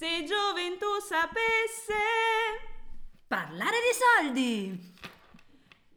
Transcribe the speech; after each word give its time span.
Se 0.00 0.24
gioventù 0.24 0.86
sapesse 1.06 1.92
parlare 3.26 3.76
di 3.80 4.32
soldi. 4.32 4.94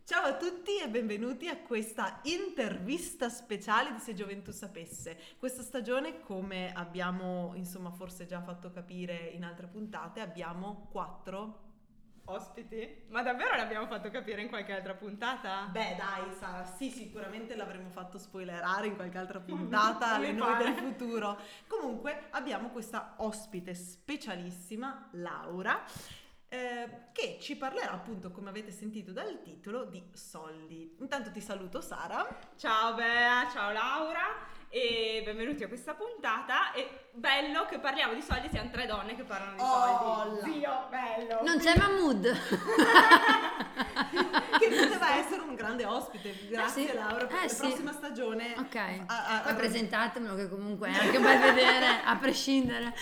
Ciao 0.04 0.26
a 0.26 0.36
tutti 0.36 0.78
e 0.78 0.90
benvenuti 0.90 1.48
a 1.48 1.56
questa 1.60 2.20
intervista 2.24 3.29
speciale 3.29 3.94
di 3.94 4.00
Se 4.00 4.13
Gioventù 4.13 4.52
Sapesse. 4.52 5.18
Questa 5.39 5.62
stagione, 5.62 6.20
come 6.20 6.74
abbiamo 6.74 7.54
insomma 7.55 7.92
forse 7.92 8.26
già 8.26 8.42
fatto 8.42 8.71
capire 8.71 9.31
in 9.36 9.46
altre 9.46 9.68
puntate, 9.68 10.20
abbiamo 10.20 10.89
quattro 10.91 11.62
ospiti. 12.26 13.04
Ma 13.10 13.21
davvero 13.21 13.55
l'abbiamo 13.55 13.88
fatto 13.88 14.10
capire 14.10 14.42
in 14.42 14.50
qualche 14.50 14.73
altra 14.73 14.94
puntata? 14.94 15.68
Beh 15.72 15.96
dai 15.98 16.32
Sara, 16.38 16.66
sì 16.66 16.90
sicuramente 16.90 17.55
l'avremmo 17.55 17.90
fatto 17.90 18.18
spoilerare 18.18 18.88
in 18.88 18.96
qualche 18.96 19.18
altra 19.18 19.40
puntata, 19.42 20.18
le 20.18 20.32
noi 20.32 20.58
del 20.58 20.73
futuro. 20.73 21.38
Comunque 21.68 22.28
abbiamo 22.32 22.70
questa 22.70 23.16
ospite 23.18 23.73
specialissima, 23.73 25.09
Laura 25.14 25.84
eh, 26.54 27.08
che 27.14 27.40
ci 27.41 27.58
parlerà 27.58 27.94
appunto, 27.94 28.30
come 28.30 28.50
avete 28.50 28.70
sentito 28.70 29.12
dal 29.12 29.42
titolo, 29.42 29.86
di 29.86 30.03
soldi. 30.14 30.95
Intanto 31.00 31.31
ti 31.31 31.42
saluto 31.42 31.81
Sara. 31.81 32.28
Ciao 32.55 32.94
Bea, 32.94 33.50
ciao 33.52 33.72
Laura 33.72 34.52
e 34.73 35.22
benvenuti 35.23 35.63
a 35.63 35.68
questa 35.68 35.94
puntata. 35.94 36.73
E 36.73 37.09
bello 37.12 37.68
che 37.68 37.77
parliamo 37.77 38.16
di 38.16 38.23
soldi, 38.23 38.50
siamo 38.50 38.72
tre 38.72 38.88
donne 38.88 39.16
che 39.16 39.23
parlano 39.23 39.54
di 39.54 39.62
oh, 39.62 39.66
soldi. 39.66 40.52
Zio, 40.52 40.88
bello. 40.90 41.44
Non 41.44 41.59
c'è 41.59 41.77
Mahmood. 41.77 42.23
che 44.58 44.70
poteva 44.70 45.16
essere 45.17 45.41
un 45.41 45.54
grande 45.54 45.86
ospite. 45.86 46.48
Grazie 46.50 46.86
eh 46.86 46.88
sì. 46.90 46.95
Laura 46.95 47.28
per 47.28 47.38
eh 47.38 47.44
la 47.44 47.48
sì. 47.50 47.67
prossima 47.67 47.91
stagione. 47.91 48.55
Ok. 48.58 48.76
A, 48.76 49.04
a, 49.05 49.44
a... 49.44 49.54
presentatemelo 49.54 50.34
che 50.34 50.50
comunque 50.50 50.90
è 50.90 50.98
anche 50.98 51.20
bel 51.20 51.40
vedere, 51.40 52.02
a 52.03 52.16
prescindere. 52.16 52.95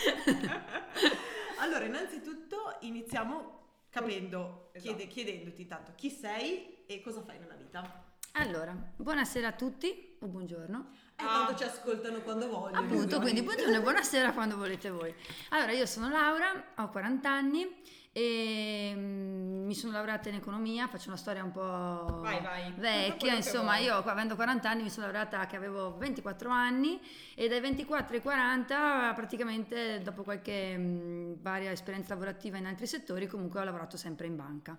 allora, 1.60 1.86
innanzitutto 1.86 2.76
iniziamo 2.80 3.60
capendo, 3.88 4.68
esatto. 4.72 4.94
chiede, 4.94 5.10
chiedendoti 5.10 5.66
tanto 5.66 5.92
chi 5.94 6.10
sei 6.10 6.84
e 6.84 7.00
cosa 7.00 7.22
fai 7.22 7.38
nella 7.38 7.54
vita. 7.54 8.10
Allora, 8.32 8.76
buonasera 8.96 9.48
a 9.48 9.52
tutti 9.52 10.16
o 10.20 10.26
buongiorno. 10.26 11.01
Eh, 11.22 11.24
ah. 11.24 11.44
tanto 11.44 11.54
ci 11.56 11.64
ascoltano 11.64 12.20
quando 12.20 12.48
vogliono. 12.48 12.80
Appunto, 12.80 13.20
quindi 13.20 13.42
buongiorno 13.42 13.76
e 13.76 13.80
buonasera 13.80 14.32
quando 14.32 14.56
volete 14.56 14.90
voi. 14.90 15.14
Allora, 15.50 15.72
io 15.72 15.86
sono 15.86 16.08
Laura, 16.08 16.64
ho 16.76 16.88
40 16.88 17.30
anni 17.30 17.80
e 18.10 18.92
mm, 18.94 19.64
mi 19.64 19.74
sono 19.74 19.92
laureata 19.92 20.28
in 20.28 20.34
economia, 20.34 20.88
faccio 20.88 21.08
una 21.08 21.16
storia 21.16 21.44
un 21.44 21.52
po' 21.52 22.20
vai, 22.20 22.42
vai. 22.42 22.72
vecchia, 22.76 23.34
insomma 23.34 23.78
io 23.78 23.96
avendo 23.96 24.34
40 24.34 24.68
anni 24.68 24.82
mi 24.82 24.90
sono 24.90 25.06
laureata 25.06 25.46
che 25.46 25.56
avevo 25.56 25.96
24 25.96 26.50
anni 26.50 27.00
e 27.34 27.48
dai 27.48 27.60
24 27.60 28.16
ai 28.16 28.20
40 28.20 29.12
praticamente 29.14 30.02
dopo 30.02 30.24
qualche 30.24 30.76
mh, 30.76 30.82
mm, 30.82 31.32
varia 31.40 31.70
esperienza 31.70 32.12
lavorativa 32.12 32.58
in 32.58 32.66
altri 32.66 32.86
settori 32.86 33.26
comunque 33.26 33.60
ho 33.60 33.64
lavorato 33.64 33.96
sempre 33.96 34.26
in 34.26 34.36
banca. 34.36 34.76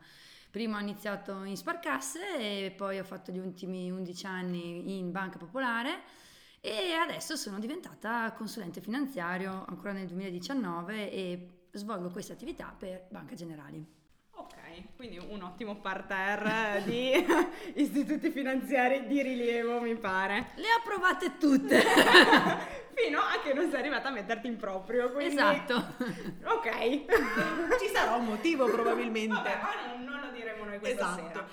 Prima 0.52 0.78
ho 0.78 0.82
iniziato 0.82 1.44
in 1.46 1.58
Sparcasse 1.58 2.38
e 2.38 2.72
poi 2.78 3.00
ho 3.00 3.04
fatto 3.04 3.32
gli 3.32 3.40
ultimi 3.40 3.90
11 3.90 4.26
anni 4.28 5.00
in 5.00 5.12
Banca 5.12 5.40
Popolare 5.40 6.22
e 6.66 6.94
adesso 6.94 7.36
sono 7.36 7.60
diventata 7.60 8.32
consulente 8.32 8.80
finanziario 8.80 9.66
ancora 9.68 9.92
nel 9.92 10.08
2019 10.08 11.12
e 11.12 11.50
svolgo 11.72 12.10
queste 12.10 12.32
attività 12.32 12.74
per 12.78 13.08
Banca 13.10 13.36
Generali. 13.36 13.86
Ok, 14.36 14.96
quindi 14.96 15.18
un 15.18 15.42
ottimo 15.42 15.76
parterre 15.82 16.82
di 16.86 17.12
istituti 17.76 18.32
finanziari 18.32 19.08
di 19.08 19.22
rilievo, 19.22 19.82
mi 19.82 19.94
pare. 19.98 20.52
Le 20.56 20.68
ho 20.68 20.82
provate 20.86 21.38
tutte. 21.38 21.82
Fino 22.96 23.20
a 23.20 23.42
che 23.44 23.54
non 23.54 23.70
sei 23.70 23.82
arrivata 23.82 24.08
a 24.08 24.12
metterti 24.12 24.48
in 24.48 24.56
proprio. 24.56 25.12
Quindi... 25.12 25.36
Esatto. 25.36 25.76
Ok. 26.46 26.70
Ci 27.78 27.92
sarà 27.94 28.16
un 28.16 28.24
motivo 28.24 28.70
probabilmente. 28.70 29.36
Vabbè, 29.36 29.60
ma 29.62 29.88
non, 29.88 30.04
non 30.06 30.22
lo 30.22 30.32
diremo 30.32 30.64
noi 30.64 30.80
questa 30.80 31.12
esatto. 31.12 31.28
sera. 31.28 31.48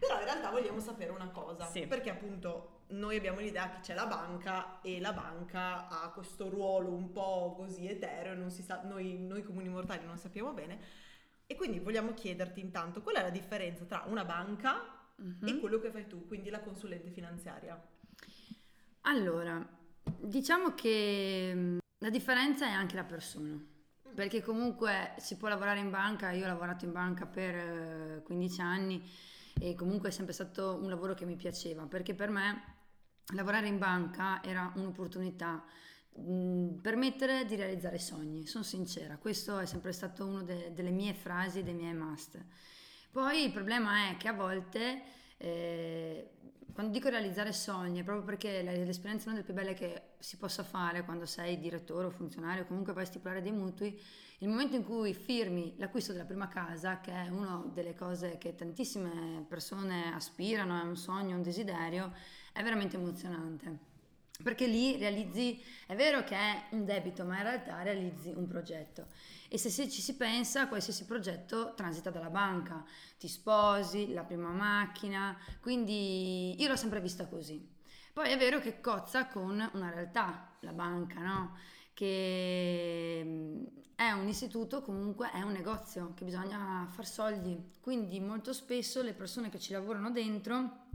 Però 0.00 0.18
in 0.18 0.24
realtà 0.24 0.50
vogliamo 0.50 0.80
sapere 0.80 1.12
una 1.12 1.28
cosa. 1.28 1.64
Sì. 1.66 1.86
Perché 1.86 2.10
appunto 2.10 2.80
noi 2.88 3.16
abbiamo 3.16 3.40
l'idea 3.40 3.70
che 3.70 3.80
c'è 3.80 3.94
la 3.94 4.06
banca 4.06 4.80
e 4.82 5.00
la 5.00 5.12
banca 5.12 5.88
ha 5.88 6.10
questo 6.10 6.48
ruolo 6.48 6.90
un 6.90 7.10
po' 7.10 7.54
così 7.56 7.88
etereo, 7.88 8.34
non 8.34 8.50
si 8.50 8.62
sa, 8.62 8.82
noi, 8.82 9.18
noi 9.18 9.42
comuni 9.42 9.68
mortali 9.68 10.04
non 10.04 10.18
sappiamo 10.18 10.52
bene. 10.52 10.78
E 11.46 11.54
quindi 11.54 11.80
vogliamo 11.80 12.14
chiederti 12.14 12.60
intanto 12.60 13.02
qual 13.02 13.16
è 13.16 13.22
la 13.22 13.30
differenza 13.30 13.84
tra 13.84 14.04
una 14.06 14.24
banca 14.24 14.82
mm-hmm. 15.20 15.46
e 15.46 15.60
quello 15.60 15.78
che 15.80 15.90
fai 15.90 16.06
tu, 16.06 16.26
quindi 16.26 16.50
la 16.50 16.60
consulente 16.60 17.10
finanziaria. 17.10 17.80
Allora, 19.02 19.66
diciamo 20.18 20.74
che 20.74 21.52
mm, 21.54 21.78
la 21.98 22.10
differenza 22.10 22.66
è 22.66 22.70
anche 22.70 22.96
la 22.96 23.04
persona. 23.04 23.54
Mm. 23.54 24.14
Perché 24.14 24.42
comunque 24.42 25.14
si 25.18 25.36
può 25.36 25.48
lavorare 25.48 25.80
in 25.80 25.90
banca, 25.90 26.30
io 26.30 26.44
ho 26.44 26.48
lavorato 26.48 26.84
in 26.84 26.92
banca 26.92 27.26
per 27.26 28.22
15 28.22 28.60
eh, 28.60 28.62
anni 28.62 29.10
e 29.60 29.74
comunque 29.74 30.08
è 30.08 30.12
sempre 30.12 30.32
stato 30.32 30.78
un 30.82 30.88
lavoro 30.88 31.14
che 31.14 31.24
mi 31.24 31.36
piaceva, 31.36 31.86
perché 31.86 32.14
per 32.14 32.30
me 32.30 32.62
lavorare 33.34 33.68
in 33.68 33.78
banca 33.78 34.42
era 34.42 34.72
un'opportunità 34.76 35.64
mh, 36.16 36.80
permettere 36.80 37.44
di 37.44 37.56
realizzare 37.56 37.98
sogni, 37.98 38.46
sono 38.46 38.64
sincera, 38.64 39.16
questo 39.16 39.58
è 39.58 39.66
sempre 39.66 39.92
stato 39.92 40.26
una 40.26 40.42
de- 40.42 40.72
delle 40.72 40.90
mie 40.90 41.14
frasi, 41.14 41.62
dei 41.62 41.74
miei 41.74 41.94
must. 41.94 42.44
Poi 43.10 43.44
il 43.44 43.52
problema 43.52 44.10
è 44.10 44.16
che 44.16 44.28
a 44.28 44.32
volte, 44.32 45.02
eh, 45.36 46.30
quando 46.72 46.92
dico 46.92 47.08
realizzare 47.08 47.52
sogni, 47.52 48.00
è 48.00 48.04
proprio 48.04 48.24
perché 48.24 48.62
l'esperienza 48.62 49.26
è 49.26 49.32
una 49.32 49.40
delle 49.40 49.44
più 49.44 49.54
belle 49.54 49.74
che 49.74 50.14
si 50.18 50.36
possa 50.36 50.62
fare 50.62 51.04
quando 51.04 51.26
sei 51.26 51.58
direttore 51.58 52.06
o 52.06 52.10
funzionario, 52.10 52.64
comunque 52.66 52.92
vai 52.92 53.04
a 53.04 53.06
stipulare 53.06 53.42
dei 53.42 53.52
mutui, 53.52 54.00
il 54.38 54.48
momento 54.48 54.74
in 54.74 54.84
cui 54.84 55.14
firmi 55.14 55.74
l'acquisto 55.78 56.12
della 56.12 56.24
prima 56.24 56.48
casa, 56.48 57.00
che 57.00 57.12
è 57.12 57.28
una 57.28 57.62
delle 57.72 57.94
cose 57.94 58.38
che 58.38 58.54
tantissime 58.54 59.44
persone 59.48 60.12
aspirano, 60.12 60.80
è 60.80 60.82
un 60.82 60.96
sogno, 60.96 61.36
un 61.36 61.42
desiderio, 61.42 62.12
è 62.52 62.62
veramente 62.62 62.96
emozionante. 62.96 63.91
Perché 64.42 64.66
lì 64.66 64.96
realizzi, 64.96 65.62
è 65.86 65.94
vero 65.94 66.24
che 66.24 66.34
è 66.34 66.66
un 66.70 66.84
debito, 66.84 67.24
ma 67.24 67.36
in 67.36 67.44
realtà 67.44 67.82
realizzi 67.82 68.32
un 68.34 68.46
progetto. 68.46 69.06
E 69.48 69.58
se 69.58 69.70
ci 69.88 70.00
si 70.00 70.16
pensa, 70.16 70.68
qualsiasi 70.68 71.04
progetto 71.04 71.74
transita 71.74 72.10
dalla 72.10 72.30
banca, 72.30 72.84
ti 73.18 73.28
sposi, 73.28 74.12
la 74.12 74.24
prima 74.24 74.50
macchina, 74.50 75.36
quindi 75.60 76.60
io 76.60 76.68
l'ho 76.68 76.76
sempre 76.76 77.00
vista 77.00 77.26
così. 77.26 77.70
Poi 78.12 78.30
è 78.30 78.36
vero 78.36 78.60
che 78.60 78.80
cozza 78.80 79.26
con 79.26 79.70
una 79.72 79.90
realtà, 79.90 80.56
la 80.60 80.72
banca, 80.72 81.20
no? 81.20 81.56
Che 81.94 83.20
è 83.94 84.10
un 84.10 84.26
istituto, 84.26 84.82
comunque 84.82 85.30
è 85.30 85.40
un 85.42 85.52
negozio, 85.52 86.12
che 86.14 86.24
bisogna 86.24 86.86
far 86.90 87.06
soldi. 87.06 87.70
Quindi 87.80 88.20
molto 88.20 88.52
spesso 88.52 89.02
le 89.02 89.14
persone 89.14 89.48
che 89.48 89.58
ci 89.58 89.72
lavorano 89.72 90.10
dentro 90.10 90.86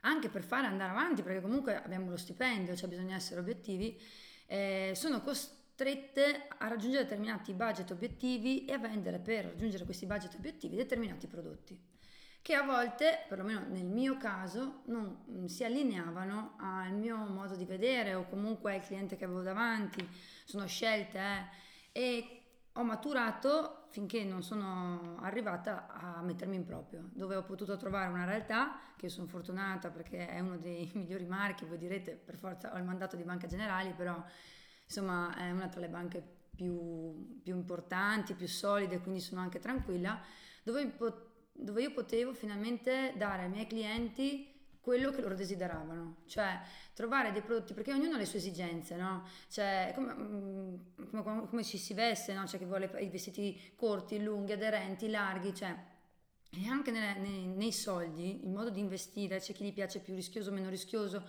anche 0.00 0.28
per 0.28 0.42
fare 0.42 0.66
andare 0.66 0.90
avanti, 0.90 1.22
perché 1.22 1.40
comunque 1.40 1.76
abbiamo 1.76 2.10
lo 2.10 2.16
stipendio, 2.16 2.74
cioè 2.76 2.88
bisogna 2.88 3.16
essere 3.16 3.40
obiettivi, 3.40 4.00
eh, 4.46 4.92
sono 4.94 5.20
costrette 5.20 6.48
a 6.58 6.68
raggiungere 6.68 7.04
determinati 7.04 7.52
budget 7.52 7.90
obiettivi 7.90 8.64
e 8.64 8.72
a 8.72 8.78
vendere 8.78 9.18
per 9.18 9.46
raggiungere 9.46 9.84
questi 9.84 10.06
budget 10.06 10.34
obiettivi 10.34 10.76
determinati 10.76 11.26
prodotti 11.26 11.90
che 12.42 12.54
a 12.54 12.62
volte, 12.62 13.24
perlomeno 13.28 13.66
nel 13.68 13.84
mio 13.84 14.16
caso, 14.16 14.82
non 14.86 15.24
mm, 15.30 15.44
si 15.44 15.64
allineavano 15.64 16.56
al 16.58 16.92
mio 16.92 17.16
modo 17.16 17.54
di 17.54 17.64
vedere 17.64 18.14
o 18.14 18.26
comunque 18.28 18.74
al 18.74 18.82
cliente 18.82 19.16
che 19.16 19.24
avevo 19.24 19.42
davanti, 19.42 20.06
sono 20.44 20.66
scelte 20.66 21.18
eh, 21.92 22.00
e 22.00 22.39
ho 22.80 22.84
maturato 22.84 23.84
finché 23.90 24.24
non 24.24 24.42
sono 24.42 25.18
arrivata 25.20 25.88
a 25.88 26.22
mettermi 26.22 26.56
in 26.56 26.64
proprio, 26.64 27.08
dove 27.12 27.36
ho 27.36 27.42
potuto 27.42 27.76
trovare 27.76 28.10
una 28.10 28.24
realtà 28.24 28.78
che 28.96 29.08
sono 29.08 29.26
fortunata 29.26 29.90
perché 29.90 30.28
è 30.28 30.40
uno 30.40 30.56
dei 30.56 30.90
migliori 30.94 31.26
marchi, 31.26 31.64
voi 31.64 31.78
direte 31.78 32.12
per 32.12 32.36
forza 32.36 32.72
ho 32.72 32.78
il 32.78 32.84
mandato 32.84 33.16
di 33.16 33.22
Banca 33.22 33.46
Generali, 33.46 33.92
però 33.92 34.22
insomma 34.84 35.34
è 35.36 35.50
una 35.50 35.68
tra 35.68 35.80
le 35.80 35.88
banche 35.88 36.22
più, 36.54 37.40
più 37.42 37.54
importanti, 37.54 38.34
più 38.34 38.48
solide, 38.48 39.00
quindi 39.00 39.20
sono 39.20 39.40
anche 39.40 39.58
tranquilla, 39.58 40.20
dove, 40.62 40.94
dove 41.52 41.82
io 41.82 41.92
potevo 41.92 42.32
finalmente 42.34 43.14
dare 43.16 43.44
ai 43.44 43.48
miei 43.48 43.66
clienti 43.66 44.49
quello 44.80 45.10
che 45.10 45.20
loro 45.20 45.34
desideravano, 45.34 46.22
cioè 46.26 46.58
trovare 46.94 47.32
dei 47.32 47.42
prodotti, 47.42 47.74
perché 47.74 47.92
ognuno 47.92 48.14
ha 48.14 48.18
le 48.18 48.24
sue 48.24 48.38
esigenze, 48.38 48.96
no? 48.96 49.24
Cioè, 49.48 49.92
come, 49.94 50.14
mm, 50.14 50.74
come, 51.22 51.48
come 51.48 51.64
ci 51.64 51.78
si 51.78 51.94
veste, 51.94 52.32
no? 52.32 52.44
C'è 52.44 52.58
chi 52.58 52.64
vuole 52.64 52.90
i 53.00 53.08
vestiti 53.08 53.72
corti, 53.76 54.22
lunghi, 54.22 54.52
aderenti, 54.52 55.08
larghi, 55.10 55.54
cioè, 55.54 55.76
e 56.52 56.66
anche 56.66 56.90
nelle, 56.90 57.18
nei, 57.20 57.46
nei, 57.46 57.72
soldi, 57.72 58.42
il 58.42 58.50
modo 58.50 58.70
di 58.70 58.80
investire, 58.80 59.38
c'è 59.38 59.52
chi 59.52 59.64
gli 59.64 59.72
piace 59.72 60.00
più 60.00 60.14
rischioso, 60.14 60.50
meno 60.50 60.68
rischioso, 60.68 61.22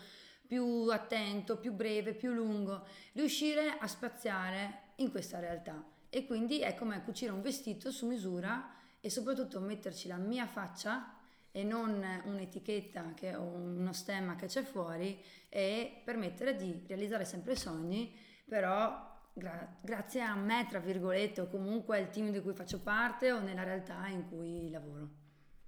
più 0.47 0.87
attento, 0.89 1.57
più 1.57 1.73
breve, 1.73 2.13
più 2.13 2.31
lungo, 2.31 2.85
riuscire 3.13 3.77
a 3.77 3.87
spaziare 3.87 4.93
in 4.95 5.11
questa 5.11 5.39
realtà. 5.39 5.83
E 6.09 6.25
quindi 6.25 6.59
è 6.59 6.73
come 6.73 7.03
cucire 7.03 7.31
un 7.31 7.41
vestito 7.41 7.91
su 7.91 8.07
misura 8.07 8.73
e 8.99 9.09
soprattutto 9.09 9.59
metterci 9.59 10.07
la 10.07 10.17
mia 10.17 10.47
faccia 10.47 11.19
e 11.51 11.63
non 11.63 12.03
un'etichetta 12.25 13.13
che, 13.13 13.35
o 13.35 13.43
uno 13.43 13.93
stemma 13.93 14.35
che 14.35 14.47
c'è 14.47 14.63
fuori 14.63 15.21
e 15.49 16.01
permettere 16.03 16.55
di 16.55 16.83
realizzare 16.87 17.25
sempre 17.25 17.55
sogni, 17.55 18.17
però 18.45 19.29
gra- 19.33 19.77
grazie 19.81 20.21
a 20.21 20.35
me, 20.35 20.65
tra 20.69 20.79
virgolette, 20.79 21.41
o 21.41 21.47
comunque 21.47 21.97
al 21.97 22.09
team 22.09 22.31
di 22.31 22.41
cui 22.41 22.53
faccio 22.53 22.79
parte 22.79 23.31
o 23.31 23.39
nella 23.39 23.63
realtà 23.63 24.07
in 24.07 24.27
cui 24.27 24.69
lavoro. 24.69 25.09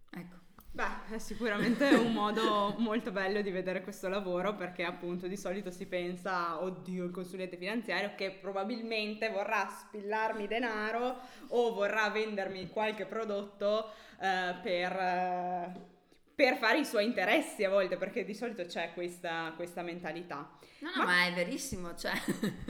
Ecco. 0.09 0.42
Beh, 0.75 1.13
è 1.15 1.19
sicuramente 1.19 1.85
un 1.89 2.13
modo 2.13 2.73
molto 2.79 3.11
bello 3.11 3.41
di 3.41 3.51
vedere 3.51 3.83
questo 3.83 4.07
lavoro 4.09 4.55
perché 4.55 4.83
appunto 4.83 5.27
di 5.27 5.37
solito 5.37 5.69
si 5.69 5.85
pensa, 5.85 6.63
oddio, 6.63 7.03
il 7.03 7.11
consulente 7.11 7.57
finanziario 7.57 8.13
che 8.15 8.31
probabilmente 8.31 9.29
vorrà 9.29 9.69
spillarmi 9.69 10.47
denaro 10.47 11.19
o 11.49 11.73
vorrà 11.75 12.09
vendermi 12.09 12.69
qualche 12.69 13.05
prodotto 13.05 13.91
eh, 14.19 14.55
per, 14.63 14.91
eh, 14.93 15.71
per, 16.33 16.57
fare 16.57 16.79
i 16.79 16.85
suoi 16.85 17.05
interessi 17.05 17.63
a 17.63 17.69
volte, 17.69 17.95
perché 17.95 18.25
di 18.25 18.33
solito 18.33 18.65
c'è 18.65 18.93
questa, 18.95 19.53
questa 19.55 19.83
mentalità. 19.83 20.57
No, 20.79 20.89
no, 20.95 21.03
ma, 21.03 21.05
ma 21.05 21.25
è 21.27 21.33
verissimo, 21.33 21.95
cioè, 21.95 22.13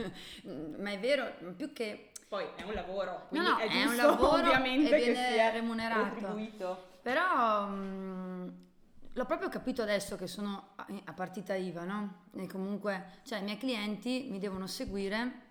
ma 0.76 0.90
è 0.90 0.98
vero, 0.98 1.32
più 1.56 1.72
che... 1.72 2.10
Poi 2.34 2.46
è 2.56 2.62
un 2.64 2.74
lavoro, 2.74 3.26
quindi 3.28 3.48
no, 3.48 3.54
no, 3.54 3.60
è, 3.60 3.68
è 3.68 3.84
un 3.84 3.94
lavoro 3.94 4.38
ovviamente 4.40 4.96
viene 4.96 5.04
che 5.04 5.14
sia 5.14 5.50
remunerato. 5.50 6.14
retribuito. 6.16 6.86
Però 7.00 7.68
mh, 7.68 8.54
l'ho 9.12 9.24
proprio 9.24 9.48
capito 9.48 9.82
adesso 9.82 10.16
che 10.16 10.26
sono 10.26 10.70
a, 10.74 10.84
a 11.04 11.12
partita 11.12 11.54
IVA, 11.54 11.84
no? 11.84 12.24
E 12.34 12.48
comunque, 12.48 13.20
cioè 13.22 13.38
i 13.38 13.44
miei 13.44 13.56
clienti 13.56 14.26
mi 14.28 14.40
devono 14.40 14.66
seguire 14.66 15.42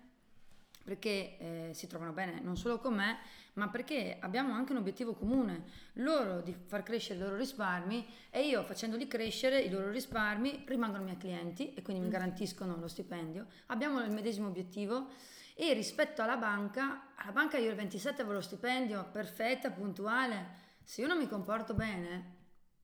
perché 0.84 1.38
eh, 1.38 1.70
si 1.72 1.86
trovano 1.86 2.12
bene 2.12 2.40
non 2.42 2.58
solo 2.58 2.78
con 2.78 2.96
me, 2.96 3.16
ma 3.54 3.70
perché 3.70 4.18
abbiamo 4.20 4.52
anche 4.52 4.72
un 4.72 4.78
obiettivo 4.78 5.14
comune, 5.14 5.64
loro 5.94 6.42
di 6.42 6.54
far 6.66 6.82
crescere 6.82 7.18
i 7.18 7.22
loro 7.22 7.36
risparmi 7.36 8.06
e 8.28 8.46
io 8.46 8.62
facendoli 8.62 9.06
crescere 9.06 9.58
i 9.58 9.70
loro 9.70 9.88
risparmi 9.88 10.64
rimangono 10.66 11.04
miei 11.04 11.16
clienti 11.16 11.72
e 11.72 11.80
quindi 11.80 12.02
mi 12.02 12.08
mm. 12.08 12.12
garantiscono 12.12 12.76
lo 12.76 12.88
stipendio. 12.88 13.46
Abbiamo 13.68 14.04
il 14.04 14.10
medesimo 14.10 14.48
obiettivo 14.48 15.32
e 15.54 15.72
rispetto 15.72 16.20
alla 16.20 16.36
banca, 16.36 17.12
alla 17.14 17.32
banca 17.32 17.56
io 17.56 17.70
il 17.70 17.76
27 17.76 18.22
avevo 18.22 18.36
lo 18.36 18.40
stipendio 18.40 19.08
perfetta, 19.10 19.70
puntuale, 19.70 20.62
se 20.82 21.00
io 21.00 21.06
non 21.06 21.18
mi 21.18 21.28
comporto 21.28 21.74
bene, 21.74 22.34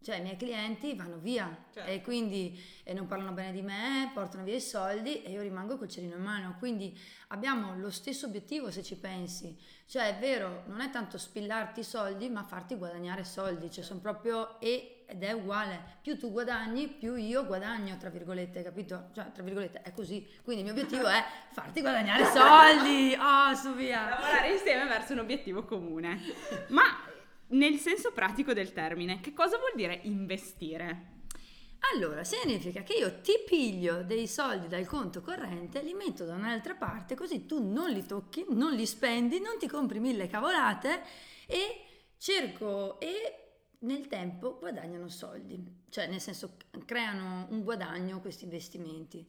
cioè 0.03 0.17
i 0.17 0.23
miei 0.23 0.37
clienti 0.37 0.95
vanno 0.95 1.19
via 1.19 1.65
certo. 1.75 1.91
e 1.91 2.01
quindi 2.01 2.59
e 2.85 2.95
non 2.95 3.07
parlano 3.07 3.33
bene 3.33 3.53
di 3.53 3.61
me, 3.61 4.11
portano 4.15 4.45
via 4.45 4.55
i 4.55 4.61
soldi 4.61 5.23
e 5.23 5.31
io 5.31 5.43
rimango 5.43 5.77
col 5.77 5.89
cerino 5.89 6.17
in 6.17 6.23
mano. 6.23 6.57
Quindi 6.59 6.99
abbiamo 7.29 7.77
lo 7.77 7.91
stesso 7.91 8.27
obiettivo 8.27 8.71
se 8.71 8.83
ci 8.83 8.97
pensi. 8.97 9.55
Cioè 9.85 10.17
è 10.17 10.19
vero, 10.19 10.63
non 10.69 10.81
è 10.81 10.89
tanto 10.89 11.19
spillarti 11.19 11.81
i 11.81 11.85
soldi, 11.85 12.31
ma 12.31 12.45
farti 12.45 12.77
guadagnare 12.77 13.25
soldi, 13.25 13.71
cioè 13.71 13.85
sono 13.85 14.01
proprio 14.01 14.59
e 14.59 15.00
ed 15.11 15.23
è 15.23 15.33
uguale. 15.33 15.99
Più 16.01 16.17
tu 16.19 16.31
guadagni, 16.31 16.89
più 16.89 17.17
io 17.17 17.45
guadagno, 17.45 17.97
tra 17.97 18.09
virgolette, 18.09 18.62
capito? 18.62 19.09
Cioè, 19.12 19.33
tra 19.33 19.43
virgolette, 19.43 19.83
è 19.83 19.93
così. 19.93 20.27
Quindi 20.43 20.62
il 20.62 20.73
mio 20.73 20.81
obiettivo 20.81 21.09
è 21.09 21.23
farti 21.53 21.81
guadagnare 21.81 22.25
soldi. 22.31 23.17
Oh, 23.19 23.55
su 23.55 23.75
via. 23.75 24.09
Lavorare 24.09 24.53
insieme 24.53 24.85
verso 24.85 25.12
un 25.12 25.19
obiettivo 25.19 25.65
comune. 25.65 26.21
Ma 26.69 26.85
nel 27.49 27.79
senso 27.79 28.12
pratico 28.12 28.53
del 28.53 28.73
termine, 28.73 29.21
che 29.21 29.33
cosa 29.33 29.59
vuol 29.59 29.73
dire 29.75 29.99
investire? 30.05 31.19
Allora, 31.95 32.23
significa 32.25 32.83
che 32.83 32.93
io 32.93 33.21
ti 33.21 33.33
piglio 33.47 34.03
dei 34.03 34.29
soldi 34.29 34.69
dal 34.69 34.87
conto 34.87 35.23
corrente, 35.23 35.83
li 35.83 35.95
metto 35.95 36.25
da 36.25 36.35
un'altra 36.35 36.75
parte, 36.75 37.15
così 37.15 37.47
tu 37.47 37.62
non 37.62 37.91
li 37.91 38.05
tocchi, 38.05 38.45
non 38.51 38.75
li 38.75 38.87
spendi, 38.87 39.41
non 39.41 39.59
ti 39.59 39.67
compri 39.67 39.99
mille 39.99 40.29
cavolate 40.29 41.03
e 41.47 41.85
cerco 42.19 43.01
e 43.01 43.50
nel 43.81 44.06
tempo 44.09 44.59
guadagnano 44.59 45.09
soldi, 45.09 45.85
cioè 45.88 46.06
nel 46.06 46.21
senso 46.21 46.56
creano 46.85 47.47
un 47.50 47.62
guadagno 47.62 48.21
questi 48.21 48.44
investimenti. 48.44 49.27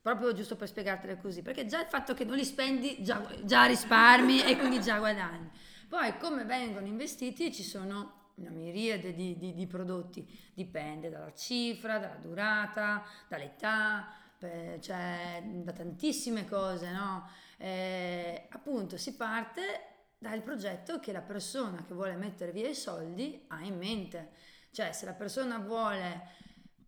Proprio 0.00 0.32
giusto 0.32 0.54
per 0.54 0.68
spiegartelo 0.68 1.16
così, 1.16 1.42
perché 1.42 1.66
già 1.66 1.80
il 1.80 1.88
fatto 1.88 2.14
che 2.14 2.24
non 2.24 2.36
li 2.36 2.44
spendi 2.44 3.02
già, 3.02 3.26
già 3.44 3.64
risparmi 3.64 4.44
e 4.44 4.56
quindi 4.56 4.80
già 4.80 4.98
guadagni. 4.98 5.50
Poi 5.88 6.16
come 6.18 6.44
vengono 6.44 6.86
investiti 6.86 7.52
ci 7.52 7.62
sono 7.62 8.30
una 8.34 8.50
miriade 8.50 9.14
di, 9.14 9.36
di, 9.36 9.54
di 9.54 9.66
prodotti, 9.66 10.24
dipende 10.54 11.10
dalla 11.10 11.32
cifra, 11.32 11.98
dalla 11.98 12.16
durata, 12.16 13.04
dall'età, 13.28 14.12
per, 14.38 14.78
cioè 14.78 15.42
da 15.44 15.72
tantissime 15.72 16.46
cose, 16.46 16.90
no? 16.92 17.28
Eh, 17.56 18.46
appunto 18.50 18.96
si 18.98 19.16
parte 19.16 19.95
dal 20.18 20.42
progetto 20.42 20.98
che 20.98 21.12
la 21.12 21.20
persona 21.20 21.84
che 21.84 21.94
vuole 21.94 22.16
mettere 22.16 22.52
via 22.52 22.68
i 22.68 22.74
soldi 22.74 23.44
ha 23.48 23.62
in 23.62 23.76
mente. 23.76 24.30
Cioè 24.70 24.92
se 24.92 25.04
la 25.04 25.14
persona 25.14 25.58
vuole 25.58 26.34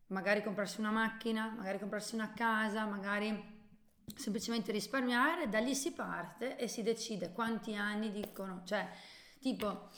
magari 0.09 0.43
comprarsi 0.43 0.81
una 0.81 0.91
macchina, 0.91 1.53
magari 1.57 1.79
comprarsi 1.79 2.15
una 2.15 2.33
casa, 2.33 2.87
magari 2.87 3.57
semplicemente 4.17 4.73
risparmiare, 4.73 5.49
da 5.49 5.59
lì 5.59 5.75
si 5.75 5.93
parte 5.93 6.57
e 6.57 6.69
si 6.69 6.83
decide 6.83 7.33
quanti 7.33 7.75
anni 7.75 8.11
dicono, 8.11 8.63
cioè 8.65 8.89
tipo 9.41 9.91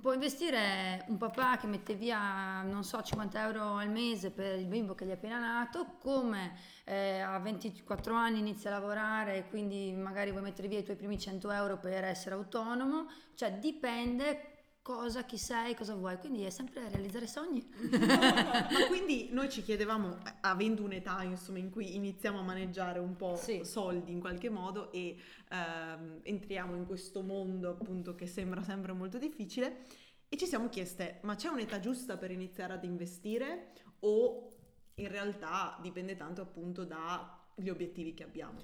può 0.00 0.12
investire 0.12 1.04
un 1.08 1.18
papà 1.18 1.58
che 1.58 1.66
mette 1.66 1.94
via, 1.94 2.62
non 2.62 2.82
so, 2.82 3.02
50 3.02 3.42
euro 3.42 3.76
al 3.76 3.90
mese 3.90 4.30
per 4.30 4.58
il 4.58 4.66
bimbo 4.66 4.94
che 4.94 5.04
gli 5.04 5.10
è 5.10 5.12
appena 5.12 5.38
nato, 5.38 5.96
come 6.00 6.56
eh, 6.84 7.20
a 7.20 7.38
24 7.38 8.14
anni 8.14 8.38
inizia 8.38 8.70
a 8.70 8.78
lavorare 8.78 9.36
e 9.36 9.48
quindi 9.48 9.92
magari 9.92 10.30
vuoi 10.30 10.42
mettere 10.42 10.68
via 10.68 10.78
i 10.78 10.84
tuoi 10.84 10.96
primi 10.96 11.18
100 11.18 11.50
euro 11.50 11.78
per 11.78 12.04
essere 12.04 12.34
autonomo, 12.34 13.06
cioè 13.34 13.52
dipende 13.58 14.55
cosa, 14.86 15.24
chi 15.24 15.36
sei, 15.36 15.74
cosa 15.74 15.96
vuoi, 15.96 16.16
quindi 16.16 16.44
è 16.44 16.50
sempre 16.50 16.88
realizzare 16.88 17.26
sogni. 17.26 17.60
Ma 17.90 18.86
quindi 18.86 19.30
noi 19.32 19.50
ci 19.50 19.64
chiedevamo, 19.64 20.18
avendo 20.42 20.84
un'età 20.84 21.24
insomma 21.24 21.58
in 21.58 21.70
cui 21.70 21.96
iniziamo 21.96 22.38
a 22.38 22.42
maneggiare 22.42 23.00
un 23.00 23.16
po' 23.16 23.34
sì. 23.34 23.64
soldi 23.64 24.12
in 24.12 24.20
qualche 24.20 24.48
modo 24.48 24.92
e 24.92 25.16
ehm, 25.50 26.20
entriamo 26.22 26.76
in 26.76 26.86
questo 26.86 27.22
mondo 27.22 27.70
appunto 27.70 28.14
che 28.14 28.28
sembra 28.28 28.62
sempre 28.62 28.92
molto 28.92 29.18
difficile 29.18 29.86
e 30.28 30.36
ci 30.36 30.46
siamo 30.46 30.68
chieste, 30.68 31.18
ma 31.22 31.34
c'è 31.34 31.48
un'età 31.48 31.80
giusta 31.80 32.16
per 32.16 32.30
iniziare 32.30 32.74
ad 32.74 32.84
investire 32.84 33.72
o 34.00 34.50
in 34.94 35.08
realtà 35.08 35.76
dipende 35.82 36.14
tanto 36.14 36.42
appunto 36.42 36.84
dagli 36.84 37.68
obiettivi 37.70 38.14
che 38.14 38.22
abbiamo? 38.22 38.62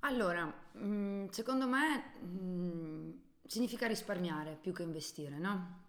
Allora, 0.00 0.52
mm, 0.76 1.28
secondo 1.28 1.66
me 1.66 2.12
mm, 2.22 3.10
significa 3.50 3.88
risparmiare 3.88 4.56
più 4.60 4.72
che 4.72 4.84
investire, 4.84 5.36
no? 5.36 5.88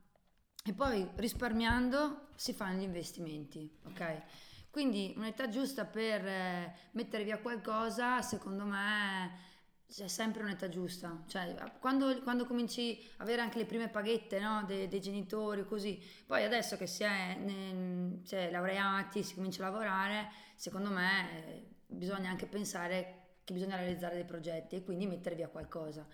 E 0.66 0.74
poi 0.74 1.08
risparmiando 1.18 2.30
si 2.34 2.54
fanno 2.54 2.80
gli 2.80 2.86
investimenti, 2.86 3.72
ok? 3.84 4.24
Quindi 4.72 5.14
un'età 5.16 5.48
giusta 5.48 5.86
per 5.86 6.26
eh, 6.26 6.76
mettere 6.94 7.24
via 7.24 7.38
qualcosa, 7.38 8.24
secondo 8.24 8.66
me 8.66 9.50
c'è 9.88 10.08
sempre 10.08 10.42
un'età 10.42 10.70
giusta, 10.70 11.24
cioè 11.28 11.54
quando, 11.80 12.20
quando 12.24 12.48
cominci 12.48 13.08
a 13.18 13.24
avere 13.24 13.42
anche 13.42 13.60
le 13.60 13.66
prime 13.66 13.90
paghette 13.90 14.40
no? 14.40 14.64
De, 14.66 14.88
dei 14.88 15.00
genitori, 15.00 15.64
così, 15.64 16.04
poi 16.26 16.44
adesso 16.44 16.78
che 16.78 16.88
si 16.88 17.04
è, 17.04 17.36
ne, 17.36 18.22
si 18.24 18.34
è 18.34 18.50
laureati, 18.50 19.22
si 19.22 19.36
comincia 19.36 19.62
a 19.62 19.70
lavorare, 19.70 20.32
secondo 20.56 20.90
me 20.90 21.46
eh, 21.46 21.68
bisogna 21.86 22.32
anche 22.32 22.48
pensare 22.48 23.36
che 23.44 23.54
bisogna 23.54 23.76
realizzare 23.76 24.16
dei 24.16 24.26
progetti 24.26 24.78
e 24.78 24.84
quindi 24.84 25.06
mettere 25.06 25.36
via 25.36 25.48
qualcosa 25.48 26.08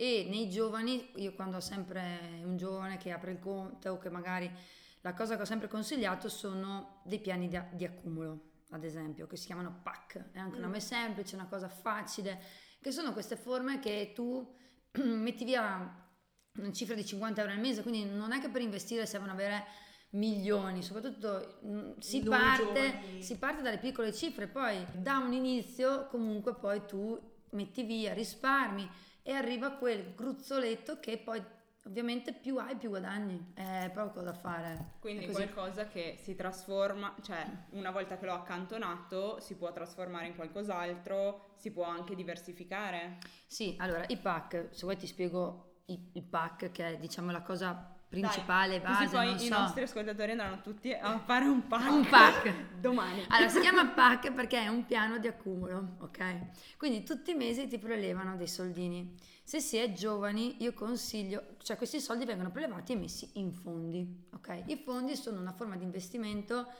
e 0.00 0.28
nei 0.28 0.48
giovani, 0.48 1.10
io 1.16 1.34
quando 1.34 1.56
ho 1.56 1.60
sempre 1.60 2.40
un 2.44 2.56
giovane 2.56 2.98
che 2.98 3.10
apre 3.10 3.32
il 3.32 3.40
conto 3.40 3.90
o 3.90 3.98
che 3.98 4.08
magari 4.08 4.48
la 5.00 5.12
cosa 5.12 5.34
che 5.34 5.42
ho 5.42 5.44
sempre 5.44 5.66
consigliato 5.66 6.28
sono 6.28 7.00
dei 7.02 7.18
piani 7.18 7.48
di, 7.48 7.60
di 7.72 7.84
accumulo, 7.84 8.50
ad 8.70 8.84
esempio, 8.84 9.26
che 9.26 9.36
si 9.36 9.46
chiamano 9.46 9.80
PAC, 9.82 10.30
è 10.30 10.38
anche 10.38 10.54
un 10.54 10.62
nome 10.62 10.76
mm. 10.76 10.80
semplice, 10.80 11.34
una 11.34 11.48
cosa 11.48 11.68
facile, 11.68 12.40
che 12.80 12.92
sono 12.92 13.12
queste 13.12 13.34
forme 13.34 13.80
che 13.80 14.12
tu 14.14 14.48
metti 15.02 15.44
via 15.44 16.06
una 16.54 16.72
cifra 16.72 16.94
di 16.94 17.04
50 17.04 17.40
euro 17.40 17.52
al 17.52 17.58
mese, 17.58 17.82
quindi 17.82 18.04
non 18.04 18.30
è 18.30 18.40
che 18.40 18.50
per 18.50 18.62
investire 18.62 19.04
servono 19.04 19.32
avere 19.32 19.64
milioni, 20.10 20.80
soprattutto 20.80 21.58
mm, 21.66 21.98
si 21.98 22.22
parte, 22.22 23.20
si 23.20 23.36
parte, 23.36 23.62
dalle 23.62 23.78
piccole 23.78 24.12
cifre, 24.12 24.46
poi 24.46 24.86
da 24.94 25.18
un 25.18 25.32
inizio 25.32 26.06
comunque 26.06 26.54
poi 26.54 26.86
tu 26.86 27.20
metti 27.50 27.82
via, 27.82 28.12
risparmi 28.12 28.88
e 29.28 29.32
arriva 29.34 29.72
quel 29.72 30.14
gruzzoletto 30.14 31.00
che 31.00 31.18
poi 31.18 31.44
ovviamente 31.84 32.32
più 32.32 32.56
hai 32.56 32.76
più 32.76 32.88
guadagni, 32.88 33.52
è 33.52 33.90
poco 33.92 34.22
da 34.22 34.32
fare. 34.32 34.94
Quindi 35.00 35.26
qualcosa 35.26 35.86
che 35.86 36.16
si 36.18 36.34
trasforma, 36.34 37.14
cioè 37.20 37.46
una 37.72 37.90
volta 37.90 38.16
che 38.16 38.24
l'ho 38.24 38.32
accantonato 38.32 39.38
si 39.40 39.56
può 39.56 39.70
trasformare 39.70 40.28
in 40.28 40.34
qualcos'altro, 40.34 41.50
si 41.56 41.70
può 41.72 41.84
anche 41.84 42.14
diversificare. 42.14 43.18
Sì, 43.46 43.74
allora 43.78 44.04
i 44.08 44.16
pack, 44.16 44.68
se 44.70 44.80
vuoi 44.84 44.96
ti 44.96 45.06
spiego 45.06 45.82
il, 45.88 46.22
pack 46.22 46.70
che 46.70 46.94
è 46.94 46.96
diciamo 46.96 47.30
la 47.30 47.42
cosa 47.42 47.97
principale, 48.08 48.80
Dai, 48.80 48.80
base. 48.80 49.04
Così 49.04 49.16
poi 49.16 49.34
i 49.34 49.48
so. 49.48 49.58
nostri 49.58 49.82
ascoltatori 49.82 50.30
andranno 50.30 50.60
tutti 50.62 50.92
a 50.92 51.18
fare 51.18 51.44
un 51.44 51.66
pack. 51.66 51.90
Un 51.90 52.06
pack. 52.08 52.54
Domani. 52.80 53.24
Allora, 53.28 53.48
si 53.48 53.60
chiama 53.60 53.86
pack 53.86 54.32
perché 54.32 54.62
è 54.62 54.68
un 54.68 54.86
piano 54.86 55.18
di 55.18 55.26
accumulo, 55.26 55.96
ok? 56.00 56.76
Quindi 56.76 57.02
tutti 57.02 57.32
i 57.32 57.34
mesi 57.34 57.66
ti 57.66 57.78
prelevano 57.78 58.36
dei 58.36 58.48
soldini. 58.48 59.14
Se 59.42 59.60
si 59.60 59.76
è 59.76 59.92
giovani, 59.92 60.62
io 60.62 60.72
consiglio, 60.74 61.56
cioè 61.62 61.76
questi 61.76 62.00
soldi 62.00 62.24
vengono 62.24 62.50
prelevati 62.50 62.92
e 62.92 62.96
messi 62.96 63.30
in 63.34 63.52
fondi, 63.52 64.26
ok? 64.34 64.64
I 64.66 64.76
fondi 64.76 65.16
sono 65.16 65.40
una 65.40 65.52
forma 65.52 65.76
di 65.76 65.84
investimento 65.84 66.70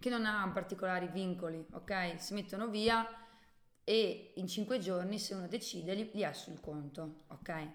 che 0.00 0.10
non 0.10 0.24
ha 0.26 0.48
particolari 0.52 1.08
vincoli, 1.08 1.64
ok? 1.72 2.14
Si 2.18 2.34
mettono 2.34 2.68
via 2.68 3.06
e 3.84 4.32
in 4.34 4.48
5 4.48 4.78
giorni 4.78 5.18
se 5.18 5.34
uno 5.34 5.46
decide 5.46 5.94
li, 5.94 6.10
li 6.12 6.24
ha 6.24 6.32
sul 6.32 6.60
conto, 6.60 7.22
ok? 7.28 7.68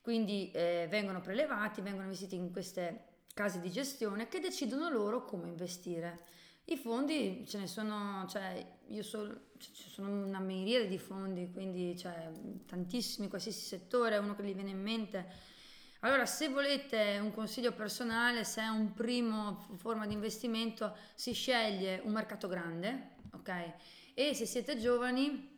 Quindi 0.00 0.50
eh, 0.52 0.86
vengono 0.88 1.20
prelevati, 1.20 1.80
vengono 1.80 2.04
investiti 2.04 2.36
in 2.36 2.50
queste 2.50 3.04
case 3.34 3.60
di 3.60 3.70
gestione 3.70 4.28
che 4.28 4.40
decidono 4.40 4.88
loro 4.88 5.24
come 5.24 5.48
investire. 5.48 6.18
I 6.64 6.76
fondi 6.76 7.44
ce 7.46 7.58
ne 7.58 7.66
sono, 7.66 8.26
cioè 8.28 8.64
io 8.88 9.02
so, 9.02 9.52
ci 9.58 9.88
sono 9.88 10.26
una 10.26 10.40
miriade 10.40 10.86
di 10.86 10.98
fondi, 10.98 11.50
quindi 11.50 11.96
cioè, 11.96 12.30
tantissimi, 12.66 13.28
qualsiasi 13.28 13.60
settore, 13.60 14.18
uno 14.18 14.34
che 14.34 14.42
gli 14.42 14.54
viene 14.54 14.70
in 14.70 14.82
mente. 14.82 15.26
Allora, 16.00 16.26
se 16.26 16.48
volete 16.48 17.18
un 17.20 17.32
consiglio 17.32 17.72
personale, 17.72 18.44
se 18.44 18.60
è 18.62 18.68
un 18.68 18.92
primo 18.92 19.66
forma 19.76 20.06
di 20.06 20.14
investimento, 20.14 20.96
si 21.14 21.32
sceglie 21.32 22.00
un 22.04 22.12
mercato 22.12 22.48
grande, 22.48 23.16
ok? 23.32 23.72
E 24.14 24.34
se 24.34 24.46
siete 24.46 24.78
giovani, 24.78 25.57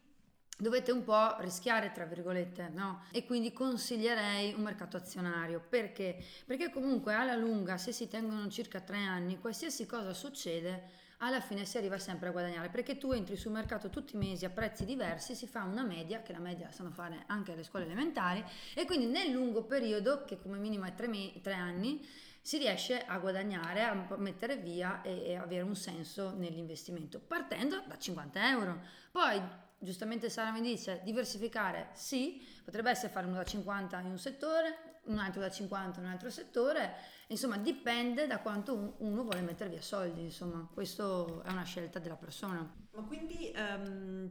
dovete 0.61 0.93
un 0.93 1.03
po' 1.03 1.37
rischiare, 1.39 1.91
tra 1.93 2.05
virgolette, 2.05 2.71
no? 2.73 3.05
E 3.11 3.25
quindi 3.25 3.53
consiglierei 3.53 4.53
un 4.53 4.63
mercato 4.63 4.97
azionario. 4.97 5.65
Perché? 5.67 6.23
Perché 6.45 6.71
comunque 6.71 7.15
alla 7.15 7.35
lunga, 7.35 7.79
se 7.79 7.93
si 7.93 8.09
tengono 8.09 8.49
circa 8.49 8.81
tre 8.81 8.99
anni, 8.99 9.39
qualsiasi 9.39 9.87
cosa 9.87 10.13
succede, 10.13 10.99
alla 11.19 11.41
fine 11.41 11.65
si 11.65 11.79
arriva 11.79 11.99
sempre 11.99 12.29
a 12.29 12.33
guadagnare. 12.33 12.69
Perché 12.69 12.99
tu 12.99 13.13
entri 13.13 13.37
sul 13.37 13.53
mercato 13.53 13.89
tutti 13.89 14.17
i 14.17 14.19
mesi 14.19 14.45
a 14.45 14.51
prezzi 14.51 14.85
diversi, 14.85 15.35
si 15.35 15.47
fa 15.47 15.63
una 15.63 15.83
media, 15.83 16.21
che 16.23 16.33
la 16.33 16.39
media 16.39 16.71
sanno 16.71 16.91
fare 16.91 17.25
anche 17.27 17.55
le 17.55 17.63
scuole 17.63 17.87
elementari, 17.87 18.45
e 18.75 18.85
quindi 18.85 19.07
nel 19.07 19.31
lungo 19.31 19.65
periodo, 19.65 20.25
che 20.25 20.39
come 20.39 20.59
minimo 20.59 20.85
è 20.85 20.95
tre, 20.95 21.09
me- 21.09 21.41
tre 21.41 21.55
anni, 21.55 22.07
si 22.43 22.57
riesce 22.57 23.05
a 23.05 23.19
guadagnare, 23.19 23.85
a 23.85 24.07
mettere 24.17 24.57
via 24.57 25.03
e, 25.03 25.25
e 25.27 25.37
avere 25.37 25.63
un 25.63 25.77
senso 25.77 26.35
nell'investimento, 26.35 27.21
partendo 27.21 27.83
da 27.87 27.99
50 27.99 28.49
euro. 28.51 28.81
Poi 29.11 29.69
giustamente 29.81 30.31
Sara 30.31 30.53
mi 30.53 30.61
dice 30.61 31.01
diversificare 31.03 31.89
sì, 31.95 32.47
potrebbe 32.65 32.91
essere 32.91 33.13
fare 33.13 33.27
uno 33.27 33.37
da 33.37 33.45
50 33.45 33.99
in 34.01 34.07
un 34.07 34.19
settore, 34.19 35.01
un 35.05 35.19
altro 35.19 35.41
da 35.41 35.51
50 35.51 35.99
in 35.99 36.07
un 36.07 36.13
altro 36.13 36.31
settore, 36.31 36.95
insomma 37.31 37.59
dipende 37.59 38.27
da 38.27 38.41
quanto 38.41 38.95
uno 38.99 39.23
vuole 39.23 39.41
mettere 39.41 39.71
via 39.71 39.83
soldi, 39.83 40.23
insomma 40.23 40.69
questo 40.73 41.43
è 41.43 41.51
una 41.51 41.65
scelta 41.65 41.99
della 41.99 42.17
persona. 42.17 42.79
Ma 42.93 43.03
quindi 43.05 43.53
um, 43.57 44.31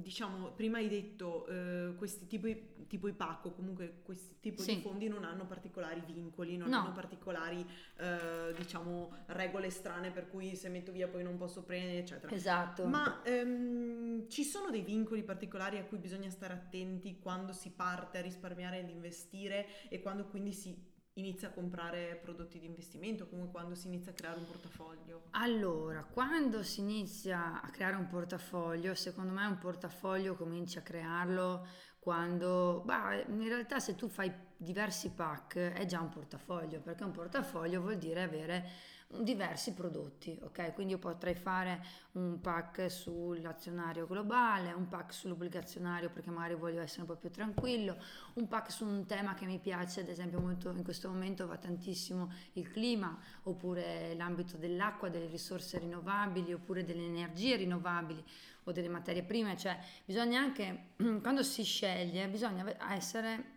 diciamo, 0.00 0.52
prima 0.52 0.78
hai 0.78 0.88
detto 0.88 1.46
uh, 1.48 1.96
questi 1.96 2.28
tipi, 2.28 2.86
tipo 2.86 3.08
i 3.08 3.12
PAC 3.12 3.46
o 3.46 3.52
comunque 3.52 4.02
questi 4.04 4.36
tipi 4.38 4.62
sì. 4.62 4.76
di 4.76 4.82
fondi 4.82 5.08
non 5.08 5.24
hanno 5.24 5.46
particolari 5.46 6.00
vincoli, 6.06 6.56
non 6.56 6.68
no. 6.68 6.78
hanno 6.78 6.92
particolari 6.92 7.58
uh, 7.58 8.54
diciamo 8.56 9.24
regole 9.26 9.70
strane 9.70 10.12
per 10.12 10.28
cui 10.28 10.54
se 10.54 10.68
metto 10.68 10.92
via 10.92 11.08
poi 11.08 11.24
non 11.24 11.36
posso 11.36 11.64
prendere 11.64 11.98
eccetera. 11.98 12.32
Esatto. 12.32 12.86
Ma 12.86 13.20
um, 13.26 14.28
ci 14.28 14.44
sono 14.44 14.70
dei 14.70 14.82
vincoli 14.82 15.24
particolari 15.24 15.78
a 15.78 15.84
cui 15.84 15.98
bisogna 15.98 16.30
stare 16.30 16.54
attenti 16.54 17.18
quando 17.18 17.52
si 17.52 17.70
parte 17.70 18.18
a 18.18 18.22
risparmiare 18.22 18.78
ed 18.78 18.90
investire 18.90 19.66
e 19.88 20.00
quando 20.00 20.26
quindi 20.26 20.52
si 20.52 20.87
inizia 21.20 21.48
a 21.48 21.50
comprare 21.50 22.18
prodotti 22.22 22.58
di 22.58 22.66
investimento, 22.66 23.28
comunque 23.28 23.52
quando 23.52 23.74
si 23.74 23.86
inizia 23.86 24.12
a 24.12 24.14
creare 24.14 24.38
un 24.38 24.46
portafoglio? 24.46 25.22
Allora, 25.30 26.04
quando 26.04 26.62
si 26.62 26.80
inizia 26.80 27.60
a 27.60 27.70
creare 27.70 27.96
un 27.96 28.06
portafoglio, 28.06 28.94
secondo 28.94 29.32
me 29.32 29.46
un 29.46 29.58
portafoglio 29.58 30.34
cominci 30.34 30.78
a 30.78 30.82
crearlo 30.82 31.66
quando, 31.98 32.82
bah, 32.84 33.14
in 33.14 33.48
realtà 33.48 33.80
se 33.80 33.94
tu 33.94 34.08
fai 34.08 34.32
diversi 34.56 35.10
pack 35.10 35.56
è 35.56 35.84
già 35.84 36.00
un 36.00 36.08
portafoglio, 36.08 36.80
perché 36.80 37.04
un 37.04 37.12
portafoglio 37.12 37.80
vuol 37.80 37.98
dire 37.98 38.22
avere 38.22 38.70
diversi 39.10 39.72
prodotti, 39.72 40.38
ok? 40.42 40.74
Quindi 40.74 40.92
io 40.92 40.98
potrei 40.98 41.34
fare 41.34 41.82
un 42.12 42.40
pack 42.40 42.90
sull'azionario 42.90 44.06
globale, 44.06 44.72
un 44.72 44.86
pack 44.86 45.14
sull'obbligazionario 45.14 46.10
perché 46.10 46.30
magari 46.30 46.54
voglio 46.54 46.82
essere 46.82 47.02
un 47.02 47.06
po' 47.06 47.16
più 47.16 47.30
tranquillo, 47.30 47.96
un 48.34 48.46
pack 48.48 48.70
su 48.70 48.84
un 48.84 49.06
tema 49.06 49.34
che 49.34 49.46
mi 49.46 49.58
piace, 49.58 50.00
ad 50.00 50.08
esempio 50.08 50.40
molto 50.40 50.70
in 50.70 50.84
questo 50.84 51.08
momento 51.08 51.46
va 51.46 51.56
tantissimo 51.56 52.30
il 52.54 52.70
clima, 52.70 53.18
oppure 53.44 54.14
l'ambito 54.14 54.58
dell'acqua, 54.58 55.08
delle 55.08 55.28
risorse 55.28 55.78
rinnovabili, 55.78 56.52
oppure 56.52 56.84
delle 56.84 57.06
energie 57.06 57.56
rinnovabili 57.56 58.22
o 58.64 58.72
delle 58.72 58.88
materie 58.88 59.22
prime, 59.22 59.56
cioè 59.56 59.78
bisogna 60.04 60.38
anche 60.40 60.90
quando 61.22 61.42
si 61.42 61.64
sceglie 61.64 62.28
bisogna 62.28 62.92
essere 62.92 63.56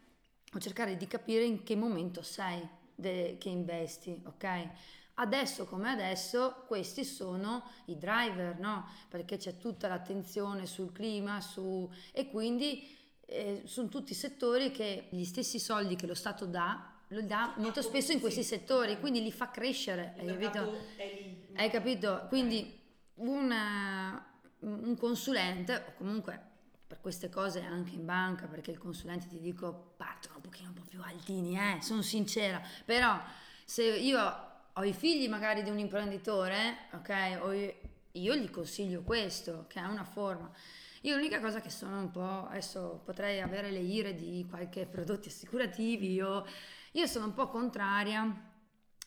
o 0.53 0.59
cercare 0.59 0.95
di 0.95 1.07
capire 1.07 1.43
in 1.43 1.63
che 1.63 1.75
momento 1.75 2.21
sei 2.21 2.79
che 3.01 3.49
investi, 3.49 4.21
ok? 4.25 4.69
Adesso 5.15 5.65
come 5.65 5.89
adesso 5.89 6.63
questi 6.67 7.03
sono 7.03 7.63
i 7.85 7.97
driver, 7.97 8.57
no? 8.59 8.87
Perché 9.09 9.37
c'è 9.37 9.57
tutta 9.57 9.87
l'attenzione 9.87 10.65
sul 10.65 10.91
clima 10.91 11.41
su... 11.41 11.89
e 12.11 12.29
quindi 12.29 12.97
eh, 13.25 13.63
sono 13.65 13.87
tutti 13.87 14.13
settori 14.13 14.71
che 14.71 15.07
gli 15.09 15.23
stessi 15.23 15.59
soldi 15.59 15.95
che 15.95 16.07
lo 16.07 16.15
Stato 16.15 16.45
dà 16.45 16.91
lo 17.11 17.21
dà 17.21 17.53
molto 17.57 17.81
spesso 17.81 18.11
in 18.13 18.19
questi 18.19 18.43
settori, 18.43 18.99
quindi 18.99 19.21
li 19.21 19.31
fa 19.31 19.51
crescere, 19.51 20.15
hai 20.17 20.25
capito? 20.27 20.77
Hai 21.55 21.69
capito? 21.69 22.25
Quindi 22.29 22.79
una, 23.15 24.33
un 24.59 24.95
consulente, 24.97 25.75
o 25.87 25.93
comunque 25.97 26.49
per 26.87 27.01
queste 27.01 27.29
cose 27.29 27.61
anche 27.61 27.95
in 27.95 28.05
banca, 28.05 28.47
perché 28.47 28.71
il 28.71 28.77
consulente 28.77 29.27
ti 29.27 29.39
dico 29.39 29.93
partono 29.97 30.35
un 30.35 30.41
pochino 30.41 30.69
un 30.69 30.75
po' 30.75 30.85
più 30.87 31.01
altini, 31.01 31.57
eh, 31.57 31.81
sono 31.81 32.01
sincera, 32.01 32.61
però 32.85 33.19
se 33.65 33.83
io 33.83 34.50
ho 34.73 34.83
i 34.83 34.93
figli 34.93 35.27
magari 35.27 35.63
di 35.63 35.69
un 35.69 35.79
imprenditore, 35.79 36.87
ok? 36.93 37.09
Io, 37.09 37.73
io, 38.11 38.35
gli 38.35 38.49
consiglio 38.49 39.01
questo, 39.01 39.65
che 39.67 39.79
è 39.79 39.85
una 39.85 40.03
forma. 40.03 40.49
Io 41.01 41.15
l'unica 41.15 41.39
cosa 41.39 41.61
che 41.61 41.69
sono 41.69 41.99
un 41.99 42.11
po', 42.11 42.47
adesso 42.47 43.01
potrei 43.03 43.41
avere 43.41 43.71
le 43.71 43.79
ire 43.79 44.15
di 44.15 44.45
qualche 44.49 44.85
prodotti 44.85 45.29
assicurativi, 45.29 46.13
io, 46.13 46.45
io 46.91 47.07
sono 47.07 47.25
un 47.25 47.33
po' 47.33 47.47
contraria 47.47 48.49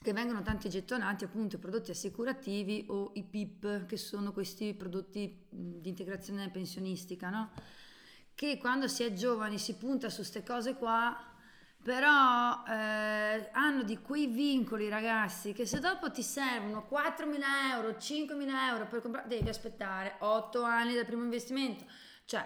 che 0.02 0.12
vengono 0.12 0.42
tanti 0.42 0.68
gettonati 0.68 1.24
appunto 1.24 1.56
i 1.56 1.58
prodotti 1.58 1.90
assicurativi 1.90 2.86
o 2.88 3.12
i 3.14 3.22
PIP, 3.22 3.86
che 3.86 3.96
sono 3.96 4.32
questi 4.32 4.74
prodotti 4.74 5.46
di 5.48 5.88
integrazione 5.88 6.50
pensionistica, 6.50 7.30
no? 7.30 7.52
Che 8.34 8.58
quando 8.58 8.86
si 8.88 9.02
è 9.02 9.12
giovani 9.12 9.58
si 9.58 9.76
punta 9.76 10.10
su 10.10 10.16
queste 10.16 10.42
cose 10.42 10.74
qua 10.74 11.33
però 11.84 12.62
eh, 12.66 13.50
hanno 13.52 13.82
di 13.82 13.98
quei 13.98 14.26
vincoli 14.26 14.88
ragazzi 14.88 15.52
che 15.52 15.66
se 15.66 15.80
dopo 15.80 16.10
ti 16.10 16.22
servono 16.22 16.88
4.000 16.90 17.40
euro, 17.72 17.90
5.000 17.90 18.48
euro 18.70 18.86
per 18.86 19.02
comprare, 19.02 19.28
devi 19.28 19.50
aspettare 19.50 20.16
8 20.20 20.62
anni 20.62 20.94
del 20.94 21.04
primo 21.04 21.24
investimento. 21.24 21.84
Cioè, 22.24 22.42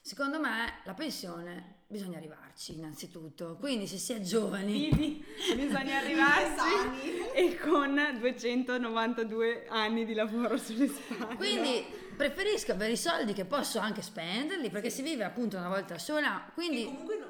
secondo 0.00 0.40
me 0.40 0.80
la 0.82 0.94
pensione 0.94 1.76
bisogna 1.86 2.18
arrivarci 2.18 2.74
innanzitutto, 2.74 3.56
quindi 3.60 3.86
se 3.86 3.96
si 3.96 4.12
è 4.12 4.20
giovani 4.20 4.90
Vivi, 4.90 5.24
bisogna 5.54 5.98
arrivarci 6.02 7.30
e 7.34 7.56
con 7.58 8.18
292 8.18 9.66
anni 9.68 10.04
di 10.04 10.14
lavoro 10.14 10.56
sulle 10.56 10.88
spalle. 10.88 11.36
Quindi 11.36 11.86
preferisco 12.18 12.72
avere 12.72 12.92
i 12.92 12.96
soldi 12.96 13.32
che 13.32 13.44
posso 13.44 13.78
anche 13.78 14.02
spenderli 14.02 14.68
perché 14.70 14.90
si 14.90 15.02
vive 15.02 15.22
appunto 15.22 15.56
una 15.56 15.68
volta 15.68 15.96
sola, 15.98 16.50
quindi... 16.52 16.82
E 16.82 16.86
comunque 16.86 17.16
no, 17.16 17.28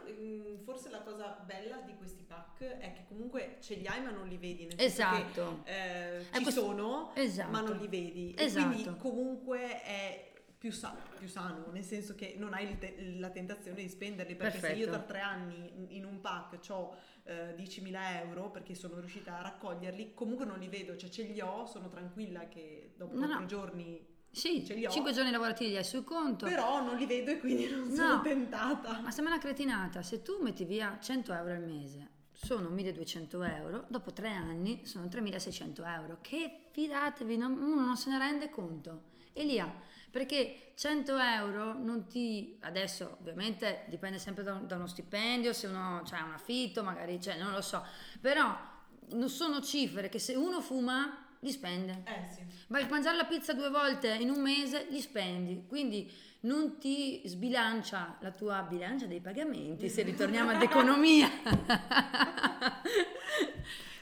forse 0.64 0.88
la 0.90 1.00
cosa 1.00 1.38
bella 1.44 1.76
di 1.84 1.94
questi 1.96 2.24
pack 2.24 2.62
è 2.62 2.92
che 2.92 3.04
comunque 3.06 3.58
ce 3.60 3.74
li 3.74 3.86
hai 3.86 4.02
ma 4.02 4.10
non 4.10 4.26
li 4.26 4.38
vedi. 4.38 4.64
Nel 4.66 4.80
esatto. 4.80 5.62
Che, 5.64 6.18
eh, 6.18 6.24
ci 6.32 6.42
questo... 6.42 6.60
sono 6.62 7.14
esatto. 7.14 7.50
ma 7.50 7.60
non 7.60 7.76
li 7.76 7.86
vedi. 7.86 8.34
Esatto. 8.36 8.70
E 8.70 8.72
quindi 8.72 8.98
comunque 8.98 9.82
è 9.82 10.32
più, 10.56 10.72
sa- 10.72 10.96
più, 11.18 11.28
sano, 11.28 11.66
nel 11.70 11.84
senso 11.84 12.14
che 12.14 12.34
non 12.36 12.52
hai 12.52 12.76
te- 12.78 13.14
la 13.18 13.30
tentazione 13.30 13.82
di 13.82 13.88
spenderli, 13.88 14.34
perché 14.34 14.58
Perfetto. 14.58 14.74
se 14.74 14.80
io 14.80 14.88
tra 14.88 15.00
tre 15.00 15.20
anni 15.20 15.96
in 15.96 16.04
un 16.04 16.20
pack 16.20 16.58
ho 16.70 16.96
eh, 17.24 17.54
10.000 17.56 18.24
euro 18.24 18.50
perché 18.50 18.74
sono 18.74 18.98
riuscita 18.98 19.38
a 19.38 19.42
raccoglierli, 19.42 20.14
comunque 20.14 20.44
non 20.44 20.58
li 20.58 20.68
vedo, 20.68 20.96
cioè 20.96 21.10
ce 21.10 21.22
li 21.22 21.40
ho, 21.40 21.66
sono 21.66 21.88
tranquilla 21.88 22.48
che 22.48 22.94
dopo 22.96 23.14
no, 23.14 23.20
4 23.20 23.38
no. 23.38 23.46
giorni 23.46 24.07
sì, 24.30 24.64
5 24.64 25.12
giorni 25.12 25.30
lavorativi 25.30 25.70
li 25.70 25.76
hai 25.76 25.84
sul 25.84 26.04
conto. 26.04 26.46
Però 26.46 26.82
non 26.82 26.96
li 26.96 27.06
vedo 27.06 27.30
e 27.30 27.38
quindi 27.38 27.68
non 27.68 27.88
no, 27.88 27.94
sono 27.94 28.20
tentata. 28.20 29.00
Ma 29.00 29.10
sembra 29.10 29.34
una 29.34 29.42
cretinata, 29.42 30.02
se 30.02 30.22
tu 30.22 30.38
metti 30.42 30.64
via 30.64 30.98
100 31.00 31.32
euro 31.32 31.52
al 31.52 31.62
mese, 31.62 32.10
sono 32.32 32.68
1200 32.68 33.42
euro, 33.42 33.84
dopo 33.88 34.12
3 34.12 34.28
anni 34.30 34.86
sono 34.86 35.08
3600 35.08 35.84
euro, 35.84 36.18
che 36.20 36.68
fidatevi, 36.70 37.36
non, 37.36 37.60
uno 37.60 37.84
non 37.84 37.96
se 37.96 38.10
ne 38.10 38.18
rende 38.18 38.50
conto. 38.50 39.16
Elia, 39.32 39.72
perché 40.10 40.72
100 40.74 41.18
euro 41.18 41.72
non 41.74 42.06
ti... 42.06 42.56
adesso 42.60 43.16
ovviamente 43.20 43.84
dipende 43.88 44.18
sempre 44.18 44.42
da, 44.44 44.52
da 44.52 44.76
uno 44.76 44.86
stipendio, 44.86 45.52
se 45.52 45.66
uno 45.66 45.98
ha 45.98 46.04
cioè, 46.04 46.20
un 46.20 46.32
affitto, 46.32 46.82
magari, 46.82 47.20
cioè, 47.20 47.38
non 47.38 47.52
lo 47.52 47.60
so, 47.60 47.84
però 48.20 48.56
non 49.10 49.28
sono 49.28 49.60
cifre 49.60 50.08
che 50.08 50.18
se 50.18 50.34
uno 50.34 50.60
fuma 50.60 51.27
li 51.40 51.50
spende. 51.50 52.02
Eh 52.04 52.26
sì. 52.32 52.42
Vai 52.68 52.82
a 52.82 52.86
mangiare 52.88 53.16
la 53.16 53.24
pizza 53.24 53.52
due 53.52 53.70
volte 53.70 54.14
in 54.14 54.30
un 54.30 54.40
mese, 54.40 54.86
li 54.90 55.00
spendi. 55.00 55.64
Quindi 55.66 56.10
non 56.40 56.78
ti 56.78 57.22
sbilancia 57.24 58.16
la 58.20 58.30
tua 58.30 58.62
bilancia 58.62 59.06
dei 59.06 59.20
pagamenti, 59.20 59.88
se 59.88 60.02
ritorniamo 60.02 60.50
ad 60.50 60.62
economia. 60.62 61.28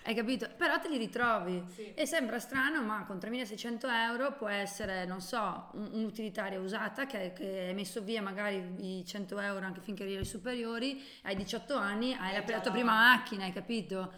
Hai 0.03 0.15
capito? 0.15 0.49
Però 0.57 0.79
te 0.79 0.89
li 0.89 0.99
ritrovi. 0.99 1.65
Sì. 1.75 1.93
E 1.95 2.07
sembra 2.07 2.39
strano, 2.39 2.81
ma 2.81 3.05
con 3.05 3.17
3.600 3.19 3.89
euro 3.91 4.35
può 4.35 4.47
essere, 4.47 5.05
non 5.05 5.21
so, 5.21 5.71
un- 5.73 5.89
un'utilitaria 5.95 6.61
usata 6.61 7.07
che, 7.07 7.33
che 7.33 7.67
hai 7.69 7.75
messo 7.75 8.01
via 8.03 8.23
magari 8.23 8.99
i 8.99 9.05
100 9.05 9.37
euro 9.41 9.65
anche 9.67 9.81
finché 9.81 10.05
eri 10.05 10.25
superiori, 10.25 11.03
hai 11.23 11.35
18 11.35 11.75
anni, 11.77 12.13
hai 12.15 12.35
la, 12.35 12.45
la 12.47 12.61
tua 12.61 12.71
prima 12.71 12.93
macchina, 12.93 13.45
hai 13.45 13.53
capito? 13.53 14.13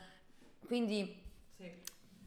Quindi. 0.66 1.26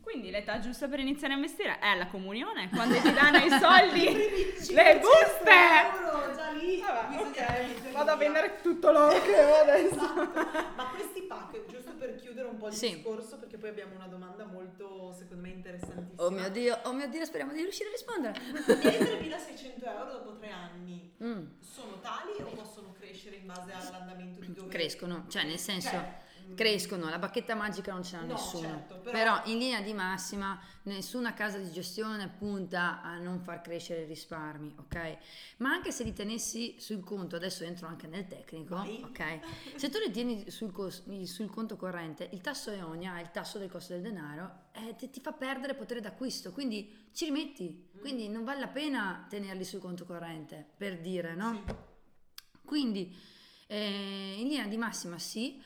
Quindi 0.01 0.29
l'età 0.31 0.60
giusta 0.60 0.88
per 0.88 1.00
iniziare 1.00 1.34
a 1.34 1.36
investire 1.38 1.79
è 1.79 1.96
la 1.96 2.08
comunione, 2.08 2.70
quando 2.70 3.00
ti 3.00 3.13
danno 3.13 3.38
i 3.38 3.50
soldi, 3.50 4.03
le 4.74 5.00
buste! 5.00 5.51
euro, 5.51 6.34
già 6.36 6.50
lì. 6.51 6.79
Vabbè, 6.81 7.17
ok, 7.22 7.91
vado 7.91 8.12
a 8.12 8.15
vendere 8.15 8.60
tutto 8.62 8.91
l'oro 8.91 9.22
che 9.22 9.39
ho 9.43 9.55
adesso. 9.62 9.93
Esatto. 9.96 10.39
Ma 10.75 10.86
questi 10.96 11.22
pack, 11.22 11.65
giusto 11.67 11.91
per 11.93 12.15
chiudere 12.15 12.48
un 12.48 12.58
po' 12.58 12.67
il 12.67 12.74
Sì. 12.74 12.96
discorso, 12.96 13.38
perché 13.38 13.58
poi 13.58 13.70
abbiamo 13.70 13.96
una 13.96 14.08
domanda 14.08 14.43
molto, 14.46 15.13
secondo 15.17 15.43
me, 15.43 15.50
interessantissima. 15.50 16.24
Oh 16.24 16.29
mio 16.29 16.50
Dio, 16.50 16.79
oh 16.84 16.93
mio 16.93 17.08
Dio, 17.08 17.24
speriamo 17.24 17.53
di 17.53 17.62
riuscire 17.62 17.89
a 17.89 17.91
rispondere. 17.91 18.39
I 18.39 18.51
3.600 19.31 19.86
euro 19.88 20.12
dopo 20.12 20.36
tre 20.38 20.50
anni 20.50 21.10
Mm, 21.24 21.46
sono 21.62 22.00
tali 22.01 22.31
o 22.41 22.46
possono 22.55 22.93
crescere 22.98 23.36
in 23.36 23.46
base 23.46 23.72
all'andamento 23.72 24.39
di 24.39 24.53
dove... 24.53 24.70
crescono, 24.70 25.25
cioè 25.29 25.43
nel 25.43 25.60
senso 25.60 25.89
Cioè, 25.91 26.15
crescono, 26.55 27.10
la 27.10 27.17
bacchetta 27.20 27.55
magica 27.55 27.91
non 27.93 28.03
ce 28.03 28.15
l'ha 28.17 28.24
No, 28.24 28.34
nessuno. 28.34 28.67
certo, 28.67 28.96
però- 29.00 29.12
però... 29.12 29.41
in 29.51 29.58
linea 29.58 29.81
di 29.81 29.93
massima 29.93 30.60
nessuna 30.84 31.34
casa 31.34 31.58
di 31.58 31.72
gestione 31.72 32.27
punta 32.27 33.01
a 33.01 33.17
non 33.17 33.39
far 33.39 33.62
crescere 33.62 34.01
i 34.01 34.05
risparmi, 34.05 34.75
ok? 34.79 35.17
Ma 35.58 35.70
anche 35.72 35.91
se 35.91 36.03
li 36.03 36.13
tenessi 36.13 36.75
sul 36.79 37.03
conto, 37.03 37.36
adesso 37.36 37.63
entro 37.63 37.88
anche 37.88 38.08
nel 38.08 38.27
tecnico, 38.27 38.75
Vai. 38.75 39.01
ok? 39.03 39.39
Se 39.75 39.89
tu 39.89 39.98
li 40.00 40.12
tieni 40.12 40.50
sul, 40.50 40.72
cos- 40.72 41.03
sul 41.25 41.50
conto 41.50 41.75
corrente, 41.77 42.29
il 42.31 42.41
tasso 42.41 42.72
EONIA, 42.72 43.20
il 43.20 43.31
tasso 43.31 43.58
del 43.60 43.70
costo 43.70 43.93
del 43.93 44.01
denaro, 44.01 44.65
eh, 44.74 44.96
ti, 44.96 45.10
ti 45.10 45.20
fa 45.20 45.31
perdere 45.34 45.75
potere 45.75 46.00
d'acquisto, 46.01 46.51
quindi 46.51 47.10
ci 47.13 47.25
rimetti, 47.25 47.89
Mm. 47.96 48.00
quindi 48.00 48.27
non 48.29 48.43
vale 48.43 48.60
la 48.62 48.67
pena 48.70 49.25
tenerli 49.29 49.63
sul 49.63 49.79
conto 49.81 50.05
corrente, 50.05 50.65
per 50.77 51.00
dire, 51.00 51.36
no? 51.36 51.62
Sì. 51.65 51.74
Quindi 52.65 53.15
eh, 53.67 54.36
in 54.39 54.48
linea 54.48 54.65
di 54.67 54.77
massima 54.77 55.17
sì, 55.20 55.62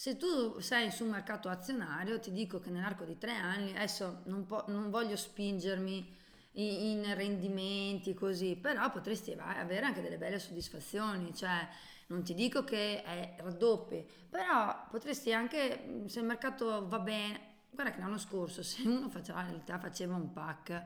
se 0.00 0.16
tu 0.16 0.58
sei 0.60 0.90
su 0.90 1.04
un 1.04 1.10
mercato 1.10 1.50
azionario 1.50 2.18
ti 2.18 2.32
dico 2.32 2.58
che 2.58 2.70
nell'arco 2.70 3.04
di 3.04 3.18
tre 3.18 3.32
anni, 3.32 3.76
adesso 3.76 4.22
non, 4.24 4.46
po- 4.46 4.64
non 4.68 4.88
voglio 4.88 5.14
spingermi 5.14 6.16
in, 6.52 7.02
in 7.02 7.14
rendimenti 7.14 8.14
così, 8.14 8.56
però 8.56 8.90
potresti 8.90 9.32
avere 9.32 9.84
anche 9.84 10.00
delle 10.00 10.16
belle 10.16 10.38
soddisfazioni, 10.38 11.34
cioè 11.34 11.68
non 12.06 12.22
ti 12.22 12.32
dico 12.32 12.64
che 12.64 13.02
è 13.02 13.34
raddoppi, 13.40 14.02
però 14.30 14.86
potresti 14.90 15.34
anche, 15.34 15.76
mh, 15.76 16.06
se 16.06 16.20
il 16.20 16.24
mercato 16.24 16.88
va 16.88 16.98
bene, 17.00 17.40
guarda 17.68 17.92
che 17.92 18.00
l'anno 18.00 18.16
scorso 18.16 18.62
se 18.62 18.88
uno 18.88 19.10
faceva, 19.10 19.42
in 19.42 19.48
realtà 19.48 19.78
faceva 19.78 20.14
un 20.14 20.32
pack 20.32 20.82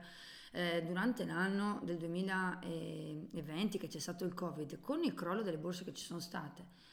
eh, 0.51 0.83
durante 0.85 1.25
l'anno 1.25 1.79
del 1.85 1.95
2020 1.95 3.77
che 3.77 3.87
c'è 3.87 3.99
stato 3.99 4.25
il 4.25 4.33
covid 4.33 4.81
con 4.81 5.05
il 5.05 5.13
crollo 5.13 5.41
delle 5.41 5.57
borse 5.57 5.85
che 5.85 5.93
ci 5.93 6.03
sono 6.03 6.19
state 6.19 6.83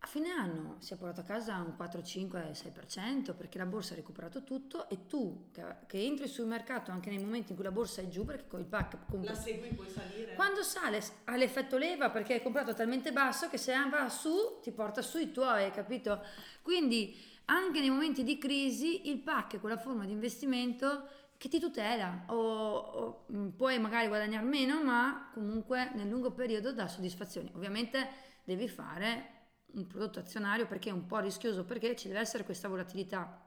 a 0.00 0.06
fine 0.06 0.30
anno 0.30 0.76
si 0.78 0.94
è 0.94 0.96
portato 0.96 1.22
a 1.22 1.24
casa 1.24 1.56
un 1.56 1.74
4, 1.74 2.02
5, 2.02 2.52
6% 2.52 3.34
perché 3.36 3.58
la 3.58 3.66
borsa 3.66 3.94
ha 3.94 3.96
recuperato 3.96 4.44
tutto 4.44 4.88
e 4.88 5.06
tu 5.06 5.48
che, 5.50 5.62
che 5.88 6.04
entri 6.04 6.28
sul 6.28 6.46
mercato 6.46 6.92
anche 6.92 7.10
nei 7.10 7.18
momenti 7.18 7.50
in 7.50 7.56
cui 7.56 7.64
la 7.64 7.72
borsa 7.72 8.00
è 8.00 8.08
giù 8.08 8.24
perché 8.24 8.46
con 8.46 8.60
il 8.60 8.66
pack 8.66 9.06
compri 9.10 9.28
La 9.28 9.34
segui, 9.34 9.74
puoi 9.74 9.88
salire? 9.88 10.34
quando 10.34 10.62
sale 10.62 11.02
ha 11.24 11.36
l'effetto 11.36 11.76
leva 11.76 12.10
perché 12.10 12.34
hai 12.34 12.42
comprato 12.42 12.74
talmente 12.74 13.10
basso 13.10 13.48
che 13.48 13.58
se 13.58 13.74
va 13.90 14.08
su 14.08 14.60
ti 14.62 14.70
porta 14.70 15.02
su 15.02 15.18
i 15.18 15.32
tuoi, 15.32 15.70
capito? 15.72 16.22
Quindi 16.62 17.16
anche 17.46 17.80
nei 17.80 17.90
momenti 17.90 18.22
di 18.22 18.38
crisi 18.38 19.08
il 19.10 19.18
pack 19.18 19.56
è 19.56 19.60
quella 19.60 19.78
forma 19.78 20.04
di 20.04 20.12
investimento 20.12 21.08
che 21.36 21.48
ti 21.48 21.58
tutela 21.58 22.24
o, 22.26 22.36
o, 22.36 23.24
mh, 23.26 23.48
puoi 23.50 23.80
magari 23.80 24.06
guadagnare 24.06 24.44
meno 24.44 24.82
ma 24.82 25.30
comunque 25.32 25.90
nel 25.94 26.08
lungo 26.08 26.30
periodo 26.30 26.72
dà 26.72 26.86
soddisfazioni. 26.86 27.50
Ovviamente 27.54 28.26
devi 28.44 28.68
fare 28.68 29.37
un 29.72 29.86
prodotto 29.86 30.18
azionario 30.18 30.66
perché 30.66 30.90
è 30.90 30.92
un 30.92 31.06
po' 31.06 31.18
rischioso 31.18 31.64
perché 31.64 31.94
ci 31.96 32.08
deve 32.08 32.20
essere 32.20 32.44
questa 32.44 32.68
volatilità. 32.68 33.44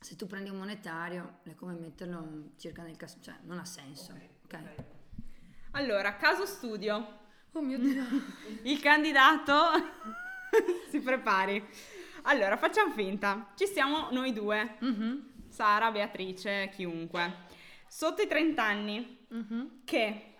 Se 0.00 0.16
tu 0.16 0.26
prendi 0.26 0.50
un 0.50 0.56
monetario 0.56 1.40
è 1.44 1.54
come 1.54 1.74
metterlo 1.74 2.52
circa 2.56 2.82
nel 2.82 2.96
caso, 2.96 3.18
cioè 3.20 3.34
non 3.42 3.58
ha 3.58 3.64
senso. 3.64 4.12
Ok, 4.12 4.20
ok? 4.44 4.58
ok. 4.78 4.84
Allora, 5.72 6.16
caso 6.16 6.46
studio. 6.46 7.18
Oh 7.52 7.60
mio 7.60 7.78
Dio. 7.78 8.04
Il 8.62 8.80
candidato 8.80 9.54
si 10.88 11.00
prepari. 11.00 11.64
Allora, 12.22 12.56
facciamo 12.56 12.92
finta. 12.92 13.52
Ci 13.54 13.66
siamo 13.66 14.08
noi 14.10 14.32
due. 14.32 14.76
Mhm, 14.80 15.48
Sara, 15.48 15.90
Beatrice, 15.90 16.70
chiunque. 16.72 17.48
Sotto 17.86 18.22
i 18.22 18.26
30 18.26 18.62
anni 18.62 19.26
mhm. 19.28 19.80
che 19.84 20.34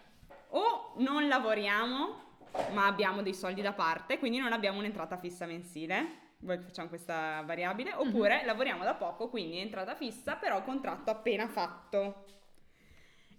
o 0.49 0.95
non 0.99 1.29
lavoriamo 1.29 2.30
ma 2.73 2.87
abbiamo 2.87 3.23
dei 3.23 3.35
soldi 3.35 3.63
da 3.63 3.73
parte, 3.73 4.19
quindi 4.19 4.39
non 4.39 4.53
abbiamo 4.53 4.79
un'entrata 4.79 5.17
fissa 5.17 5.47
mensile. 5.47 6.19
Voi 6.43 6.59
facciamo 6.59 6.89
questa 6.89 7.43
variabile. 7.45 7.93
Oppure 7.95 8.43
lavoriamo 8.45 8.83
da 8.85 8.95
poco, 8.95 9.29
quindi 9.29 9.59
entrata 9.59 9.95
fissa, 9.95 10.37
però 10.37 10.63
contratto 10.63 11.11
appena 11.11 11.47
fatto. 11.49 12.25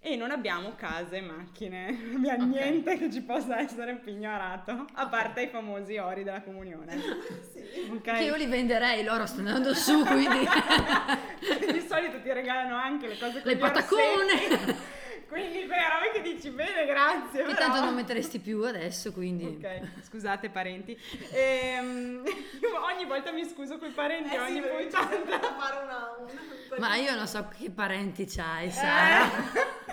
E 0.04 0.16
non 0.16 0.32
abbiamo 0.32 0.74
case, 0.74 1.20
macchine, 1.20 1.92
non 2.10 2.16
abbiamo 2.16 2.42
Ok. 2.44 2.48
niente 2.60 2.98
che 2.98 3.08
ci 3.10 3.22
possa 3.22 3.60
essere 3.60 3.94
pignorato, 3.98 4.86
a 4.94 5.06
parte 5.06 5.42
i 5.42 5.46
famosi 5.48 5.96
ori 5.96 6.24
della 6.24 6.42
comunione. 6.42 6.96
Sì. 7.52 7.88
Ok? 7.90 8.00
Che 8.02 8.24
io 8.24 8.34
li 8.34 8.46
venderei, 8.46 9.04
loro 9.04 9.26
stanno 9.26 9.48
andando 9.48 9.74
su, 9.74 10.04
quindi 10.04 10.38
di 11.72 11.80
solito 11.86 12.20
ti 12.20 12.32
regalano 12.32 12.74
anche 12.74 13.06
le 13.08 13.18
cose 13.18 13.42
con 13.42 13.50
Le 13.50 13.56
patacone. 13.56 15.00
Quindi 15.32 15.66
quelle 15.66 15.88
robe 15.88 16.10
che 16.12 16.20
dici 16.20 16.50
bene, 16.50 16.84
grazie. 16.84 17.38
che 17.44 17.54
però- 17.54 17.58
tanto 17.58 17.80
non 17.84 17.94
metteresti 17.94 18.38
più 18.38 18.62
adesso, 18.64 19.12
quindi 19.12 19.46
Ok, 19.46 19.80
scusate 20.02 20.50
parenti. 20.50 20.94
Ehm, 21.32 22.22
io 22.60 22.84
ogni 22.84 23.06
volta 23.06 23.32
mi 23.32 23.44
scuso 23.48 23.78
con 23.78 23.88
i 23.88 23.92
parenti, 23.92 24.28
Eh 24.28 24.32
sì, 24.32 24.36
ogni 24.38 24.60
sempre 24.60 24.70
puntata. 24.82 25.16
da 25.38 25.54
fare 25.58 25.84
una... 25.84 26.16
una- 26.18 26.78
Ma 26.78 26.96
io 26.96 27.14
non 27.14 27.26
so 27.26 27.48
che 27.56 27.70
parenti 27.70 28.26
c'hai, 28.26 28.70
Sara. 28.70 29.24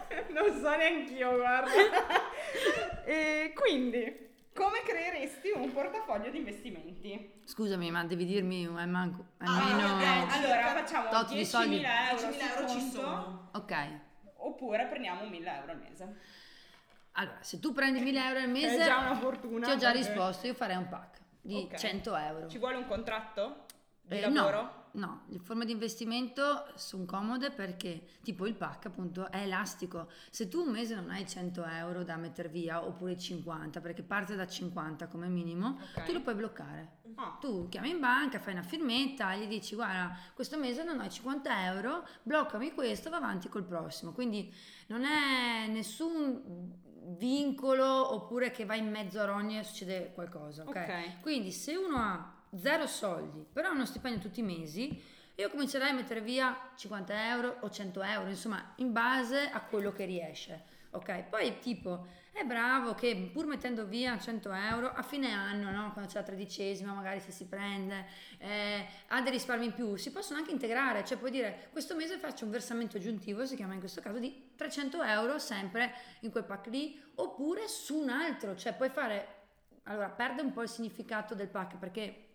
Eh, 0.09 0.25
non 0.35 0.59
so 0.59 0.75
neanch'io, 0.75 1.35
guarda. 1.37 1.71
e 3.05 3.53
quindi, 3.55 4.27
come 4.53 4.81
creeresti 4.85 5.51
un 5.55 5.71
portafoglio 5.71 6.29
di 6.31 6.37
investimenti? 6.37 7.41
Scusami, 7.45 7.89
ma 7.91 8.03
devi 8.03 8.25
dirmi 8.25 8.65
eh, 8.65 8.85
manco, 8.85 9.23
Ah, 9.37 9.55
almeno 9.57 9.95
ok, 9.95 10.33
Allora, 10.35 10.67
facciamo 10.83 11.09
tot 11.09 11.31
di 11.33 11.45
soldi. 11.45 11.77
10.000 11.77 12.09
euro, 12.11 12.27
10.000 12.27 12.57
euro 12.57 12.69
ci 12.69 12.89
sono. 12.91 13.49
Ok. 13.53 14.07
Oppure 14.41 14.85
prendiamo 14.87 15.23
1.000 15.23 15.55
euro 15.59 15.71
al 15.71 15.77
mese. 15.79 16.15
Allora, 17.13 17.37
se 17.41 17.59
tu 17.59 17.73
prendi 17.73 17.99
1000 17.99 18.25
euro 18.27 18.39
al 18.39 18.49
mese 18.49 18.77
È 18.77 18.85
già 18.85 18.97
una 18.99 19.15
fortuna. 19.15 19.65
Ti 19.67 19.71
ho 19.73 19.77
già 19.77 19.91
perché- 19.91 20.07
risposto, 20.07 20.47
io 20.47 20.53
farei 20.53 20.77
un 20.77 20.87
pack 20.87 21.17
di 21.41 21.55
Ok. 21.55 21.75
100 21.75 22.15
euro. 22.15 22.47
Ci 22.47 22.57
vuole 22.57 22.75
un 22.77 22.85
contratto 22.85 23.65
di 24.01 24.17
Eh, 24.17 24.21
lavoro? 24.29 24.61
No, 24.61 24.78
no, 24.93 25.23
le 25.27 25.39
forme 25.39 25.65
di 25.65 25.71
investimento 25.71 26.65
sono 26.75 27.05
comode 27.05 27.51
perché 27.51 28.03
tipo 28.23 28.45
il 28.47 28.55
pack 28.55 28.87
appunto 28.87 29.29
è 29.31 29.41
elastico. 29.43 30.09
Se 30.29 30.47
tu 30.47 30.61
un 30.61 30.69
mese 30.71 30.95
non 30.95 31.09
hai 31.09 31.27
100 31.27 31.63
euro 31.65 32.03
da 32.03 32.15
mettere 32.17 32.49
via 32.49 32.83
oppure 32.85 33.17
50 33.17 33.81
perché 33.81 34.03
parte 34.03 34.35
da 34.35 34.47
50 34.47 35.07
come 35.07 35.27
minimo, 35.27 35.79
Ok. 35.95 36.05
tu 36.05 36.13
lo 36.13 36.21
puoi 36.21 36.35
bloccare. 36.35 36.97
Ah, 37.15 37.37
Tu 37.41 37.67
chiami 37.69 37.89
in 37.89 37.99
banca, 37.99 38.39
fai 38.39 38.53
una 38.53 38.61
firmetta, 38.63 39.35
gli 39.35 39.47
dici 39.47 39.75
guarda 39.75 40.15
questo 40.33 40.57
mese 40.57 40.83
non 40.83 40.99
hai 40.99 41.09
50 41.09 41.65
euro, 41.65 42.07
bloccami 42.23 42.71
questo, 42.73 43.09
va 43.09 43.17
avanti 43.17 43.49
col 43.49 43.63
prossimo. 43.65 44.11
Quindi 44.13 44.53
non 44.87 45.03
è 45.03 45.67
nessun 45.67 46.87
vincolo 47.17 48.13
oppure 48.13 48.51
che 48.51 48.65
vai 48.65 48.79
in 48.79 48.89
mezzo 48.89 49.19
a 49.19 49.25
rogne 49.25 49.59
e 49.59 49.63
succede 49.63 50.11
qualcosa. 50.13 50.63
ok? 50.63 50.67
ok. 50.69 51.19
Quindi 51.21 51.51
se 51.51 51.75
uno 51.75 51.95
ha 51.97 52.33
zero 52.57 52.87
soldi, 52.87 53.45
però 53.51 53.71
uno 53.71 53.85
stipendio 53.85 54.21
tutti 54.21 54.39
i 54.39 54.43
mesi, 54.43 55.01
io 55.35 55.49
comincerei 55.49 55.89
a 55.89 55.93
mettere 55.93 56.21
via 56.21 56.71
50 56.75 57.29
euro 57.29 57.57
o 57.61 57.69
100 57.69 58.01
euro, 58.03 58.29
insomma, 58.29 58.73
in 58.77 58.91
base 58.91 59.49
a 59.49 59.61
quello 59.61 59.93
che 59.93 60.05
riesce. 60.05 60.77
Ok, 60.91 61.25
poi 61.29 61.59
tipo 61.59 62.07
è 62.31 62.43
bravo 62.43 62.95
che 62.95 63.29
pur 63.31 63.45
mettendo 63.45 63.85
via 63.85 64.17
100 64.17 64.51
euro 64.51 64.91
a 64.91 65.03
fine 65.03 65.31
anno, 65.31 65.69
no? 65.69 65.91
quando 65.91 66.09
c'è 66.09 66.19
la 66.19 66.25
tredicesima, 66.25 66.93
magari 66.93 67.19
se 67.19 67.31
si 67.31 67.45
prende, 67.45 68.05
eh, 68.39 68.85
ha 69.07 69.21
dei 69.21 69.31
risparmi 69.31 69.65
in 69.65 69.73
più, 69.73 69.95
si 69.97 70.11
possono 70.11 70.39
anche 70.39 70.51
integrare, 70.51 71.05
cioè 71.05 71.17
puoi 71.17 71.31
dire 71.31 71.67
questo 71.71 71.95
mese 71.95 72.17
faccio 72.17 72.45
un 72.45 72.51
versamento 72.51 72.97
aggiuntivo, 72.97 73.45
si 73.45 73.55
chiama 73.55 73.73
in 73.73 73.79
questo 73.79 74.01
caso 74.01 74.19
di 74.19 74.51
300 74.55 75.03
euro 75.03 75.37
sempre 75.37 75.93
in 76.21 76.31
quel 76.31 76.45
pack 76.45 76.67
lì, 76.67 76.99
oppure 77.15 77.67
su 77.67 77.95
un 77.95 78.09
altro, 78.09 78.55
cioè 78.55 78.73
puoi 78.73 78.89
fare, 78.89 79.47
allora 79.83 80.09
perde 80.09 80.41
un 80.41 80.51
po' 80.51 80.63
il 80.63 80.69
significato 80.69 81.35
del 81.35 81.49
pack 81.49 81.77
perché 81.77 82.28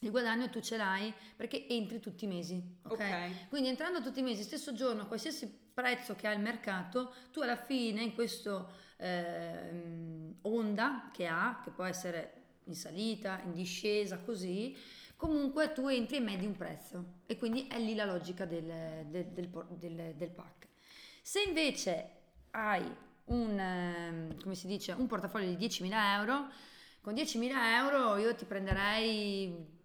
il 0.00 0.10
guadagno 0.10 0.48
tu 0.48 0.60
ce 0.60 0.76
l'hai 0.76 1.12
perché 1.34 1.66
entri 1.68 1.98
tutti 1.98 2.24
i 2.24 2.28
mesi, 2.28 2.62
ok? 2.82 2.92
Ok. 2.92 3.48
Quindi 3.48 3.68
entrando 3.68 4.02
tutti 4.02 4.20
i 4.20 4.22
mesi, 4.22 4.42
stesso 4.42 4.72
giorno, 4.72 5.06
qualsiasi 5.06 5.66
prezzo 5.74 6.14
che 6.14 6.26
ha 6.26 6.32
il 6.32 6.40
mercato, 6.40 7.14
tu 7.32 7.40
alla 7.40 7.56
fine 7.56 8.02
in 8.02 8.14
questo 8.14 8.70
ehm, 8.96 10.36
onda 10.42 11.10
che 11.12 11.26
ha, 11.26 11.60
che 11.62 11.70
può 11.70 11.84
essere 11.84 12.32
in 12.64 12.74
salita, 12.74 13.40
in 13.44 13.54
discesa, 13.54 14.18
così, 14.18 14.76
comunque 15.16 15.72
tu 15.72 15.88
entri 15.88 16.16
e 16.16 16.20
medi 16.20 16.46
un 16.46 16.56
prezzo 16.56 17.20
e 17.26 17.36
quindi 17.36 17.66
è 17.66 17.78
lì 17.78 17.94
la 17.94 18.04
logica 18.04 18.44
del, 18.44 19.04
del, 19.06 19.26
del, 19.26 20.14
del, 20.16 20.30
pack. 20.30 20.68
Se 21.22 21.42
invece 21.42 22.10
hai 22.50 22.84
un, 23.26 23.58
ehm, 23.58 24.42
come 24.42 24.54
si 24.54 24.66
dice, 24.66 24.92
un 24.92 25.06
portafoglio 25.06 25.52
di 25.54 25.66
10.000 25.66 25.90
euro, 26.18 26.48
con 27.00 27.14
10.000 27.14 27.50
euro 27.76 28.16
io 28.16 28.34
ti 28.34 28.44
prenderei 28.44 29.76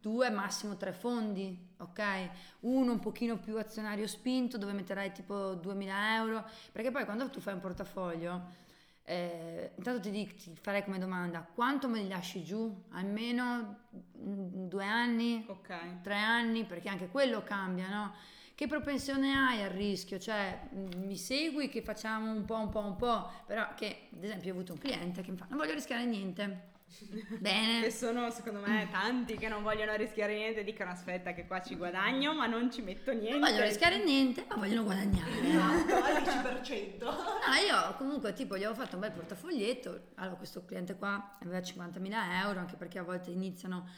due, 0.00 0.30
massimo 0.30 0.76
tre 0.76 0.92
fondi, 0.92 1.56
ok? 1.78 2.30
Uno 2.60 2.92
un 2.92 2.98
pochino 3.00 3.38
più 3.38 3.58
azionario 3.58 4.06
spinto 4.06 4.58
dove 4.58 4.72
metterai 4.72 5.12
tipo 5.12 5.54
2.000 5.54 6.14
euro, 6.16 6.44
perché 6.72 6.90
poi 6.90 7.04
quando 7.04 7.28
tu 7.30 7.40
fai 7.40 7.54
un 7.54 7.60
portafoglio, 7.60 8.66
eh, 9.04 9.72
intanto 9.74 10.00
ti, 10.00 10.10
dico, 10.10 10.34
ti 10.36 10.54
farei 10.60 10.84
come 10.84 10.98
domanda, 10.98 11.40
quanto 11.40 11.88
me 11.88 12.00
li 12.00 12.08
lasci 12.08 12.44
giù? 12.44 12.84
Almeno 12.90 13.86
due 13.90 14.84
anni? 14.84 15.44
Ok. 15.48 16.00
Tre 16.02 16.14
anni? 16.14 16.64
Perché 16.64 16.88
anche 16.88 17.08
quello 17.08 17.42
cambia, 17.42 17.88
no? 17.88 18.12
Che 18.54 18.66
propensione 18.66 19.34
hai 19.34 19.62
al 19.62 19.70
rischio? 19.70 20.18
Cioè, 20.18 20.68
mi 20.96 21.16
segui 21.16 21.68
che 21.68 21.80
facciamo 21.80 22.32
un 22.32 22.44
po', 22.44 22.56
un 22.56 22.68
po', 22.68 22.80
un 22.80 22.96
po', 22.96 23.30
però 23.46 23.72
che, 23.74 24.08
ad 24.12 24.22
esempio, 24.22 24.50
ho 24.50 24.54
avuto 24.56 24.72
un 24.72 24.78
cliente 24.78 25.22
che 25.22 25.30
mi 25.30 25.36
fa, 25.36 25.46
non 25.48 25.58
voglio 25.58 25.74
rischiare 25.74 26.04
niente 26.04 26.76
Bene. 27.38 27.82
Che 27.82 27.90
sono 27.90 28.30
secondo 28.30 28.60
me 28.60 28.88
tanti 28.90 29.36
che 29.36 29.48
non 29.48 29.62
vogliono 29.62 29.94
rischiare 29.94 30.34
niente, 30.34 30.64
dicono 30.64 30.90
aspetta 30.90 31.32
che 31.32 31.46
qua 31.46 31.60
ci 31.60 31.76
guadagno 31.76 32.34
ma 32.34 32.46
non 32.46 32.70
ci 32.70 32.82
metto 32.82 33.12
niente. 33.12 33.38
Non 33.38 33.40
vogliono 33.40 33.64
rischiare 33.64 34.02
niente 34.02 34.44
ma 34.48 34.56
vogliono 34.56 34.84
guadagnare. 34.84 35.30
Esatto, 35.48 35.94
al 35.94 36.22
10%. 36.22 37.04
Ah, 37.04 37.58
io 37.60 37.94
comunque 37.96 38.32
tipo 38.32 38.56
gli 38.56 38.64
avevo 38.64 38.80
fatto 38.80 38.94
un 38.94 39.00
bel 39.00 39.12
portafoglietto, 39.12 40.08
allora 40.16 40.36
questo 40.36 40.64
cliente 40.64 40.96
qua 40.96 41.36
aveva 41.40 41.58
50.000 41.58 42.44
euro 42.44 42.60
anche 42.60 42.76
perché 42.76 42.98
a 42.98 43.02
volte 43.02 43.30
iniziano 43.30 43.88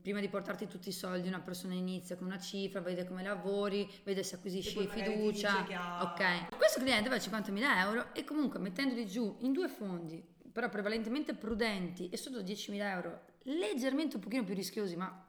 prima 0.00 0.20
di 0.20 0.28
portarti 0.30 0.66
tutti 0.66 0.88
i 0.88 0.92
soldi 0.92 1.28
una 1.28 1.40
persona 1.40 1.74
inizia 1.74 2.16
con 2.16 2.26
una 2.26 2.38
cifra, 2.38 2.80
vede 2.80 3.06
come 3.06 3.22
lavori, 3.22 3.90
vede 4.02 4.22
se 4.22 4.36
acquisisci 4.36 4.88
fiducia. 4.88 5.66
Ha... 5.66 6.02
Ok. 6.04 6.56
Questo 6.56 6.80
cliente 6.80 7.08
aveva 7.08 7.22
50.000 7.22 7.78
euro 7.80 8.14
e 8.14 8.24
comunque 8.24 8.58
mettendoli 8.58 9.06
giù 9.06 9.36
in 9.40 9.52
due 9.52 9.68
fondi 9.68 10.31
però 10.52 10.68
prevalentemente 10.68 11.34
prudenti 11.34 12.08
e 12.10 12.16
sotto 12.16 12.40
10.000 12.40 12.74
euro, 12.80 13.24
leggermente 13.44 14.16
un 14.16 14.22
pochino 14.22 14.44
più 14.44 14.54
rischiosi, 14.54 14.96
ma 14.96 15.26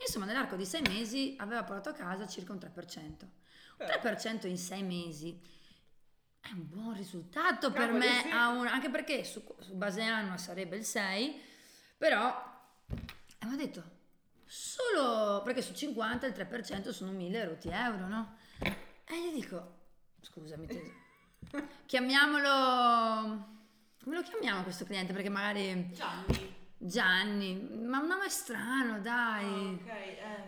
insomma 0.00 0.24
nell'arco 0.26 0.56
di 0.56 0.66
sei 0.66 0.82
mesi 0.82 1.36
aveva 1.38 1.62
portato 1.62 1.90
a 1.90 1.92
casa 1.92 2.26
circa 2.26 2.52
un 2.52 2.58
3%. 2.58 3.26
Un 3.78 3.86
3% 3.86 4.46
in 4.46 4.58
sei 4.58 4.82
mesi 4.82 5.40
è 6.40 6.50
un 6.52 6.68
buon 6.68 6.94
risultato 6.94 7.72
per 7.72 7.92
me, 7.92 8.22
sì. 8.22 8.28
un, 8.28 8.66
anche 8.66 8.90
perché 8.90 9.24
su, 9.24 9.42
su, 9.60 9.74
base 9.74 10.02
annua 10.02 10.36
sarebbe 10.36 10.76
il 10.76 10.84
6, 10.84 11.40
però 11.96 12.52
mi 12.88 13.52
ha 13.52 13.56
detto 13.56 13.92
solo 14.44 15.42
perché 15.42 15.62
su 15.62 15.72
50 15.72 16.26
il 16.26 16.34
3% 16.34 16.90
sono 16.90 17.12
1000 17.12 17.44
rotti 17.44 17.68
euro, 17.68 18.06
no? 18.06 18.36
E 18.58 19.14
gli 19.20 19.34
dico, 19.34 19.78
scusami, 20.20 20.66
chiamiamolo 21.86 23.53
come 24.04 24.16
lo 24.16 24.22
chiamiamo 24.22 24.62
questo 24.62 24.84
cliente? 24.84 25.14
Perché 25.14 25.30
magari... 25.30 25.90
Gianni. 25.92 26.62
Gianni, 26.76 27.54
ma 27.86 28.00
un 28.00 28.06
nome 28.06 28.28
strano, 28.28 29.00
dai. 29.00 29.46
Oh, 29.46 29.70
ok, 29.70 29.88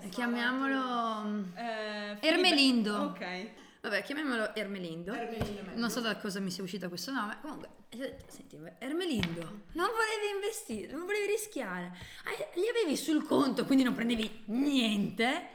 eh, 0.02 0.08
Chiamiamolo 0.10 1.46
eh, 1.54 2.18
Ermelindo. 2.20 2.94
Ok. 3.04 3.50
Vabbè, 3.80 4.02
chiamiamolo 4.02 4.54
Ermelindo. 4.54 5.14
Ermelindo 5.14 5.70
non 5.76 5.88
so 5.90 6.00
da 6.00 6.16
cosa 6.18 6.38
mi 6.40 6.50
sia 6.50 6.62
uscito 6.62 6.88
questo 6.88 7.10
nome. 7.10 7.38
Comunque, 7.40 7.70
senti, 8.26 8.58
Ermelindo, 8.78 9.62
non 9.72 9.88
volevi 9.88 10.34
investire, 10.34 10.92
non 10.92 11.06
volevi 11.06 11.26
rischiare. 11.26 11.96
Li 12.56 12.68
avevi 12.68 12.94
sul 12.98 13.24
conto, 13.24 13.64
quindi 13.64 13.84
non 13.84 13.94
prendevi 13.94 14.42
niente. 14.46 15.48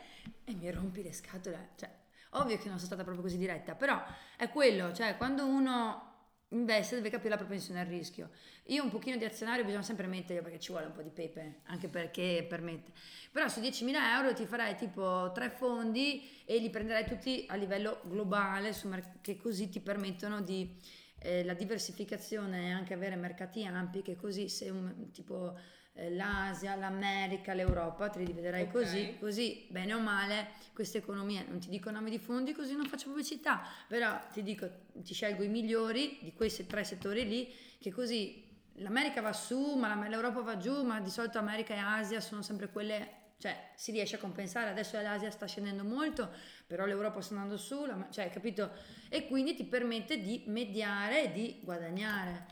E 0.43 0.55
mi 0.55 0.71
rompi 0.71 1.03
le 1.03 1.13
scatole. 1.13 1.73
Cioè, 1.75 1.91
ovvio 2.31 2.57
che 2.57 2.69
non 2.69 2.77
sono 2.77 2.87
stata 2.87 3.03
proprio 3.03 3.21
così 3.21 3.37
diretta, 3.37 3.75
però 3.75 4.03
è 4.35 4.49
quello, 4.49 4.91
cioè, 4.93 5.15
quando 5.17 5.45
uno 5.45 6.10
investe 6.51 6.95
deve 6.95 7.09
capire 7.09 7.29
la 7.29 7.37
propensione 7.37 7.79
al 7.79 7.87
rischio. 7.87 8.29
Io 8.65 8.83
un 8.83 8.89
pochino 8.89 9.17
di 9.17 9.25
azionario 9.25 9.63
bisogna 9.63 9.83
sempre 9.83 10.07
mettere 10.07 10.41
perché 10.41 10.59
ci 10.59 10.71
vuole 10.71 10.87
un 10.87 10.93
po' 10.93 11.01
di 11.01 11.09
pepe, 11.09 11.61
anche 11.65 11.87
perché 11.87 12.45
permette. 12.47 12.91
Però 13.31 13.47
su 13.47 13.59
10.000 13.59 13.93
euro 14.15 14.33
ti 14.33 14.45
farai 14.45 14.75
tipo 14.75 15.31
tre 15.33 15.49
fondi 15.49 16.43
e 16.45 16.57
li 16.57 16.69
prenderai 16.69 17.05
tutti 17.05 17.45
a 17.47 17.55
livello 17.55 18.01
globale, 18.03 18.75
che 19.21 19.37
così 19.37 19.69
ti 19.69 19.79
permettono 19.79 20.41
di 20.41 20.75
eh, 21.19 21.43
la 21.43 21.53
diversificazione 21.53 22.67
e 22.67 22.71
anche 22.71 22.93
avere 22.93 23.15
mercati 23.15 23.65
ampi, 23.65 24.01
che 24.01 24.15
così 24.15 24.49
se 24.49 24.69
un 24.69 25.11
tipo 25.11 25.57
l'Asia, 25.93 26.75
l'America, 26.75 27.53
l'Europa, 27.53 28.09
te 28.09 28.19
li 28.19 28.25
dividerai 28.25 28.63
okay. 28.63 28.73
così, 28.73 29.17
così 29.19 29.67
bene 29.69 29.93
o 29.93 29.99
male 29.99 30.49
queste 30.73 30.99
economie, 30.99 31.45
non 31.47 31.59
ti 31.59 31.69
dico 31.69 31.91
nome 31.91 32.09
di 32.09 32.17
fondi 32.17 32.53
così 32.53 32.75
non 32.75 32.85
faccio 32.85 33.09
pubblicità, 33.09 33.61
però 33.87 34.19
ti 34.31 34.41
dico, 34.41 34.69
ti 34.93 35.13
scelgo 35.13 35.43
i 35.43 35.49
migliori 35.49 36.19
di 36.21 36.33
questi 36.33 36.65
tre 36.65 36.83
settori 36.83 37.27
lì, 37.27 37.53
che 37.79 37.91
così 37.91 38.47
l'America 38.75 39.21
va 39.21 39.33
su, 39.33 39.75
ma 39.75 40.07
l'Europa 40.07 40.41
va 40.41 40.57
giù, 40.57 40.83
ma 40.83 41.01
di 41.01 41.09
solito 41.09 41.37
America 41.37 41.73
e 41.73 41.77
Asia 41.77 42.21
sono 42.21 42.41
sempre 42.41 42.69
quelle 42.69 43.19
cioè 43.41 43.71
si 43.73 43.91
riesce 43.91 44.17
a 44.17 44.19
compensare, 44.19 44.69
adesso 44.69 45.01
l'Asia 45.01 45.31
sta 45.31 45.47
scendendo 45.47 45.83
molto, 45.83 46.29
però 46.67 46.85
l'Europa 46.85 47.21
sta 47.21 47.33
andando 47.33 47.57
su, 47.57 47.85
la, 47.85 48.07
cioè 48.11 48.29
capito? 48.29 48.71
E 49.09 49.25
quindi 49.25 49.55
ti 49.55 49.63
permette 49.63 50.21
di 50.21 50.43
mediare 50.45 51.23
e 51.23 51.31
di 51.31 51.59
guadagnare, 51.63 52.45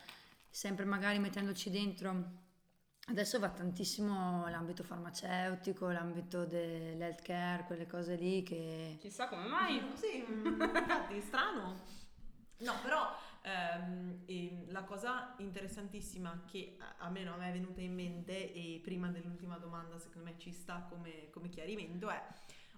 sempre 0.50 0.86
magari 0.86 1.20
mettendoci 1.20 1.70
dentro 1.70 2.48
Adesso 3.10 3.40
va 3.40 3.50
tantissimo 3.50 4.48
l'ambito 4.50 4.84
farmaceutico, 4.84 5.90
l'ambito 5.90 6.46
dell'healthcare, 6.46 7.64
quelle 7.64 7.88
cose 7.88 8.14
lì 8.14 8.44
che... 8.44 8.98
Chissà 9.00 9.28
come 9.28 9.48
mai. 9.48 9.82
Sì, 9.98 10.24
infatti, 10.30 11.20
strano. 11.22 11.76
No, 12.60 12.74
però 12.84 13.12
ehm, 13.42 14.72
la 14.72 14.84
cosa 14.84 15.34
interessantissima 15.40 16.44
che 16.46 16.78
almeno 17.00 17.34
a 17.34 17.38
me 17.38 17.50
è 17.50 17.52
venuta 17.52 17.82
in 17.82 17.96
mente 17.96 18.54
e 18.54 18.80
prima 18.84 19.08
dell'ultima 19.08 19.58
domanda 19.58 19.98
secondo 19.98 20.30
me 20.30 20.38
ci 20.38 20.52
sta 20.52 20.86
come, 20.88 21.32
come 21.32 21.50
chiarimento 21.50 22.10
è... 22.10 22.22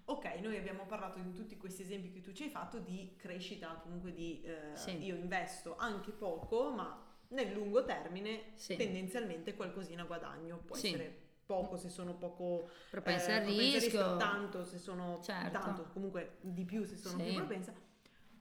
Ok, 0.06 0.40
noi 0.42 0.56
abbiamo 0.56 0.86
parlato 0.86 1.20
di 1.20 1.34
tutti 1.34 1.58
questi 1.58 1.82
esempi 1.82 2.10
che 2.10 2.22
tu 2.22 2.32
ci 2.32 2.44
hai 2.44 2.50
fatto 2.50 2.80
di 2.80 3.16
crescita, 3.18 3.68
comunque 3.84 4.14
di 4.14 4.42
eh, 4.44 4.76
sì. 4.76 5.04
io 5.04 5.16
investo 5.16 5.76
anche 5.78 6.12
poco, 6.12 6.72
ma 6.72 7.11
nel 7.32 7.52
lungo 7.54 7.84
termine 7.84 8.52
sì. 8.56 8.76
tendenzialmente 8.76 9.56
qualcosina 9.56 10.04
guadagno, 10.04 10.58
può 10.66 10.76
sì. 10.76 10.88
essere 10.88 11.30
poco 11.46 11.76
se 11.76 11.90
sono 11.90 12.16
poco 12.16 12.70
propensa 12.90 13.32
eh, 13.32 13.34
al 13.34 13.46
rischio, 13.46 14.18
tanto 14.18 14.64
se 14.64 14.78
sono 14.78 15.20
certo. 15.22 15.60
tanto, 15.60 15.88
comunque 15.92 16.38
di 16.42 16.64
più 16.64 16.86
se 16.86 16.96
sono 16.96 17.18
sì. 17.18 17.26
più 17.26 17.36
propensa, 17.36 17.74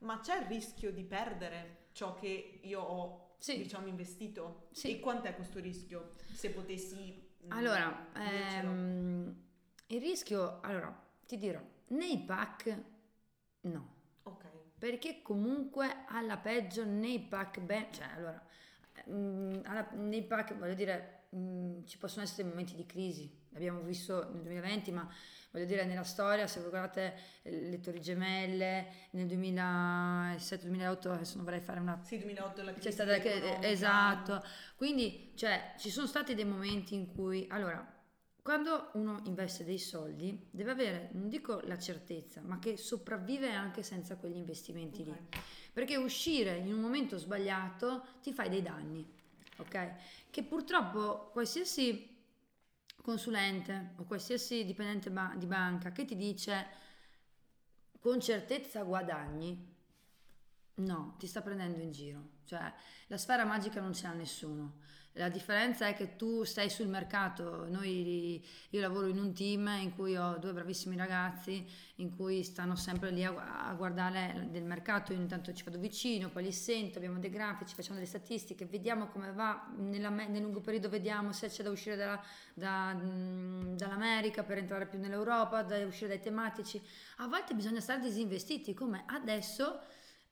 ma 0.00 0.20
c'è 0.20 0.40
il 0.40 0.46
rischio 0.46 0.92
di 0.92 1.03
perdere 1.03 1.88
ciò 1.92 2.14
che 2.14 2.61
io 2.62 2.81
ho 2.81 3.35
diciamo 3.44 3.87
investito? 3.87 4.68
E 4.83 5.00
quant'è 5.00 5.35
questo 5.35 5.59
rischio? 5.59 6.12
Se 6.33 6.50
potessi 6.50 7.29
mm, 7.46 7.50
allora 7.50 8.12
ehm, 8.14 9.42
il 9.87 10.00
rischio 10.00 10.61
allora 10.61 10.94
ti 11.26 11.37
dirò 11.37 11.61
nei 11.88 12.18
pack 12.18 12.83
no. 13.62 13.98
Ok. 14.22 14.44
Perché 14.79 15.20
comunque 15.22 16.05
alla 16.07 16.37
peggio 16.37 16.85
nei 16.85 17.20
pack 17.20 17.61
ben 17.61 17.92
cioè 17.92 18.09
allora 18.14 18.42
alla, 19.07 19.89
nei 19.93 20.23
pack, 20.23 20.57
voglio 20.57 20.75
dire, 20.75 21.25
mh, 21.31 21.39
mm, 21.39 21.85
ci 21.85 21.99
possono 21.99 22.23
essere 22.23 22.49
momenti 22.49 22.75
di 22.75 22.87
crisi, 22.87 23.31
l'abbiamo 23.51 23.81
visto 23.81 24.31
nel 24.33 24.43
2020, 24.43 24.93
ma 24.93 25.09
voglio 25.51 25.65
dire 25.65 25.85
nella 25.85 26.05
storia, 26.05 26.47
se 26.47 26.61
guardate 26.61 27.15
le 27.43 27.81
Torri 27.81 28.01
Gemelle 28.01 28.87
nel 29.11 29.27
2007-2008, 29.27 31.09
adesso 31.09 31.37
non 31.37 31.45
vorrei 31.45 31.61
fare 31.61 31.81
una... 31.81 32.01
Sì, 32.03 32.19
2008 32.19 32.63
la 32.63 32.73
crisi. 32.73 32.89
C'è 32.89 32.93
stata 32.93 33.17
esatto, 33.67 34.45
quindi 34.77 35.33
cioè, 35.35 35.75
ci 35.79 35.91
sono 35.91 36.07
stati 36.07 36.35
dei 36.35 36.45
momenti 36.45 36.95
in 36.95 37.13
cui, 37.13 37.47
allora, 37.51 37.99
quando 38.51 38.91
uno 38.95 39.21
investe 39.27 39.63
dei 39.63 39.79
soldi 39.79 40.49
deve 40.51 40.73
avere, 40.73 41.11
non 41.13 41.29
dico 41.29 41.61
la 41.67 41.79
certezza, 41.79 42.41
ma 42.41 42.59
che 42.59 42.77
sopravvive 42.77 43.53
anche 43.53 43.85
senza 43.85 44.17
quegli 44.17 44.35
investimenti 44.35 45.03
okay. 45.03 45.15
lì 45.15 45.41
perché 45.73 45.97
uscire 45.97 46.57
in 46.57 46.73
un 46.73 46.81
momento 46.81 47.17
sbagliato 47.17 48.05
ti 48.21 48.33
fai 48.33 48.49
dei 48.49 48.61
danni, 48.61 49.09
ok? 49.59 49.93
Che 50.31 50.43
purtroppo 50.43 51.29
qualsiasi 51.31 52.19
consulente 53.01 53.93
o 53.99 54.05
qualsiasi 54.05 54.65
dipendente 54.65 55.13
ba- 55.13 55.33
di 55.37 55.47
banca 55.47 55.93
che 55.93 56.05
ti 56.05 56.17
dice 56.17 56.67
con 58.01 58.21
certezza 58.21 58.83
guadagni, 58.83 59.77
no, 60.75 61.15
ti 61.21 61.29
sta 61.29 61.41
prendendo 61.41 61.79
in 61.79 61.93
giro, 61.93 62.31
cioè 62.47 62.75
la 63.07 63.17
sfera 63.17 63.45
magica 63.45 63.81
non 63.81 63.95
ce 63.95 64.09
l'ha 64.09 64.13
nessuno. 64.13 64.99
La 65.14 65.29
differenza 65.29 65.88
è 65.88 65.94
che 65.94 66.14
tu 66.14 66.44
stai 66.44 66.70
sul 66.70 66.87
mercato, 66.87 67.66
Noi, 67.68 68.44
io 68.70 68.81
lavoro 68.81 69.09
in 69.09 69.18
un 69.18 69.35
team 69.35 69.66
in 69.81 69.92
cui 69.92 70.16
ho 70.16 70.37
due 70.38 70.53
bravissimi 70.53 70.96
ragazzi 70.96 71.66
in 71.96 72.14
cui 72.14 72.44
stanno 72.44 72.77
sempre 72.77 73.11
lì 73.11 73.25
a, 73.25 73.66
a 73.66 73.75
guardare 73.75 74.46
del 74.51 74.62
mercato, 74.62 75.12
io 75.12 75.18
intanto 75.18 75.53
ci 75.53 75.64
vado 75.64 75.79
vicino, 75.79 76.31
poi 76.31 76.44
li 76.44 76.53
sento, 76.53 76.99
abbiamo 76.99 77.18
dei 77.18 77.29
grafici, 77.29 77.75
facciamo 77.75 77.96
delle 77.96 78.07
statistiche, 78.07 78.66
vediamo 78.66 79.09
come 79.09 79.33
va, 79.33 79.68
nella, 79.77 80.11
nel 80.11 80.42
lungo 80.42 80.61
periodo 80.61 80.88
vediamo 80.88 81.33
se 81.33 81.49
c'è 81.49 81.64
da 81.64 81.70
uscire 81.70 81.96
dalla, 81.96 82.23
da, 82.55 82.96
dall'America 82.96 84.44
per 84.44 84.59
entrare 84.59 84.87
più 84.87 85.01
nell'Europa, 85.01 85.62
da 85.62 85.85
uscire 85.85 86.09
dai 86.09 86.20
tematici. 86.20 86.81
A 87.16 87.27
volte 87.27 87.55
bisogna 87.55 87.81
stare 87.81 88.01
disinvestiti, 88.01 88.75
come 88.75 89.03
adesso. 89.07 89.81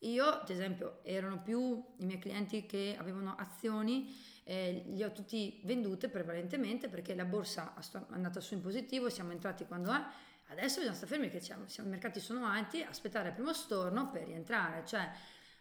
Io, 0.02 0.24
ad 0.24 0.48
esempio, 0.48 1.00
erano 1.02 1.42
più 1.42 1.84
i 1.96 2.04
miei 2.04 2.20
clienti 2.20 2.66
che 2.66 2.94
avevano 2.96 3.34
azioni, 3.36 4.14
eh, 4.50 4.82
li 4.86 5.02
ho 5.02 5.12
tutti 5.12 5.60
vendute 5.64 6.08
prevalentemente 6.08 6.88
perché 6.88 7.14
la 7.14 7.26
borsa 7.26 7.74
è 7.74 7.98
andata 8.14 8.40
su 8.40 8.54
in 8.54 8.62
positivo, 8.62 9.10
siamo 9.10 9.32
entrati 9.32 9.66
quando 9.66 9.92
è. 9.92 10.02
Adesso 10.50 10.78
bisogna 10.78 10.94
stare 10.94 11.12
fermi 11.12 11.28
che 11.28 11.42
i 11.46 11.86
mercati 11.86 12.18
sono 12.18 12.46
alti, 12.46 12.80
aspettare 12.80 13.28
il 13.28 13.34
primo 13.34 13.52
storno 13.52 14.08
per 14.08 14.24
rientrare, 14.24 14.86
cioè 14.86 15.06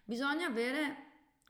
bisogna 0.05 0.47
avere 0.47 0.95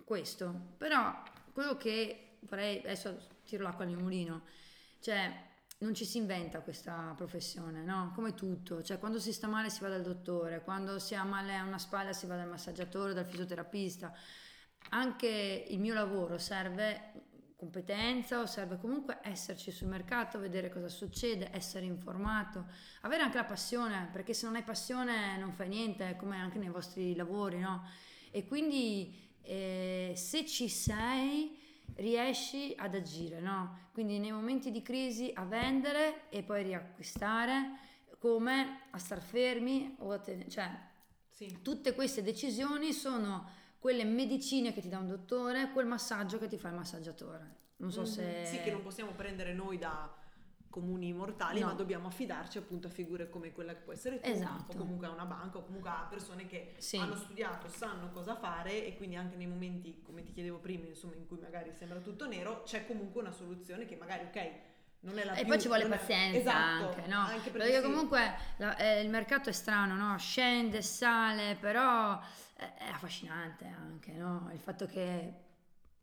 questo. 0.03 0.51
Però 0.79 1.21
quello 1.53 1.77
che 1.77 2.37
vorrei, 2.39 2.79
adesso 2.79 3.27
tiro 3.45 3.61
l'acqua 3.61 3.85
al 3.85 3.91
mio 3.91 3.99
mulino, 3.99 4.41
cioè 4.99 5.31
non 5.79 5.93
ci 5.93 6.05
si 6.05 6.17
inventa 6.17 6.61
questa 6.61 7.13
professione, 7.15 7.83
no? 7.83 8.13
Come 8.15 8.33
tutto, 8.33 8.81
cioè 8.81 8.97
quando 8.97 9.19
si 9.19 9.31
sta 9.31 9.45
male 9.45 9.69
si 9.69 9.81
va 9.81 9.89
dal 9.89 10.01
dottore, 10.01 10.63
quando 10.63 10.97
si 10.97 11.13
ha 11.13 11.23
male 11.23 11.55
a 11.55 11.63
una 11.63 11.77
spalla 11.77 12.13
si 12.13 12.25
va 12.25 12.35
dal 12.35 12.49
massaggiatore, 12.49 13.13
dal 13.13 13.27
fisioterapista. 13.27 14.11
Anche 14.89 15.65
il 15.67 15.79
mio 15.79 15.93
lavoro 15.93 16.39
serve 16.39 17.26
competenza 17.57 18.39
o 18.39 18.45
serve 18.45 18.77
comunque 18.77 19.17
esserci 19.23 19.71
sul 19.71 19.87
mercato, 19.87 20.39
vedere 20.39 20.69
cosa 20.69 20.89
succede, 20.89 21.49
essere 21.51 21.85
informato, 21.85 22.67
avere 23.01 23.23
anche 23.23 23.37
la 23.37 23.45
passione, 23.45 24.09
perché 24.11 24.35
se 24.35 24.45
non 24.45 24.55
hai 24.55 24.63
passione 24.63 25.37
non 25.37 25.51
fai 25.51 25.67
niente, 25.67 26.15
come 26.17 26.37
anche 26.37 26.59
nei 26.59 26.69
vostri 26.69 27.15
lavori, 27.15 27.57
no? 27.57 27.83
E 28.29 28.45
quindi 28.45 29.31
eh, 29.41 30.13
se 30.15 30.45
ci 30.45 30.69
sei 30.69 31.57
riesci 31.95 32.75
ad 32.77 32.93
agire, 32.93 33.39
no? 33.39 33.89
Quindi 33.91 34.19
nei 34.19 34.31
momenti 34.31 34.69
di 34.69 34.83
crisi 34.83 35.31
a 35.33 35.43
vendere 35.43 36.29
e 36.29 36.43
poi 36.43 36.61
riacquistare, 36.61 37.85
come 38.19 38.81
a 38.91 38.99
star 38.99 39.21
fermi 39.21 39.95
o 39.99 40.11
a 40.11 40.19
ten- 40.19 40.47
cioè 40.47 40.69
sì. 41.31 41.59
tutte 41.63 41.95
queste 41.95 42.21
decisioni 42.21 42.93
sono 42.93 43.49
quelle 43.87 44.03
medicine 44.03 44.73
che 44.73 44.81
ti 44.81 44.89
dà 44.89 44.97
un 44.97 45.07
dottore, 45.07 45.71
quel 45.71 45.85
massaggio 45.85 46.37
che 46.37 46.49
ti 46.49 46.57
fa 46.57 46.67
il 46.67 46.73
massaggiatore. 46.73 47.55
Non 47.77 47.89
so 47.89 48.01
mm-hmm. 48.01 48.11
se... 48.11 48.45
Sì, 48.45 48.61
che 48.61 48.69
non 48.69 48.81
possiamo 48.81 49.11
prendere 49.11 49.53
noi 49.53 49.77
da 49.77 50.13
comuni 50.69 51.13
mortali, 51.13 51.61
no. 51.61 51.67
ma 51.67 51.71
dobbiamo 51.71 52.09
affidarci 52.09 52.57
appunto 52.57 52.87
a 52.87 52.89
figure 52.89 53.29
come 53.29 53.53
quella 53.53 53.71
che 53.73 53.79
può 53.79 53.93
essere 53.93 54.19
tu, 54.19 54.29
esatto. 54.29 54.73
o 54.73 54.75
comunque 54.75 55.07
a 55.07 55.11
una 55.11 55.23
banca, 55.23 55.59
o 55.59 55.63
comunque 55.63 55.89
a 55.89 56.05
persone 56.09 56.47
che 56.47 56.75
sì. 56.79 56.97
hanno 56.97 57.15
studiato, 57.15 57.69
sanno 57.69 58.11
cosa 58.11 58.35
fare 58.35 58.85
e 58.85 58.97
quindi 58.97 59.15
anche 59.15 59.37
nei 59.37 59.47
momenti, 59.47 60.01
come 60.03 60.21
ti 60.25 60.33
chiedevo 60.33 60.57
prima, 60.57 60.85
insomma, 60.85 61.15
in 61.15 61.25
cui 61.25 61.37
magari 61.39 61.71
sembra 61.71 61.99
tutto 61.99 62.27
nero, 62.27 62.63
c'è 62.63 62.85
comunque 62.85 63.21
una 63.21 63.31
soluzione 63.31 63.85
che 63.85 63.95
magari, 63.95 64.25
ok, 64.25 64.51
non 64.99 65.17
è 65.17 65.23
la 65.23 65.31
e 65.31 65.43
più, 65.43 65.47
poi 65.47 65.61
ci 65.61 65.67
vuole 65.67 65.85
pazienza 65.87 66.37
esatto, 66.39 66.87
anche, 66.87 67.07
no? 67.07 67.19
Anche 67.19 67.51
perché, 67.51 67.69
perché 67.69 67.81
comunque 67.81 68.35
la, 68.57 68.75
eh, 68.75 69.01
il 69.01 69.09
mercato 69.09 69.47
è 69.47 69.53
strano, 69.53 69.95
no? 69.95 70.17
Scende, 70.17 70.81
sale, 70.81 71.55
però 71.57 72.19
è, 72.57 72.73
è 72.77 72.89
affascinante 72.89 73.65
anche, 73.65 74.11
no? 74.13 74.49
Il 74.51 74.59
fatto 74.59 74.85
che 74.85 75.45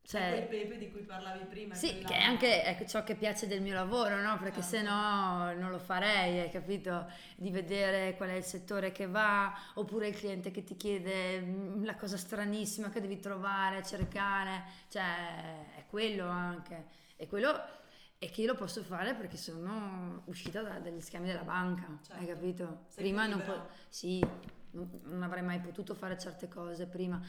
cioè, 0.06 0.46
quel 0.48 0.62
pepe 0.64 0.76
di 0.76 0.90
cui 0.90 1.00
parlavi 1.00 1.44
prima. 1.46 1.74
Sì, 1.74 1.98
che 2.00 2.14
è 2.14 2.22
anche 2.22 2.62
ecco, 2.62 2.84
ciò 2.84 3.02
che 3.04 3.14
piace 3.14 3.46
del 3.46 3.62
mio 3.62 3.72
lavoro, 3.72 4.20
no? 4.20 4.38
Perché 4.38 4.60
ah, 4.60 4.62
se 4.62 4.82
no 4.82 5.54
non 5.54 5.70
lo 5.70 5.78
farei, 5.78 6.40
hai 6.40 6.50
capito? 6.50 7.10
Di 7.36 7.50
vedere 7.50 8.14
qual 8.16 8.28
è 8.28 8.34
il 8.34 8.44
settore 8.44 8.92
che 8.92 9.06
va, 9.06 9.56
oppure 9.74 10.08
il 10.08 10.14
cliente 10.14 10.50
che 10.50 10.62
ti 10.62 10.76
chiede 10.76 11.40
mm, 11.40 11.84
la 11.84 11.94
cosa 11.94 12.18
stranissima 12.18 12.90
che 12.90 13.00
devi 13.00 13.18
trovare, 13.18 13.82
cercare, 13.82 14.64
cioè 14.88 15.74
è 15.74 15.84
quello 15.88 16.28
anche. 16.28 16.84
E 17.16 17.26
quello 17.26 17.58
è 18.18 18.30
che 18.30 18.42
io 18.42 18.48
lo 18.48 18.56
posso 18.56 18.82
fare 18.82 19.14
perché 19.14 19.38
sono 19.38 20.22
uscita 20.26 20.60
da, 20.60 20.80
dagli 20.80 21.00
schemi 21.00 21.28
della 21.28 21.44
banca, 21.44 21.86
certo. 22.02 22.20
hai 22.20 22.26
capito? 22.26 22.84
Sei 22.88 23.04
prima 23.04 23.26
non, 23.26 23.42
po- 23.42 23.68
sì, 23.88 24.22
non 24.74 25.22
avrei 25.22 25.42
mai 25.42 25.60
potuto 25.60 25.94
fare 25.94 26.18
certe 26.18 26.48
cose 26.48 26.86
prima 26.86 27.20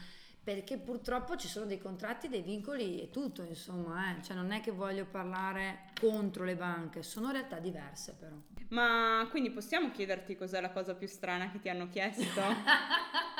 perché 0.46 0.78
purtroppo 0.78 1.34
ci 1.34 1.48
sono 1.48 1.66
dei 1.66 1.80
contratti, 1.80 2.28
dei 2.28 2.40
vincoli 2.40 3.02
e 3.02 3.10
tutto, 3.10 3.42
insomma, 3.42 4.16
eh. 4.16 4.22
cioè 4.22 4.36
non 4.36 4.52
è 4.52 4.60
che 4.60 4.70
voglio 4.70 5.04
parlare 5.04 5.86
contro 6.00 6.44
le 6.44 6.54
banche, 6.54 7.02
sono 7.02 7.32
realtà 7.32 7.58
diverse 7.58 8.14
però. 8.16 8.36
Ma 8.68 9.26
quindi 9.28 9.50
possiamo 9.50 9.90
chiederti 9.90 10.36
cos'è 10.36 10.60
la 10.60 10.70
cosa 10.70 10.94
più 10.94 11.08
strana 11.08 11.50
che 11.50 11.58
ti 11.58 11.68
hanno 11.68 11.88
chiesto? 11.88 12.40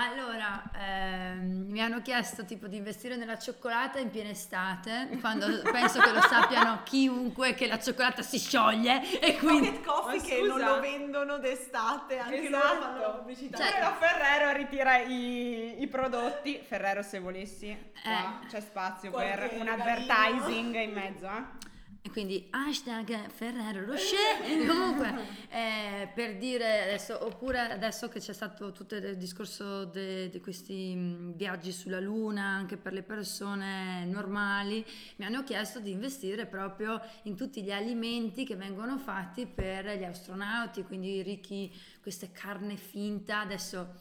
Allora, 0.00 0.62
ehm, 0.76 1.66
mi 1.70 1.82
hanno 1.82 2.00
chiesto 2.02 2.44
tipo 2.44 2.68
di 2.68 2.76
investire 2.76 3.16
nella 3.16 3.36
cioccolata 3.36 3.98
in 3.98 4.10
piena 4.10 4.28
estate, 4.28 5.08
quando 5.20 5.46
penso 5.72 5.98
che 5.98 6.12
lo 6.12 6.20
sappiano 6.20 6.82
chiunque 6.84 7.54
che 7.54 7.66
la 7.66 7.80
cioccolata 7.80 8.22
si 8.22 8.38
scioglie 8.38 9.18
e 9.18 9.36
quindi... 9.38 9.72
Pocket 9.72 9.84
Coffee 9.84 10.20
che 10.20 10.46
non 10.46 10.60
lo 10.60 10.78
vendono 10.78 11.38
d'estate, 11.38 12.16
anche 12.18 12.46
esatto. 12.46 12.74
loro 12.74 12.80
fanno 12.80 13.00
la 13.00 13.10
pubblicità. 13.10 13.56
Cioè, 13.56 13.80
la 13.80 13.96
Ferrero 13.96 14.56
ritira 14.56 14.98
i, 14.98 15.82
i, 15.82 15.86
prodotti, 15.88 16.62
Ferrero 16.64 17.02
se 17.02 17.18
volessi, 17.18 17.68
eh, 17.68 18.46
c'è 18.46 18.60
spazio 18.60 19.10
per 19.10 19.50
un 19.58 19.66
advertising 19.66 20.76
in 20.76 20.92
mezzo, 20.92 21.26
eh? 21.26 21.66
E 22.00 22.10
quindi 22.10 22.46
hashtag 22.50 23.28
Ferrero 23.28 23.84
Rocher, 23.84 24.38
comunque 24.66 25.14
eh, 25.50 26.08
per 26.14 26.36
dire 26.36 26.82
adesso, 26.82 27.24
oppure 27.24 27.58
adesso 27.58 28.08
che 28.08 28.20
c'è 28.20 28.32
stato 28.32 28.70
tutto 28.72 28.94
il 28.94 29.16
discorso 29.16 29.84
di 29.84 30.40
questi 30.40 30.94
mm, 30.94 31.32
viaggi 31.32 31.72
sulla 31.72 32.00
Luna 32.00 32.44
anche 32.44 32.76
per 32.76 32.92
le 32.92 33.02
persone 33.02 34.04
normali, 34.04 34.84
mi 35.16 35.24
hanno 35.24 35.42
chiesto 35.42 35.80
di 35.80 35.90
investire 35.90 36.46
proprio 36.46 37.00
in 37.24 37.34
tutti 37.34 37.62
gli 37.62 37.72
alimenti 37.72 38.44
che 38.44 38.54
vengono 38.54 38.96
fatti 38.96 39.46
per 39.46 39.98
gli 39.98 40.04
astronauti, 40.04 40.84
quindi 40.84 41.20
ricchi, 41.22 41.74
queste 42.00 42.30
carne 42.30 42.76
finta, 42.76 43.40
adesso 43.40 43.96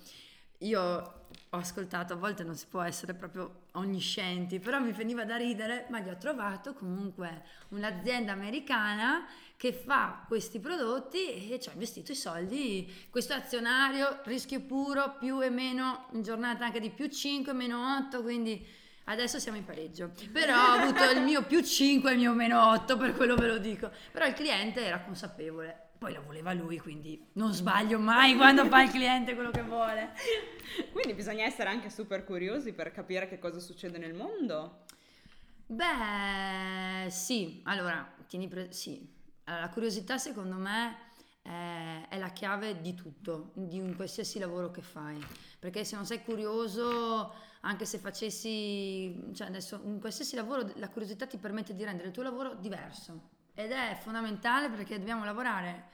io 0.60 1.17
ho 1.52 1.58
ascoltato, 1.58 2.14
a 2.14 2.18
volte 2.18 2.44
non 2.44 2.56
si 2.56 2.66
può 2.70 2.82
essere 2.82 3.14
proprio 3.14 3.64
onniscienti, 3.74 4.60
però 4.60 4.80
mi 4.80 4.92
veniva 4.92 5.24
da 5.24 5.38
ridere, 5.38 5.86
ma 5.90 6.00
gli 6.00 6.10
ho 6.10 6.18
trovato 6.18 6.74
comunque 6.74 7.44
un'azienda 7.70 8.34
americana 8.34 9.26
che 9.56 9.72
fa 9.72 10.26
questi 10.28 10.60
prodotti 10.60 11.50
e 11.52 11.60
ci 11.60 11.70
ha 11.70 11.74
investito 11.74 12.12
i 12.12 12.16
soldi, 12.16 13.08
questo 13.10 13.34
azionario, 13.34 14.20
rischio 14.24 14.60
puro, 14.62 15.16
più 15.18 15.42
e 15.42 15.50
meno, 15.50 16.08
in 16.12 16.22
giornata 16.22 16.66
anche 16.66 16.82
di 16.82 16.90
più 16.90 17.08
5, 17.08 17.54
meno 17.54 17.96
8, 18.06 18.22
quindi 18.22 18.66
adesso 19.06 19.40
siamo 19.40 19.58
in 19.58 19.64
pareggio, 19.64 20.12
però 20.34 20.54
ho 20.54 20.82
avuto 20.82 21.10
il 21.10 21.22
mio 21.22 21.44
più 21.44 21.62
5 21.62 22.10
e 22.10 22.14
il 22.14 22.20
mio 22.20 22.34
meno 22.34 22.72
8, 22.72 22.98
per 22.98 23.16
quello 23.16 23.36
ve 23.36 23.48
lo 23.48 23.58
dico, 23.58 23.90
però 24.12 24.26
il 24.26 24.34
cliente 24.34 24.84
era 24.84 25.00
consapevole 25.00 25.87
poi 25.98 26.14
lo 26.14 26.22
voleva 26.24 26.54
lui, 26.54 26.78
quindi 26.80 27.28
non 27.34 27.54
sbaglio 27.54 28.00
mai 28.00 28.36
quando 28.36 28.66
fa 28.66 28.84
il 28.84 28.92
cliente 28.92 29.34
quello 29.34 29.52
che 29.52 29.64
vuole. 29.64 30.14
Quindi 30.92 31.14
bisogna 31.14 31.44
essere 31.44 31.70
anche 31.70 31.90
super 31.90 32.24
curiosi 32.24 32.74
per 32.74 32.92
capire 32.92 33.28
che 33.28 33.40
cosa 33.40 33.60
succede 33.60 33.98
nel 33.98 34.14
mondo. 34.14 34.84
Beh, 35.66 37.10
sì, 37.10 37.62
allora, 37.66 38.14
tieni 38.28 38.48
pre- 38.48 38.72
sì. 38.72 39.16
Allora, 39.46 39.66
la 39.66 39.72
curiosità 39.72 40.18
secondo 40.18 40.56
me 40.56 40.98
è, 41.42 42.08
è 42.10 42.18
la 42.18 42.30
chiave 42.30 42.80
di 42.82 42.94
tutto, 42.94 43.52
di 43.56 43.80
un 43.80 43.96
qualsiasi 43.96 44.40
lavoro 44.40 44.72
che 44.72 44.82
fai. 44.82 45.20
Perché 45.60 45.84
se 45.84 45.96
non 45.96 46.06
sei 46.06 46.24
curioso, 46.24 47.34
anche 47.62 47.86
se 47.86 47.98
facessi, 47.98 49.32
cioè 49.34 49.48
adesso, 49.48 49.82
in 49.84 50.00
qualsiasi 50.00 50.36
lavoro, 50.36 50.72
la 50.76 50.90
curiosità 50.90 51.26
ti 51.26 51.38
permette 51.38 51.74
di 51.74 51.84
rendere 51.84 52.10
il 52.10 52.14
tuo 52.14 52.24
lavoro 52.24 52.54
diverso 52.54 53.36
ed 53.60 53.72
è 53.72 53.98
fondamentale 54.00 54.70
perché 54.70 55.00
dobbiamo 55.00 55.26
lavorare 55.26 55.90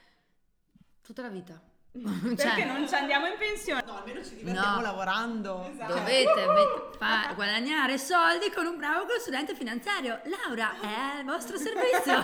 tutta 1.02 1.22
la 1.22 1.28
vita. 1.28 1.58
Cioè, 1.94 2.34
perché 2.34 2.64
non 2.64 2.86
ci 2.86 2.94
andiamo 2.94 3.26
in 3.26 3.38
pensione? 3.38 3.82
No, 3.86 3.96
almeno 3.96 4.22
ci 4.22 4.34
divertiamo 4.34 4.76
no, 4.76 4.82
lavorando. 4.82 5.70
Esatto. 5.70 5.94
Dovete 5.94 6.46
met- 6.46 6.96
fa- 6.98 7.32
guadagnare 7.34 7.96
soldi 7.96 8.50
con 8.50 8.66
un 8.66 8.76
bravo 8.76 9.06
consulente 9.06 9.54
finanziario. 9.54 10.20
Laura 10.24 10.78
è 10.80 11.18
al 11.18 11.24
vostro 11.24 11.56
servizio. 11.56 12.22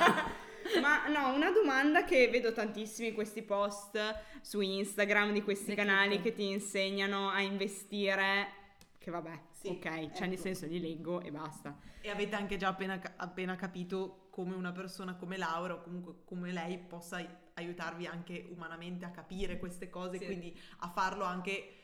Ma 0.82 1.06
no, 1.08 1.32
una 1.32 1.50
domanda 1.50 2.04
che 2.04 2.28
vedo 2.28 2.52
tantissimi 2.52 3.12
questi 3.12 3.42
post 3.42 3.98
su 4.42 4.60
Instagram 4.60 5.32
di 5.32 5.42
questi 5.42 5.70
Le 5.70 5.74
canali 5.74 6.20
clip. 6.20 6.22
che 6.22 6.32
ti 6.34 6.50
insegnano 6.50 7.30
a 7.30 7.40
investire. 7.40 8.52
Che 8.98 9.10
vabbè, 9.10 9.40
sì, 9.60 9.68
ok, 9.68 9.82
cioè 9.82 10.02
ecco. 10.04 10.24
nel 10.24 10.38
senso 10.38 10.66
li 10.66 10.80
leggo 10.80 11.20
e 11.20 11.30
basta. 11.30 11.76
E 12.00 12.08
avete 12.08 12.34
anche 12.34 12.56
già 12.56 12.68
appena, 12.68 12.98
appena 13.16 13.56
capito 13.56 14.28
come 14.30 14.54
una 14.54 14.72
persona 14.72 15.16
come 15.16 15.36
Laura 15.36 15.74
o 15.74 15.82
comunque 15.82 16.24
come 16.24 16.50
lei 16.50 16.78
possa 16.78 17.22
aiutarvi 17.52 18.06
anche 18.06 18.48
umanamente 18.50 19.04
a 19.04 19.10
capire 19.10 19.58
queste 19.58 19.90
cose, 19.90 20.18
sì. 20.18 20.24
quindi 20.24 20.58
a 20.78 20.88
farlo 20.88 21.24
anche, 21.24 21.74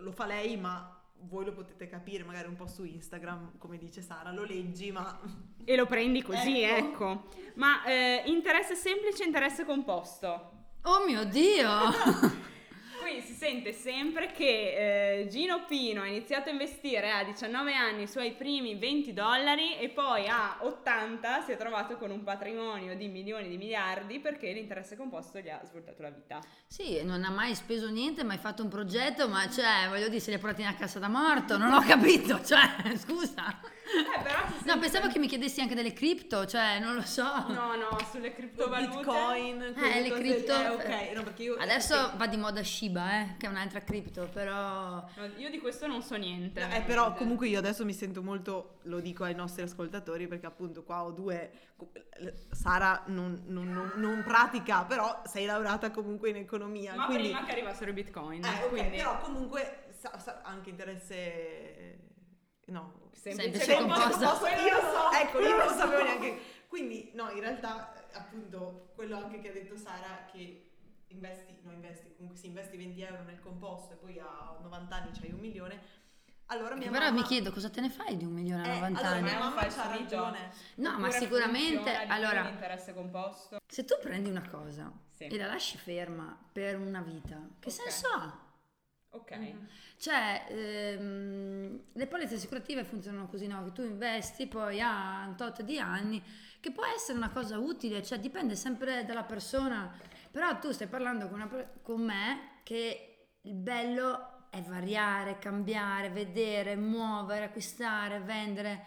lo 0.00 0.10
fa 0.10 0.24
lei 0.24 0.56
ma 0.56 0.98
voi 1.24 1.44
lo 1.44 1.52
potete 1.52 1.86
capire 1.86 2.24
magari 2.24 2.48
un 2.48 2.56
po' 2.56 2.66
su 2.66 2.84
Instagram, 2.84 3.58
come 3.58 3.76
dice 3.76 4.00
Sara, 4.00 4.32
lo 4.32 4.44
leggi 4.44 4.90
ma... 4.90 5.20
E 5.64 5.76
lo 5.76 5.86
prendi 5.86 6.22
così, 6.22 6.62
ecco. 6.62 7.10
ecco. 7.10 7.28
Ma 7.56 7.84
eh, 7.84 8.22
interesse 8.26 8.74
semplice, 8.74 9.22
interesse 9.22 9.64
composto. 9.66 10.70
Oh 10.84 11.04
mio 11.04 11.24
Dio! 11.24 11.68
Qui 13.12 13.20
si 13.20 13.34
sente 13.34 13.74
sempre 13.74 14.32
che 14.32 15.20
eh, 15.20 15.28
Gino 15.28 15.66
Pino 15.66 16.00
ha 16.00 16.06
iniziato 16.06 16.48
a 16.48 16.52
investire 16.52 17.10
a 17.10 17.22
19 17.22 17.74
anni 17.74 18.04
i 18.04 18.08
suoi 18.08 18.32
primi 18.32 18.74
20 18.74 19.12
dollari 19.12 19.76
e 19.76 19.90
poi 19.90 20.28
a 20.28 20.56
80 20.60 21.42
si 21.42 21.52
è 21.52 21.58
trovato 21.58 21.98
con 21.98 22.10
un 22.10 22.22
patrimonio 22.22 22.96
di 22.96 23.08
milioni 23.08 23.50
di 23.50 23.58
miliardi 23.58 24.18
perché 24.18 24.50
l'interesse 24.52 24.96
composto 24.96 25.40
gli 25.40 25.50
ha 25.50 25.60
svoltato 25.62 26.00
la 26.00 26.08
vita. 26.08 26.40
Sì, 26.66 27.04
non 27.04 27.22
ha 27.24 27.30
mai 27.30 27.54
speso 27.54 27.90
niente, 27.90 28.24
mai 28.24 28.38
fatto 28.38 28.62
un 28.62 28.70
progetto, 28.70 29.28
ma 29.28 29.46
cioè, 29.50 29.88
voglio 29.90 30.08
dire, 30.08 30.18
se 30.20 30.30
li 30.30 30.36
ha 30.36 30.40
portati 30.40 30.62
a 30.62 30.72
cassa 30.72 30.98
da 30.98 31.08
morto, 31.08 31.58
non 31.58 31.70
ho 31.70 31.82
capito, 31.82 32.42
cioè, 32.42 32.96
scusa. 32.96 33.60
Eh, 33.84 34.22
però 34.22 34.38
si 34.58 34.64
No, 34.66 34.78
pensavo 34.78 35.08
che 35.08 35.18
mi 35.18 35.26
chiedessi 35.26 35.60
anche 35.60 35.74
delle 35.74 35.92
cripto, 35.92 36.46
cioè, 36.46 36.78
non 36.78 36.94
lo 36.94 37.02
so. 37.02 37.24
No, 37.48 37.74
no, 37.74 37.98
sulle 38.10 38.32
criptovalute. 38.32 38.96
Bitcoin, 38.96 39.74
quelle 39.76 40.00
le 40.00 40.10
cripto- 40.10 40.52
eh, 40.54 40.68
ok, 40.68 41.12
no, 41.16 41.22
perché 41.24 41.42
io 41.42 41.56
Adesso 41.56 42.12
va 42.16 42.26
di 42.26 42.36
moda 42.36 42.62
Shiba, 42.62 43.20
eh, 43.20 43.34
che 43.38 43.46
è 43.46 43.48
un'altra 43.48 43.80
cripto, 43.82 44.28
però... 44.32 45.04
No, 45.16 45.24
io 45.36 45.50
di 45.50 45.58
questo 45.58 45.86
non 45.86 46.00
so 46.02 46.16
niente. 46.16 46.66
Eh, 46.70 46.82
però 46.82 47.12
comunque 47.14 47.48
io 47.48 47.58
adesso 47.58 47.84
mi 47.84 47.92
sento 47.92 48.22
molto, 48.22 48.78
lo 48.82 49.00
dico 49.00 49.24
ai 49.24 49.34
nostri 49.34 49.62
ascoltatori 49.62 50.26
perché 50.28 50.46
appunto 50.46 50.84
qua 50.84 51.04
ho 51.04 51.10
due, 51.10 51.50
Sara 52.52 53.02
non, 53.06 53.42
non- 53.46 53.70
non- 53.72 53.92
non 53.96 54.22
pratica, 54.24 54.84
però 54.84 55.22
sei 55.26 55.44
laureata 55.46 55.90
comunque 55.90 56.30
in 56.30 56.36
economia, 56.36 56.94
Ma 56.94 57.06
quindi... 57.06 57.24
prima 57.24 57.44
che 57.44 57.52
arrivassero 57.52 57.90
i 57.90 57.94
bitcoin. 57.94 58.44
Eh, 58.44 58.68
quindi 58.68 58.96
però 58.96 59.18
comunque 59.18 59.86
sa- 59.98 60.16
sa- 60.18 60.40
anche 60.44 60.70
interesse... 60.70 62.10
No, 62.66 63.10
semplice 63.12 63.58
semplice 63.58 63.76
composto. 63.76 64.10
composto. 64.18 64.46
Io 64.46 64.72
lo 64.74 64.80
so, 64.80 65.10
ecco, 65.12 65.40
io 65.40 65.56
non 65.56 65.66
lo 65.66 65.72
sapevo 65.74 66.02
neanche. 66.02 66.40
Quindi, 66.68 67.10
no, 67.14 67.30
in 67.30 67.40
realtà, 67.40 67.92
appunto, 68.12 68.90
quello 68.94 69.16
anche 69.16 69.40
che 69.40 69.50
ha 69.50 69.52
detto 69.52 69.76
Sara, 69.76 70.24
che 70.30 70.70
investi, 71.08 71.58
no, 71.62 71.72
investi, 71.72 72.14
comunque 72.16 72.38
si 72.38 72.46
investi 72.46 72.76
20 72.76 73.02
euro 73.02 73.22
nel 73.24 73.40
composto 73.40 73.92
e 73.94 73.96
poi 73.96 74.18
a 74.18 74.56
90 74.62 74.94
anni 74.94 75.10
c'hai 75.18 75.32
un 75.32 75.38
milione. 75.40 76.00
Allora 76.46 76.74
mia 76.74 76.90
Però 76.90 77.04
mamma... 77.06 77.18
mi 77.20 77.22
chiedo 77.24 77.50
cosa 77.52 77.70
te 77.70 77.80
ne 77.80 77.88
fai 77.90 78.16
di 78.16 78.24
un 78.24 78.32
milione 78.32 78.62
a 78.62 78.72
Eh, 78.72 78.74
90 78.74 78.98
allora 79.00 79.14
anni? 79.16 79.22
mia 79.22 79.38
mamma 79.38 79.66
c'ha 79.66 79.86
ragione. 79.88 80.50
No, 80.76 80.98
ma 80.98 81.10
sicuramente, 81.10 81.94
allora, 82.08 82.42
l'interesse 82.42 82.92
composto. 82.94 83.58
se 83.66 83.84
tu 83.84 83.94
prendi 84.02 84.28
una 84.30 84.46
cosa 84.48 84.90
Sì. 85.14 85.26
e 85.26 85.36
la 85.38 85.46
lasci 85.46 85.78
ferma 85.78 86.38
per 86.52 86.78
una 86.78 87.00
vita, 87.00 87.38
che 87.58 87.68
Ok. 87.68 87.74
senso 87.74 88.06
ha? 88.08 88.38
Ok. 89.14 89.30
Mhm. 89.36 89.68
Cioè, 89.98 90.46
ehm, 90.48 91.80
le 91.92 92.06
polizze 92.06 92.36
assicurative 92.36 92.84
funzionano 92.84 93.28
così, 93.28 93.46
no? 93.46 93.62
Che 93.64 93.72
tu 93.72 93.82
investi 93.82 94.46
poi 94.46 94.80
a 94.80 95.24
un 95.28 95.36
tot 95.36 95.62
di 95.62 95.78
anni, 95.78 96.22
che 96.60 96.72
può 96.72 96.84
essere 96.84 97.18
una 97.18 97.30
cosa 97.30 97.58
utile, 97.58 98.02
cioè 98.02 98.18
dipende 98.18 98.56
sempre 98.56 99.04
dalla 99.04 99.24
persona. 99.24 99.92
Però 100.30 100.58
tu 100.58 100.72
stai 100.72 100.86
parlando 100.86 101.28
con, 101.28 101.40
una 101.40 101.68
con 101.82 102.00
me 102.00 102.60
che 102.62 103.36
il 103.42 103.54
bello 103.54 104.48
è 104.50 104.62
variare, 104.62 105.38
cambiare, 105.38 106.08
vedere, 106.10 106.74
muovere, 106.76 107.46
acquistare, 107.46 108.20
vendere. 108.20 108.84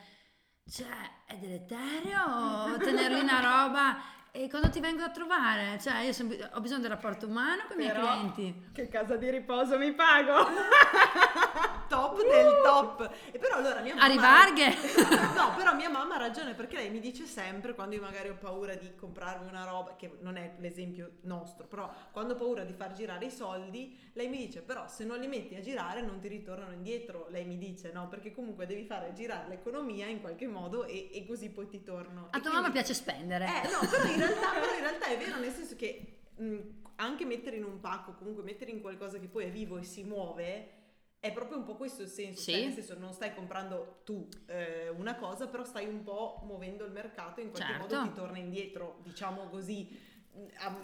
Cioè, 0.67 1.23
è 1.27 1.37
deleterio 1.37 2.77
tenerli 2.83 3.19
una 3.19 3.39
roba 3.39 3.97
e 4.35 4.49
quando 4.49 4.69
ti 4.69 4.79
vengo 4.79 5.03
a 5.03 5.09
trovare? 5.09 5.77
Cioè, 5.81 5.99
io 6.01 6.11
sem- 6.13 6.49
ho 6.53 6.59
bisogno 6.59 6.81
del 6.81 6.89
rapporto 6.91 7.25
umano 7.27 7.63
con 7.67 7.77
i 7.79 7.83
miei 7.83 7.91
Però- 7.91 8.05
clienti. 8.11 8.63
Che 8.73 8.87
casa 8.89 9.15
di 9.15 9.29
riposo 9.29 9.77
mi 9.77 9.93
pago? 9.93 10.33
Top 11.87 12.17
del 12.19 12.61
top. 12.63 13.09
E 13.31 13.37
però 13.37 13.57
allora 13.57 13.79
mia 13.81 13.93
mamma... 13.93 14.05
A 14.05 14.09
Rivarghe? 14.09 14.75
no, 15.37 15.53
però 15.55 15.75
mia 15.75 15.89
mamma 15.89 16.15
ha 16.15 16.17
ragione 16.17 16.53
perché 16.55 16.77
lei 16.77 16.89
mi 16.89 16.99
dice 16.99 17.25
sempre 17.25 17.75
quando 17.75 17.93
io 17.95 18.01
magari 18.01 18.29
ho 18.29 18.35
paura 18.39 18.73
di 18.73 18.95
comprarmi 18.95 19.47
una 19.47 19.63
roba, 19.65 19.95
che 19.95 20.17
non 20.21 20.35
è 20.35 20.55
l'esempio 20.57 21.11
nostro, 21.21 21.65
però 21.67 21.91
quando 22.11 22.33
ho 22.33 22.37
paura 22.37 22.63
di 22.63 22.73
far 22.73 22.93
girare 22.93 23.25
i 23.25 23.31
soldi, 23.31 23.97
lei 24.13 24.27
mi 24.29 24.37
dice 24.37 24.61
però 24.61 24.87
se 24.87 25.03
non 25.03 25.19
li 25.19 25.27
metti 25.27 25.55
a 25.55 25.61
girare 25.61 26.01
non 26.01 26.19
ti 26.19 26.27
ritornano 26.27 26.71
indietro, 26.73 27.27
lei 27.29 27.45
mi 27.45 27.57
dice 27.59 27.91
no, 27.93 28.07
perché 28.07 28.33
comunque 28.33 28.65
devi 28.65 28.83
fare 28.85 29.13
girare 29.13 29.47
l'economia 29.47 30.07
in 30.07 30.21
qualche 30.21 30.47
modo 30.47 30.85
e, 30.85 31.11
e 31.13 31.23
così 31.27 31.49
poi 31.51 31.67
ti 31.67 31.83
torno. 31.83 32.29
A 32.31 32.37
E 32.37 32.41
tua 32.41 32.49
mamma 32.51 32.69
quindi- 32.71 32.79
piace 32.79 32.93
spendere. 32.95 33.45
Eh 33.45 33.69
no, 33.69 33.87
però 33.87 34.03
in 34.05 34.21
realtà, 34.27 34.51
però 34.59 34.73
in 34.73 34.81
realtà 34.81 35.05
è 35.07 35.17
vero 35.17 35.39
nel 35.39 35.51
senso 35.51 35.75
che 35.75 36.19
mh, 36.35 36.59
anche 36.97 37.25
mettere 37.25 37.57
in 37.57 37.63
un 37.63 37.79
pacco, 37.79 38.13
comunque 38.13 38.43
mettere 38.43 38.71
in 38.71 38.81
qualcosa 38.81 39.19
che 39.19 39.27
poi 39.27 39.45
è 39.45 39.49
vivo 39.51 39.77
e 39.77 39.83
si 39.83 40.03
muove, 40.03 40.69
è 41.19 41.31
proprio 41.31 41.57
un 41.57 41.63
po' 41.63 41.75
questo 41.75 42.03
il 42.03 42.07
senso, 42.07 42.41
Sì. 42.41 42.51
cioè 42.51 42.61
nel 42.65 42.73
senso 42.73 42.97
non 42.99 43.11
stai 43.13 43.33
comprando 43.33 44.01
tu 44.03 44.27
eh, 44.47 44.89
una 44.89 45.15
cosa, 45.15 45.47
però 45.47 45.63
stai 45.63 45.87
un 45.87 46.03
po' 46.03 46.41
muovendo 46.45 46.85
il 46.85 46.91
mercato 46.91 47.39
e 47.39 47.43
in 47.43 47.49
qualche 47.51 47.71
Certo. 47.73 47.95
modo 47.95 48.07
ti 48.09 48.13
torna 48.13 48.37
indietro, 48.37 48.99
diciamo 49.03 49.47
così, 49.49 50.13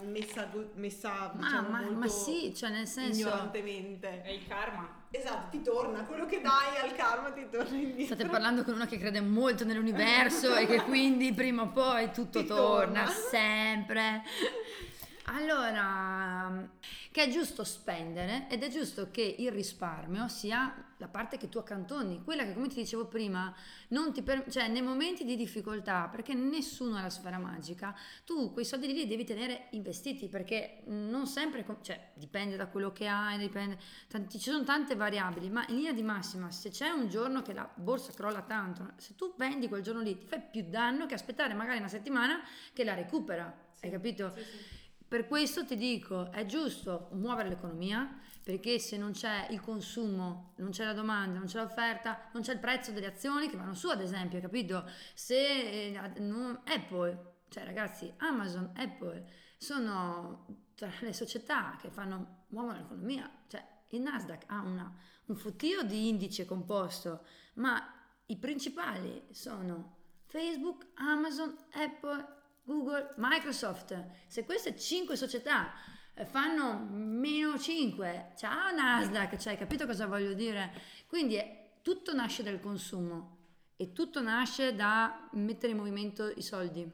messa, 0.03 0.49
messa 0.75 1.31
Ma, 1.33 1.43
diciamo, 1.43 1.69
ma- 1.69 1.81
molto 1.81 1.97
ma 1.97 2.07
sì, 2.07 2.53
cioè 2.55 2.69
nel 2.71 2.87
senso, 2.87 3.19
ignorantemente. 3.19 4.21
È 4.23 4.29
il 4.29 4.47
karma. 4.47 4.99
Esatto, 5.13 5.49
ti 5.49 5.61
torna, 5.61 6.05
quello 6.05 6.25
che 6.25 6.39
dai 6.39 6.77
al 6.81 6.95
karma 6.95 7.31
ti 7.31 7.45
torna 7.51 7.75
indietro. 7.75 8.15
state 8.15 8.29
parlando 8.29 8.63
con 8.63 8.75
una 8.75 8.85
che 8.85 8.97
crede 8.97 9.19
molto 9.19 9.65
nell'universo 9.65 10.55
e 10.55 10.65
che 10.65 10.81
quindi 10.83 11.33
prima 11.33 11.63
o 11.63 11.67
poi 11.67 12.11
tutto 12.13 12.45
torna, 12.45 13.03
torna. 13.03 13.11
sempre. 13.29 14.23
Allora, 15.33 16.69
che 17.09 17.23
è 17.23 17.29
giusto 17.29 17.63
spendere 17.63 18.47
ed 18.49 18.63
è 18.63 18.67
giusto 18.69 19.11
che 19.11 19.21
il 19.39 19.49
risparmio 19.49 20.27
sia 20.27 20.89
la 20.97 21.07
parte 21.07 21.37
che 21.37 21.47
tu 21.47 21.57
accantoni, 21.57 22.21
quella 22.21 22.43
che 22.43 22.53
come 22.53 22.67
ti 22.67 22.75
dicevo 22.75 23.05
prima, 23.05 23.53
non 23.89 24.11
ti 24.11 24.23
per- 24.23 24.43
cioè 24.51 24.67
nei 24.67 24.81
momenti 24.81 25.23
di 25.23 25.37
difficoltà, 25.37 26.09
perché 26.11 26.33
nessuno 26.33 26.97
ha 26.97 27.01
la 27.01 27.09
sfera 27.09 27.37
magica, 27.37 27.95
tu 28.25 28.51
quei 28.51 28.65
soldi 28.65 28.87
lì 28.87 28.93
li 28.93 29.07
devi 29.07 29.23
tenere 29.23 29.67
investiti 29.71 30.27
perché 30.27 30.81
non 30.87 31.25
sempre, 31.27 31.65
cioè 31.81 32.11
dipende 32.15 32.57
da 32.57 32.67
quello 32.67 32.91
che 32.91 33.07
hai, 33.07 33.37
dipende, 33.37 33.79
tanti- 34.09 34.37
ci 34.37 34.49
sono 34.51 34.65
tante 34.65 34.95
variabili, 34.95 35.49
ma 35.49 35.65
in 35.69 35.75
linea 35.75 35.93
di 35.93 36.03
massima 36.03 36.51
se 36.51 36.69
c'è 36.71 36.89
un 36.89 37.07
giorno 37.07 37.41
che 37.41 37.53
la 37.53 37.67
borsa 37.73 38.11
crolla 38.11 38.41
tanto, 38.41 38.91
se 38.97 39.15
tu 39.15 39.33
vendi 39.37 39.69
quel 39.69 39.81
giorno 39.81 40.01
lì 40.01 40.17
ti 40.17 40.25
fai 40.25 40.41
più 40.51 40.65
danno 40.67 41.05
che 41.05 41.13
aspettare 41.13 41.53
magari 41.53 41.77
una 41.79 41.87
settimana 41.87 42.41
che 42.73 42.83
la 42.83 42.93
recupera, 42.95 43.51
Sì, 43.73 43.85
hai 43.85 43.91
capito? 43.91 44.31
sì, 44.35 44.43
sì. 44.43 44.79
Per 45.11 45.27
questo 45.27 45.65
ti 45.65 45.75
dico, 45.75 46.31
è 46.31 46.45
giusto 46.45 47.09
muovere 47.15 47.49
l'economia, 47.49 48.17
perché 48.41 48.79
se 48.79 48.95
non 48.95 49.11
c'è 49.11 49.47
il 49.49 49.59
consumo, 49.59 50.53
non 50.59 50.69
c'è 50.69 50.85
la 50.85 50.93
domanda, 50.93 51.37
non 51.37 51.47
c'è 51.47 51.59
l'offerta, 51.59 52.29
non 52.31 52.41
c'è 52.41 52.53
il 52.53 52.59
prezzo 52.59 52.93
delle 52.93 53.07
azioni 53.07 53.49
che 53.49 53.57
vanno 53.57 53.73
su, 53.73 53.89
ad 53.89 53.99
esempio, 53.99 54.39
capito? 54.39 54.89
Se 55.13 55.35
eh, 55.35 56.13
non- 56.19 56.61
Apple, 56.63 57.41
cioè 57.49 57.65
ragazzi, 57.65 58.09
Amazon, 58.19 58.71
Apple 58.77 59.29
sono 59.57 60.69
tra 60.75 60.89
le 61.01 61.11
società 61.11 61.75
che 61.81 61.89
fanno, 61.89 62.45
muovono 62.51 62.77
l'economia, 62.77 63.29
cioè 63.47 63.67
il 63.89 63.99
Nasdaq 63.99 64.45
ha 64.47 64.61
una- 64.61 64.95
un 65.25 65.35
fottio 65.35 65.83
di 65.83 66.07
indice 66.07 66.45
composto, 66.45 67.25
ma 67.55 67.83
i 68.27 68.37
principali 68.37 69.27
sono 69.31 69.97
Facebook, 70.27 70.87
Amazon, 70.93 71.53
Apple, 71.73 72.40
Google, 72.63 73.13
Microsoft. 73.17 74.05
Se 74.27 74.45
queste 74.45 74.77
cinque 74.77 75.15
società 75.15 75.71
eh, 76.13 76.25
fanno 76.25 76.77
meno 76.89 77.57
5, 77.57 78.33
ciao 78.37 78.71
Nasdaq, 78.73 79.37
cioè, 79.37 79.53
hai 79.53 79.59
capito 79.59 79.85
cosa 79.85 80.05
voglio 80.07 80.33
dire? 80.33 80.71
Quindi 81.07 81.35
è- 81.35 81.69
tutto 81.81 82.13
nasce 82.13 82.43
dal 82.43 82.59
consumo 82.59 83.37
e 83.75 83.91
tutto 83.93 84.21
nasce 84.21 84.75
da 84.75 85.27
mettere 85.33 85.71
in 85.71 85.77
movimento 85.79 86.29
i 86.29 86.41
soldi, 86.43 86.89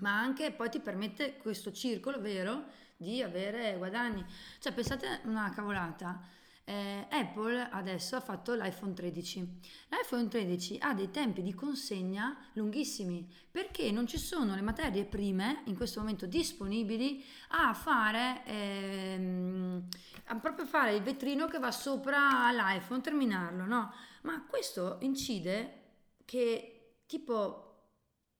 ma 0.00 0.18
anche 0.18 0.52
poi 0.52 0.68
ti 0.70 0.80
permette 0.80 1.36
questo 1.38 1.72
circolo 1.72 2.20
vero 2.20 2.66
di 2.96 3.22
avere 3.22 3.76
guadagni. 3.78 4.24
Cioè 4.58 4.72
pensate 4.72 5.20
una 5.24 5.50
cavolata. 5.54 6.20
Eh, 6.68 7.06
Apple 7.08 7.66
adesso 7.70 8.14
ha 8.14 8.20
fatto 8.20 8.52
l'iPhone 8.52 8.92
13. 8.92 9.60
L'iPhone 9.88 10.28
13 10.28 10.76
ha 10.80 10.92
dei 10.92 11.10
tempi 11.10 11.40
di 11.40 11.54
consegna 11.54 12.36
lunghissimi 12.52 13.26
perché 13.50 13.90
non 13.90 14.06
ci 14.06 14.18
sono 14.18 14.54
le 14.54 14.60
materie 14.60 15.06
prime 15.06 15.62
in 15.64 15.76
questo 15.76 16.00
momento 16.00 16.26
disponibili 16.26 17.24
a 17.52 17.72
fare 17.72 18.42
ehm, 18.44 19.88
a 20.26 20.36
proprio 20.36 20.66
fare 20.66 20.94
il 20.94 21.02
vetrino 21.02 21.46
che 21.46 21.58
va 21.58 21.70
sopra 21.70 22.52
l'iPhone, 22.52 23.00
terminarlo, 23.00 23.64
no? 23.64 23.90
Ma 24.22 24.44
questo 24.46 24.98
incide 25.00 25.84
che 26.26 26.98
tipo 27.06 27.64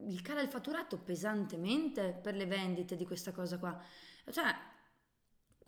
il 0.00 0.20
cala 0.20 0.42
il 0.42 0.48
fatturato 0.48 0.98
pesantemente 0.98 2.12
per 2.22 2.34
le 2.34 2.44
vendite 2.44 2.94
di 2.94 3.06
questa 3.06 3.32
cosa 3.32 3.58
qua. 3.58 3.80
Cioè, 4.30 4.54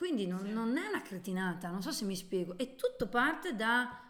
quindi 0.01 0.27
non, 0.27 0.39
Sì. 0.47 0.51
non 0.51 0.79
è 0.79 0.87
una 0.89 1.03
cretinata, 1.03 1.69
non 1.69 1.83
so 1.83 1.93
se 1.93 2.07
mi 2.07 2.17
spiego. 2.17 2.57
E 2.57 2.75
tutto 2.75 3.07
parte 3.07 3.55
da, 3.55 4.01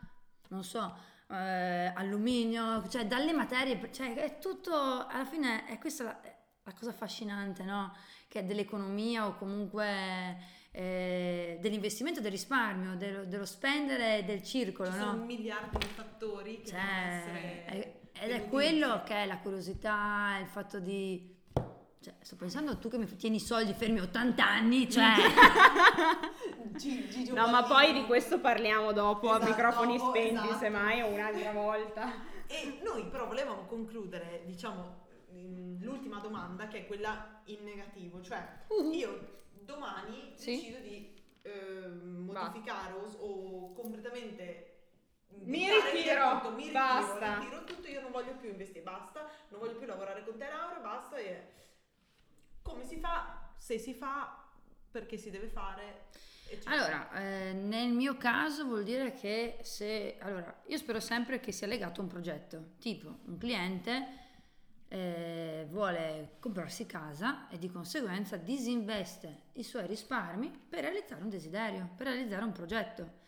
non 0.51 0.62
so, 0.62 0.97
eh, 1.28 1.93
alluminio, 1.97 2.86
cioè 2.88 3.07
dalle 3.09 3.32
materie, 3.32 3.93
cioè 3.93 4.14
è 4.14 4.38
tutto, 4.38 4.72
alla 5.09 5.24
fine 5.24 5.66
è 5.66 5.78
questa 5.78 6.05
la, 6.05 6.20
la 6.62 6.72
cosa 6.74 6.91
affascinante, 6.91 7.64
no? 7.64 7.93
Che 8.28 8.38
è 8.38 8.45
dell'economia 8.45 9.26
o 9.26 9.34
comunque 9.34 10.36
eh, 10.70 11.59
dell'investimento, 11.61 12.20
del 12.20 12.30
risparmio, 12.30 12.95
dello, 12.95 13.24
dello 13.24 13.45
spendere 13.45 14.24
del 14.24 14.45
circolo, 14.45 14.93
Ci 14.93 14.97
no? 14.99 15.05
sono 15.11 15.24
miliardi 15.24 15.76
di 15.78 15.86
fattori 15.86 16.61
che 16.62 16.70
devono 16.70 16.86
Cioè, 16.88 17.16
essere 17.16 17.64
è- 17.64 17.99
ed 18.22 18.30
è 18.30 18.49
quello 18.49 19.03
che 19.05 19.14
è 19.24 19.26
la 19.26 19.38
curiosità, 19.38 20.36
il 20.41 20.47
fatto 20.47 20.78
di 20.78 21.36
Cioè, 22.03 22.14
sto 22.22 22.34
pensando 22.36 22.78
tu 22.78 22.88
che 22.88 22.96
mi 22.96 23.05
tieni 23.16 23.36
i 23.36 23.40
soldi 23.40 23.74
fermi 23.74 23.98
a 23.98 24.05
80 24.05 24.42
anni, 24.46 24.90
cioè... 24.90 25.05
Gigi 26.76 27.30
No, 27.30 27.48
ma 27.48 27.62
poi 27.64 27.92
di 27.92 28.05
questo 28.07 28.40
parliamo 28.40 28.92
dopo 28.92 29.30
a 29.30 29.36
Esatto, 29.36 29.51
microfoni 29.51 29.98
dopo, 29.98 30.11
spenti, 30.11 30.44
esatto. 30.46 30.59
semmai, 30.59 31.03
o 31.03 31.09
un'altra 31.09 31.53
volta. 31.53 32.12
E 32.46 32.80
noi 32.82 33.05
però 33.07 33.26
volevamo 33.26 33.66
concludere, 33.66 34.42
diciamo, 34.46 35.07
l'ultima 35.80 36.20
domanda 36.20 36.68
che 36.68 36.78
è 36.78 36.86
quella 36.86 37.42
in 37.44 37.62
negativo, 37.64 38.22
cioè 38.22 38.48
Uh-huh. 38.68 38.92
io 38.92 39.38
domani 39.53 40.32
Sì. 40.36 40.53
decido 40.57 40.78
di 40.78 41.22
eh, 41.42 41.86
modificare 41.88 42.94
o, 42.94 43.05
o 43.26 43.72
completamente 43.74 44.66
Mi 45.44 45.68
ritiro, 45.68 46.40
tutto, 46.40 46.51
mi 46.55 46.62
ritiro, 46.64 46.72
basta. 46.80 47.38
ritiro 47.40 47.64
tutto, 47.64 47.86
io 47.88 48.01
non 48.01 48.11
voglio 48.11 48.32
più 48.36 48.48
investire, 48.48 48.80
basta, 48.82 49.28
non 49.48 49.61
voglio 49.61 49.76
più 49.76 49.86
lavorare 49.86 50.24
con 50.24 50.36
te 50.38 50.46
Laura, 50.48 50.78
basta 50.80 51.16
e 51.16 51.59
come 52.70 52.84
si 52.84 52.96
fa, 52.96 53.52
se 53.56 53.78
si 53.78 53.94
fa, 53.94 54.48
perché 54.90 55.16
si 55.16 55.30
deve 55.30 55.48
fare, 55.48 56.06
eccetera. 56.48 56.74
Allora, 56.74 57.20
eh, 57.20 57.52
nel 57.52 57.92
mio 57.92 58.16
caso 58.16 58.64
vuol 58.64 58.84
dire 58.84 59.12
che 59.12 59.58
se... 59.62 60.16
Allora, 60.20 60.62
io 60.66 60.76
spero 60.76 61.00
sempre 61.00 61.40
che 61.40 61.52
sia 61.52 61.66
legato 61.66 62.00
a 62.00 62.04
un 62.04 62.10
progetto, 62.10 62.72
tipo 62.78 63.20
un 63.26 63.38
cliente 63.38 64.18
eh, 64.92 65.66
vuole 65.70 66.36
comprarsi 66.40 66.84
casa 66.84 67.48
e 67.48 67.58
di 67.58 67.70
conseguenza 67.70 68.36
disinveste 68.36 69.42
i 69.52 69.62
suoi 69.62 69.86
risparmi 69.86 70.50
per 70.68 70.80
realizzare 70.82 71.22
un 71.22 71.28
desiderio, 71.28 71.90
per 71.96 72.08
realizzare 72.08 72.44
un 72.44 72.52
progetto. 72.52 73.18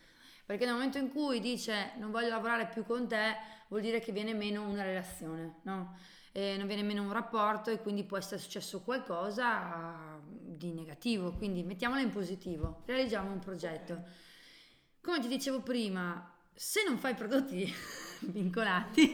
Perché 0.45 0.65
nel 0.65 0.73
momento 0.73 0.97
in 0.97 1.09
cui 1.09 1.39
dice 1.39 1.93
non 1.97 2.11
voglio 2.11 2.27
lavorare 2.27 2.67
più 2.67 2.83
con 2.83 3.07
te, 3.07 3.37
vuol 3.69 3.81
dire 3.81 4.01
che 4.01 4.11
viene 4.11 4.33
meno 4.33 4.67
una 4.67 4.83
relazione, 4.83 5.59
no? 5.63 5.97
E 6.35 6.57
non 6.57 6.65
viene 6.65 6.81
meno 6.81 7.03
un 7.03 7.13
rapporto 7.13 7.69
e 7.69 7.79
quindi 7.79 8.03
può 8.03 8.17
essere 8.17 8.41
successo 8.41 8.81
qualcosa 8.81 10.19
di 10.25 10.73
negativo. 10.73 11.31
Quindi 11.33 11.63
mettiamola 11.63 12.01
in 12.01 12.09
positivo, 12.09 12.81
realizziamo 12.85 13.31
un 13.31 13.39
progetto. 13.39 14.03
Come 14.99 15.19
ti 15.19 15.27
dicevo 15.27 15.61
prima, 15.61 16.33
se 16.53 16.83
non 16.87 16.97
fai 16.97 17.13
prodotti 17.13 17.71
vincolati, 18.31 19.13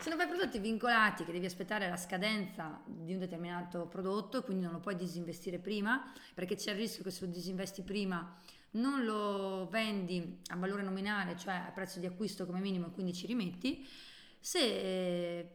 se 0.00 0.08
non 0.08 0.18
fai 0.18 0.26
prodotti 0.26 0.58
vincolati 0.58 1.24
che 1.24 1.32
devi 1.32 1.46
aspettare 1.46 1.88
la 1.88 1.96
scadenza 1.96 2.80
di 2.84 3.12
un 3.12 3.18
determinato 3.18 3.86
prodotto, 3.86 4.42
quindi 4.42 4.64
non 4.64 4.72
lo 4.72 4.80
puoi 4.80 4.96
disinvestire 4.96 5.58
prima, 5.58 6.10
perché 6.34 6.56
c'è 6.56 6.72
il 6.72 6.78
rischio 6.78 7.04
che 7.04 7.10
se 7.10 7.26
lo 7.26 7.30
disinvesti 7.30 7.82
prima 7.82 8.38
non 8.72 9.04
lo 9.04 9.68
vendi 9.70 10.40
a 10.48 10.56
valore 10.56 10.82
nominale, 10.82 11.36
cioè 11.36 11.54
a 11.54 11.70
prezzo 11.72 11.98
di 11.98 12.06
acquisto 12.06 12.46
come 12.46 12.60
minimo 12.60 12.86
e 12.86 12.90
quindi 12.90 13.14
ci 13.14 13.26
rimetti, 13.26 13.86
se 14.46 14.60
eh, 14.60 15.48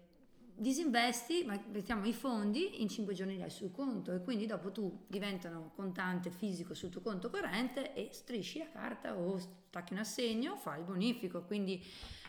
disinvesti, 0.54 1.46
mettiamo 1.72 2.06
i 2.06 2.12
fondi, 2.12 2.82
in 2.82 2.90
5 2.90 3.14
giorni 3.14 3.38
li 3.38 3.42
hai 3.42 3.50
sul 3.50 3.72
conto 3.72 4.12
e 4.12 4.22
quindi 4.22 4.46
dopo 4.46 4.70
tu 4.74 5.06
diventano 5.08 5.72
contante 5.74 6.30
fisico 6.30 6.74
sul 6.74 6.90
tuo 6.90 7.00
conto 7.00 7.30
corrente 7.30 7.94
e 7.94 8.10
strisci 8.12 8.60
la 8.60 8.70
carta 8.70 9.18
o 9.18 9.38
stacchi 9.38 9.94
un 9.94 10.00
assegno, 10.00 10.58
fai 10.58 10.80
il 10.80 10.86
bonifico, 10.86 11.44
quindi 11.44 11.82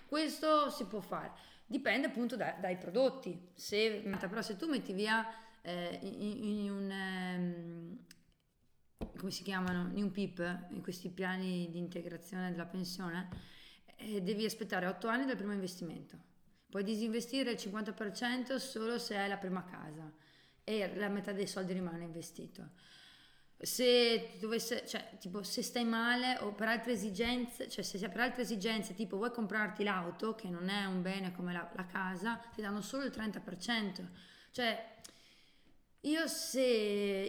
questo 0.07 0.71
si 0.71 0.85
può 0.85 1.01
fare. 1.01 1.33
Dipende 1.67 2.07
appunto 2.07 2.37
da- 2.37 2.57
dai 2.61 2.77
prodotti. 2.77 3.49
Se, 3.55 4.01
però 4.21 4.41
se 4.41 4.55
tu 4.55 4.69
metti 4.69 4.93
via 4.93 5.27
eh, 5.63 5.99
in, 6.01 6.45
in 6.61 6.71
un... 6.71 6.91
ehm, 6.93 7.99
come 9.17 9.33
si 9.33 9.43
chiamano? 9.43 9.91
In 9.95 10.13
PIP, 10.13 10.69
in 10.71 10.81
questi 10.81 11.09
piani 11.09 11.69
di 11.71 11.79
integrazione 11.79 12.53
della 12.53 12.67
pensione, 12.67 13.29
eh, 13.97 14.23
devi 14.23 14.45
aspettare 14.45 14.87
8 14.87 15.09
anni 15.09 15.27
dal 15.27 15.37
primo 15.37 15.53
investimento. 15.53 16.31
Puoi 16.73 16.85
disinvestire 16.85 17.51
il 17.51 17.59
50% 17.59 18.57
solo 18.57 18.99
se 18.99 19.15
hai 19.19 19.29
la 19.29 19.37
prima 19.37 19.63
casa 19.63 20.11
e 20.65 20.97
la 20.97 21.09
metà 21.09 21.33
dei 21.33 21.47
soldi 21.47 21.75
rimane 21.75 22.03
investito. 22.03 22.71
Se 23.59 24.39
dovesse, 24.41 24.87
cioè, 24.87 25.19
tipo, 25.21 25.43
se 25.43 25.61
stai 25.61 25.85
male 25.85 26.39
o 26.39 26.55
per 26.55 26.69
altre 26.69 26.93
esigenze, 26.93 27.69
cioè 27.69 27.85
se 27.85 27.99
per 28.09 28.21
altre 28.21 28.41
esigenze, 28.41 28.95
tipo 28.95 29.19
vuoi 29.19 29.33
comprarti 29.33 29.85
l'auto, 29.85 30.35
che 30.35 30.49
non 30.49 30.71
è 30.71 30.87
un 30.87 31.03
bene 31.03 31.33
come 31.33 31.53
la, 31.53 31.71
la 31.75 31.85
casa, 31.85 32.37
ti 32.55 32.63
danno 32.63 32.81
solo 32.81 33.05
il 33.05 33.13
30%. 33.15 34.07
Cioè, 34.51 34.97
io, 36.01 36.27
se, 36.27 36.63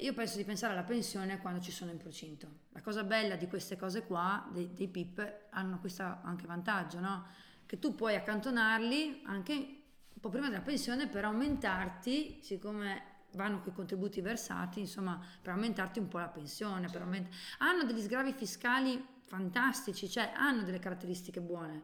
io 0.02 0.14
penso 0.14 0.38
di 0.38 0.46
pensare 0.46 0.72
alla 0.72 0.84
pensione 0.84 1.40
quando 1.40 1.60
ci 1.60 1.72
sono 1.72 1.92
in 1.92 1.98
procinto. 1.98 2.48
La 2.70 2.82
cosa 2.82 3.04
bella 3.04 3.36
di 3.36 3.50
queste 3.50 3.76
cose 3.76 4.06
qua, 4.06 4.50
dei, 4.54 4.74
dei 4.74 4.88
PIP, 4.88 5.48
hanno 5.50 5.82
questo 5.82 6.04
anche 6.04 6.46
vantaggio, 6.46 7.02
no? 7.02 7.52
Che 7.66 7.80
tu 7.80 7.96
puoi 7.96 8.16
accantonarli 8.16 9.24
anche 9.26 9.54
un 9.54 10.22
po' 10.22 10.30
prima 10.30 10.50
della 10.50 10.62
pensione 10.62 11.08
per 11.08 11.26
aumentarti, 11.26 12.40
siccome 12.42 13.12
vanno 13.34 13.62
quei 13.62 13.74
contributi 13.74 14.22
versati, 14.22 14.80
insomma, 14.80 15.20
per 15.42 15.54
aumentarti 15.54 16.00
un 16.00 16.08
po' 16.08 16.20
la 16.20 16.28
pensione. 16.28 16.90
Per 16.90 17.02
aument- 17.02 17.34
hanno 17.60 17.84
degli 17.84 18.02
sgravi 18.02 18.34
fiscali 18.34 19.04
fantastici, 19.22 20.10
cioè 20.10 20.32
hanno 20.36 20.64
delle 20.64 20.80
caratteristiche 20.80 21.42
buone, 21.42 21.84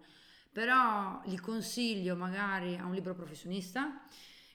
però 0.51 1.21
li 1.25 1.37
consiglio 1.37 2.15
magari 2.15 2.77
a 2.77 2.85
un 2.85 2.93
libero 2.93 3.15
professionista 3.15 4.03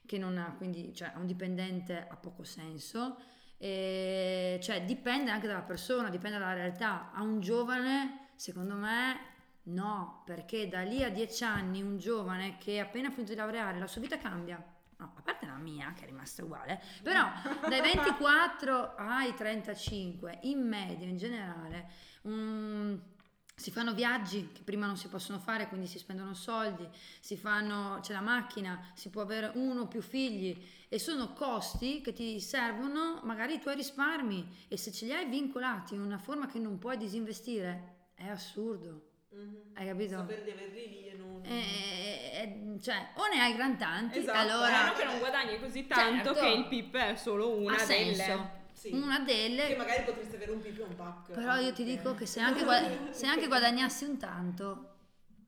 che 0.05 0.17
non 0.17 0.37
ha 0.37 0.53
quindi 0.55 0.93
cioè 0.93 1.11
a 1.15 1.19
un 1.19 1.25
dipendente 1.25 2.07
ha 2.07 2.15
poco 2.15 2.43
senso 2.43 3.17
e, 3.57 4.59
cioè 4.61 4.83
dipende 4.83 5.31
anche 5.31 5.47
dalla 5.47 5.61
persona 5.61 6.09
dipende 6.09 6.37
dalla 6.37 6.53
realtà 6.53 7.11
a 7.11 7.21
un 7.21 7.39
giovane 7.39 8.29
secondo 8.35 8.75
me 8.75 9.34
no 9.65 10.21
perché 10.25 10.67
da 10.67 10.81
lì 10.81 11.03
a 11.03 11.09
dieci 11.09 11.43
anni 11.43 11.81
un 11.81 11.97
giovane 11.97 12.57
che 12.57 12.79
appena 12.79 13.09
finito 13.09 13.31
di 13.31 13.37
laureare 13.37 13.79
la 13.79 13.87
sua 13.87 14.01
vita 14.01 14.17
cambia. 14.17 14.63
No, 14.97 15.11
a 15.13 15.21
parte 15.21 15.45
la 15.45 15.57
mia 15.57 15.91
che 15.93 16.03
è 16.03 16.05
rimasta 16.05 16.41
uguale 16.41 16.81
però 17.03 17.27
dai 17.67 17.81
24 17.81 18.95
ai 18.95 19.33
35 19.33 20.39
in 20.43 20.65
media 20.65 21.05
in 21.05 21.17
generale 21.17 21.89
mm, 22.25 22.95
si 23.55 23.71
fanno 23.71 23.93
viaggi 23.93 24.49
che 24.51 24.63
prima 24.63 24.85
non 24.85 24.97
si 24.97 25.07
possono 25.07 25.39
fare, 25.39 25.69
quindi 25.69 25.87
si 25.87 25.97
spendono 25.97 26.33
soldi, 26.33 26.87
si 27.21 27.37
fanno, 27.37 27.99
c'è 28.01 28.11
la 28.11 28.19
macchina, 28.19 28.91
si 28.93 29.09
può 29.09 29.21
avere 29.21 29.51
uno 29.55 29.81
o 29.81 29.87
più 29.87 30.01
figli 30.01 30.61
e 30.89 30.99
sono 30.99 31.31
costi 31.31 32.01
che 32.01 32.11
ti 32.11 32.39
servono 32.41 33.21
magari 33.23 33.55
i 33.55 33.59
tuoi 33.59 33.75
risparmi 33.75 34.65
e 34.67 34.77
se 34.77 34.91
ce 34.91 35.05
li 35.05 35.13
hai 35.13 35.25
vincolati 35.27 35.93
in 35.93 36.01
una 36.01 36.17
forma 36.17 36.47
che 36.47 36.59
non 36.59 36.77
puoi 36.77 36.97
disinvestire 36.97 38.09
è 38.13 38.27
assurdo, 38.27 39.11
Mhm. 39.35 39.57
hai 39.73 39.85
capito? 39.87 40.15
Sapere 40.15 40.43
di 40.43 40.51
averli 40.51 40.87
lì 40.87 41.07
e 41.07 41.15
non... 41.17 41.41
Eh, 41.43 42.73
eh, 42.73 42.79
cioè, 42.81 43.09
o 43.15 43.27
ne 43.27 43.41
hai 43.41 43.55
gran 43.55 43.77
tanti, 43.77 44.19
Esatto, 44.19 44.37
allora 44.37 44.83
Meno 44.83 44.93
che 44.93 45.03
non 45.03 45.19
guadagni 45.19 45.59
così 45.59 45.85
tanto 45.85 46.33
Certo. 46.33 46.39
che 46.39 46.47
il 46.47 46.67
PIP 46.67 46.95
è 46.95 47.15
solo 47.15 47.55
una 47.57 47.75
ha 47.75 47.85
delle... 47.85 48.13
senso. 48.15 48.63
Sì. 48.71 48.91
Una 48.91 49.19
delle 49.19 49.67
Che 49.67 49.75
magari 49.77 50.03
potresti 50.03 50.35
avere 50.35 50.51
un 50.51 50.59
pipi 50.59 50.81
e 50.81 50.83
un 50.83 50.95
pack. 50.95 51.31
Però 51.31 51.55
io 51.55 51.71
ti 51.71 51.83
dico 51.85 52.13
che 52.13 52.25
se 52.25 52.41
anche, 52.41 52.63
gua- 52.63 52.83
se 53.11 53.25
anche 53.25 53.47
guadagnassi 53.47 54.03
un 54.03 54.17
tanto, 54.17 54.89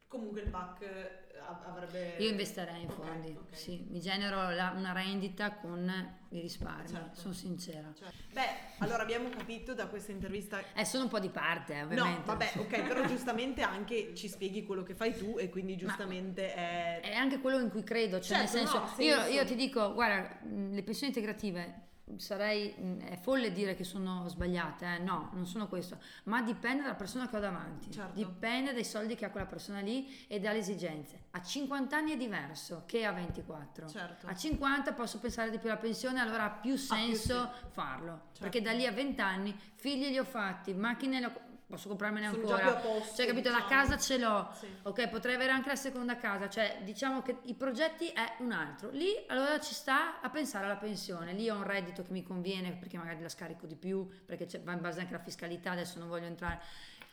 Comunque 0.07 0.39
il 0.41 0.49
pack 0.49 0.81
eh, 0.83 1.26
avrebbe... 1.47 2.15
io 2.17 2.29
investirei 2.29 2.81
in 2.81 2.89
fondi. 2.89 3.37
ok. 3.37 3.55
Sì, 3.55 3.85
mi 3.89 3.99
genero 3.99 4.49
la- 4.51 4.73
una 4.75 4.91
rendita 4.91 5.53
con 5.53 6.15
i 6.29 6.39
risparmi, 6.41 6.87
Certo. 6.89 7.19
sono 7.19 7.33
sincera. 7.33 7.91
Cioè, 7.97 8.09
beh, 8.33 8.47
allora 8.79 9.03
abbiamo 9.03 9.29
capito 9.29 9.73
da 9.73 9.87
questa 9.87 10.11
intervista... 10.11 10.61
Eh, 10.73 10.83
sono 10.85 11.03
un 11.03 11.09
po' 11.09 11.19
di 11.19 11.29
parte, 11.29 11.73
eh, 11.75 11.83
ovviamente. 11.83 12.19
No, 12.19 12.25
vabbè, 12.25 12.51
ok, 12.57 12.81
però 12.87 13.05
giustamente 13.05 13.61
anche 13.61 14.13
ci 14.15 14.27
spieghi 14.27 14.63
quello 14.65 14.83
che 14.83 14.93
fai 14.93 15.15
tu 15.15 15.37
e 15.39 15.49
quindi 15.49 15.77
giustamente 15.77 16.53
è... 16.53 16.99
È 17.01 17.13
anche 17.15 17.39
quello 17.39 17.59
in 17.59 17.69
cui 17.69 17.83
credo, 17.83 18.19
cioè 18.19 18.39
nel 18.39 18.47
Certo, 18.47 18.67
senso, 18.67 18.79
no, 18.97 19.03
io, 19.03 19.25
io 19.27 19.45
ti 19.45 19.55
dico, 19.55 19.93
guarda, 19.93 20.37
le 20.43 20.83
pensioni 20.83 21.13
integrative 21.13 21.85
sarei, 22.15 22.73
mh, 22.77 22.97
è 23.09 23.17
folle 23.17 23.51
dire 23.51 23.75
che 23.75 23.83
sono 23.83 24.27
sbagliate, 24.27 24.95
eh, 24.95 24.97
no, 24.99 25.29
non 25.33 25.45
sono 25.45 25.67
questo, 25.67 25.97
ma 26.23 26.41
dipende 26.41 26.81
dalla 26.83 26.95
persona 26.95 27.27
che 27.27 27.35
ho 27.35 27.39
davanti, 27.39 27.91
Certo. 27.91 28.13
dipende 28.13 28.73
dai 28.73 28.85
soldi 28.85 29.15
che 29.15 29.25
ha 29.25 29.29
quella 29.29 29.45
persona 29.45 29.79
lì 29.81 30.25
e 30.27 30.39
dalle 30.39 30.59
esigenze. 30.59 31.25
A 31.31 31.41
50 31.41 31.95
anni 31.97 32.11
è 32.13 32.17
diverso 32.17 32.83
che 32.85 33.05
a 33.05 33.11
24. 33.11 33.87
Certo. 33.89 34.27
A 34.27 34.33
50 34.35 34.93
posso 34.93 35.19
pensare 35.19 35.51
di 35.51 35.59
più 35.59 35.69
alla 35.69 35.77
pensione, 35.79 36.19
allora 36.19 36.45
ha 36.45 36.51
più 36.51 36.77
senso 36.77 37.51
farlo, 37.69 38.21
Certo. 38.27 38.39
perché 38.41 38.61
da 38.61 38.71
lì 38.71 38.85
a 38.85 38.91
20 38.91 39.21
anni 39.21 39.59
figli 39.75 40.07
li 40.09 40.17
ho 40.17 40.23
fatti, 40.25 40.73
macchine 40.73 41.19
le 41.19 41.25
ho, 41.25 41.31
posso 41.67 41.89
comprarmene 41.89 42.29
Sono 42.29 42.41
ancora. 42.55 42.73
posto, 42.75 43.15
Cioè, 43.15 43.25
capito, 43.27 43.49
la 43.49 43.57
diciamo. 43.61 43.81
casa 43.81 43.97
ce 43.97 44.17
l'ho. 44.17 44.49
Sì. 44.57 44.67
Ok, 44.83 45.09
potrei 45.09 45.35
avere 45.35 45.51
anche 45.51 45.67
la 45.69 45.75
seconda 45.75 46.15
casa, 46.17 46.49
cioè 46.49 46.79
diciamo 46.83 47.21
che 47.21 47.37
i 47.43 47.53
progetti 47.55 48.07
è 48.07 48.35
un 48.39 48.51
altro. 48.53 48.89
Lì 48.91 49.13
allora 49.27 49.59
ci 49.59 49.73
sta 49.73 50.21
a 50.21 50.29
pensare 50.29 50.65
alla 50.65 50.77
pensione. 50.77 51.33
Lì 51.33 51.49
ho 51.49 51.55
un 51.55 51.63
reddito 51.63 52.03
che 52.03 52.11
mi 52.11 52.23
conviene 52.23 52.71
perché 52.73 52.97
magari 52.97 53.21
la 53.21 53.29
scarico 53.29 53.65
di 53.67 53.75
più, 53.75 54.07
perché 54.25 54.47
va 54.63 54.71
in 54.71 54.81
base 54.81 55.01
anche 55.01 55.13
alla 55.13 55.23
fiscalità, 55.23 55.71
adesso 55.71 55.99
non 55.99 56.07
voglio 56.07 56.25
entrare. 56.27 56.59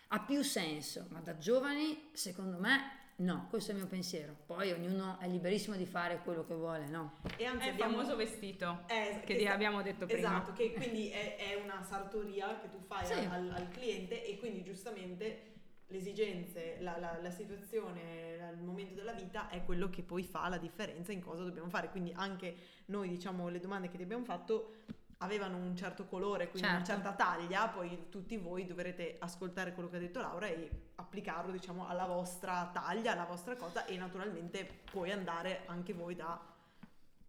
Ha 0.08 0.20
più 0.20 0.42
senso, 0.42 1.06
ma 1.10 1.18
da 1.20 1.36
giovani 1.38 2.10
secondo 2.12 2.58
me 2.58 3.02
no, 3.16 3.46
questo 3.50 3.70
è 3.70 3.74
il 3.74 3.80
mio 3.80 3.88
pensiero. 3.88 4.34
Poi 4.46 4.72
ognuno 4.72 5.18
è 5.20 5.28
liberissimo 5.28 5.76
di 5.76 5.86
fare 5.86 6.18
quello 6.24 6.44
che 6.44 6.54
vuole, 6.54 6.86
no? 6.88 7.14
E 7.36 7.44
anzi 7.44 7.64
È 7.64 7.68
il 7.68 7.72
abbiamo... 7.74 7.92
famoso 7.96 8.16
vestito 8.16 8.84
Eh, 8.88 9.20
che 9.24 9.36
ti 9.36 9.46
abbiamo 9.46 9.82
detto 9.82 10.06
prima. 10.06 10.18
Esatto, 10.28 10.52
che 10.52 10.72
quindi 10.72 11.08
è, 11.10 11.36
è 11.36 11.54
una 11.62 11.82
sartoria 11.82 12.58
che 12.60 12.68
tu 12.70 12.78
fai 12.86 13.06
Sì. 13.06 13.12
al, 13.12 13.26
al- 13.30 13.50
al 13.56 13.68
cliente 13.68 14.24
e 14.24 14.38
quindi 14.38 14.62
giustamente 14.62 15.52
le 15.88 15.98
esigenze, 15.98 16.78
la, 16.80 16.98
la, 16.98 17.18
la 17.20 17.30
situazione, 17.30 18.36
la, 18.38 18.48
il 18.50 18.62
momento 18.62 18.94
della 18.94 19.12
vita 19.12 19.48
è 19.48 19.62
quello 19.64 19.90
che 19.90 20.02
poi 20.02 20.22
fa 20.24 20.48
la 20.48 20.58
differenza 20.58 21.12
in 21.12 21.20
cosa 21.20 21.42
dobbiamo 21.42 21.68
fare. 21.68 21.90
Quindi 21.90 22.12
anche 22.16 22.56
noi, 22.86 23.08
diciamo, 23.08 23.48
le 23.48 23.60
domande 23.60 23.88
che 23.90 23.96
ti 23.96 24.02
abbiamo 24.02 24.24
fatto 24.24 24.76
avevano 25.24 25.56
un 25.56 25.74
certo 25.76 26.04
colore, 26.06 26.48
quindi 26.50 26.68
Certo. 26.68 26.90
una 26.92 27.00
certa 27.02 27.12
taglia, 27.12 27.68
poi 27.68 28.06
tutti 28.10 28.36
voi 28.36 28.66
dovrete 28.66 29.16
ascoltare 29.18 29.72
quello 29.74 29.88
che 29.88 29.96
ha 29.96 30.00
detto 30.00 30.20
Laura 30.20 30.46
e 30.46 30.70
applicarlo, 30.96 31.50
diciamo, 31.50 31.88
alla 31.88 32.06
vostra 32.06 32.70
taglia, 32.72 33.12
alla 33.12 33.24
vostra 33.24 33.56
cosa 33.56 33.84
e 33.86 33.96
naturalmente 33.96 34.82
poi 34.90 35.10
andare 35.10 35.62
anche 35.66 35.92
voi 35.92 36.14
da 36.14 36.52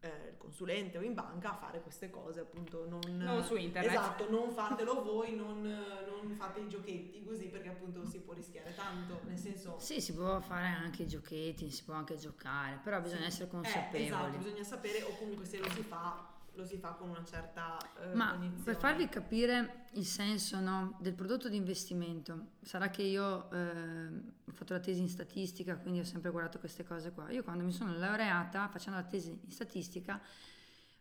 eh, 0.01 0.35
consulente 0.37 0.99
o 0.99 1.01
in 1.01 1.15
banca 1.15 1.51
a 1.51 1.55
fare 1.55 1.81
queste 1.81 2.11
cose, 2.11 2.41
appunto, 2.41 2.85
non, 2.87 2.99
Non 3.17 3.43
su 3.43 3.55
internet. 3.55 3.91
Esatto, 3.91 4.29
non 4.29 4.51
fatelo 4.51 5.01
voi, 5.01 5.35
non, 5.35 5.61
non 5.63 6.35
fate 6.37 6.59
i 6.59 6.69
giochetti 6.69 7.23
così 7.23 7.47
perché 7.47 7.69
appunto 7.69 8.05
si 8.05 8.19
può 8.19 8.33
rischiare 8.33 8.75
tanto, 8.75 9.21
nel 9.25 9.37
senso 9.37 9.79
Sì, 9.79 9.99
si 10.01 10.13
può 10.13 10.39
fare 10.41 10.67
anche 10.67 11.03
i 11.03 11.07
giochetti, 11.07 11.71
si 11.71 11.83
può 11.83 11.95
anche 11.95 12.17
giocare, 12.17 12.79
però 12.83 12.99
bisogna 13.01 13.21
Sì. 13.21 13.27
essere 13.27 13.45
Eh, 13.45 13.49
consapevoli. 13.49 14.05
esatto, 14.05 14.37
bisogna 14.37 14.63
sapere 14.63 15.01
o 15.01 15.15
comunque 15.17 15.45
se 15.45 15.57
lo 15.57 15.69
si 15.71 15.81
fa, 15.81 16.33
lo 16.55 16.65
si 16.65 16.77
fa 16.77 16.89
con 16.93 17.09
una 17.09 17.23
certa 17.25 17.77
eh, 18.01 18.13
Ma 18.15 18.31
cognizione. 18.31 18.63
per 18.63 18.75
farvi 18.77 19.07
capire 19.09 19.85
il 19.93 20.05
senso 20.05 20.59
no, 20.59 20.97
del 21.01 21.13
prodotto 21.13 21.49
di 21.49 21.57
investimento, 21.57 22.51
sarà 22.61 22.89
che 22.89 23.01
io 23.03 23.49
eh, 23.51 24.07
ho 24.45 24.51
fatto 24.51 24.73
la 24.73 24.79
tesi 24.79 25.01
in 25.01 25.09
statistica, 25.09 25.75
quindi 25.77 25.99
ho 25.99 26.03
sempre 26.05 26.31
guardato 26.31 26.59
queste 26.59 26.83
cose 26.83 27.11
qua. 27.11 27.29
Io 27.31 27.43
quando 27.43 27.63
mi 27.63 27.71
sono 27.71 27.93
laureata 27.97 28.67
facendo 28.69 28.99
la 28.99 29.05
tesi 29.05 29.29
in 29.29 29.51
statistica 29.51 30.21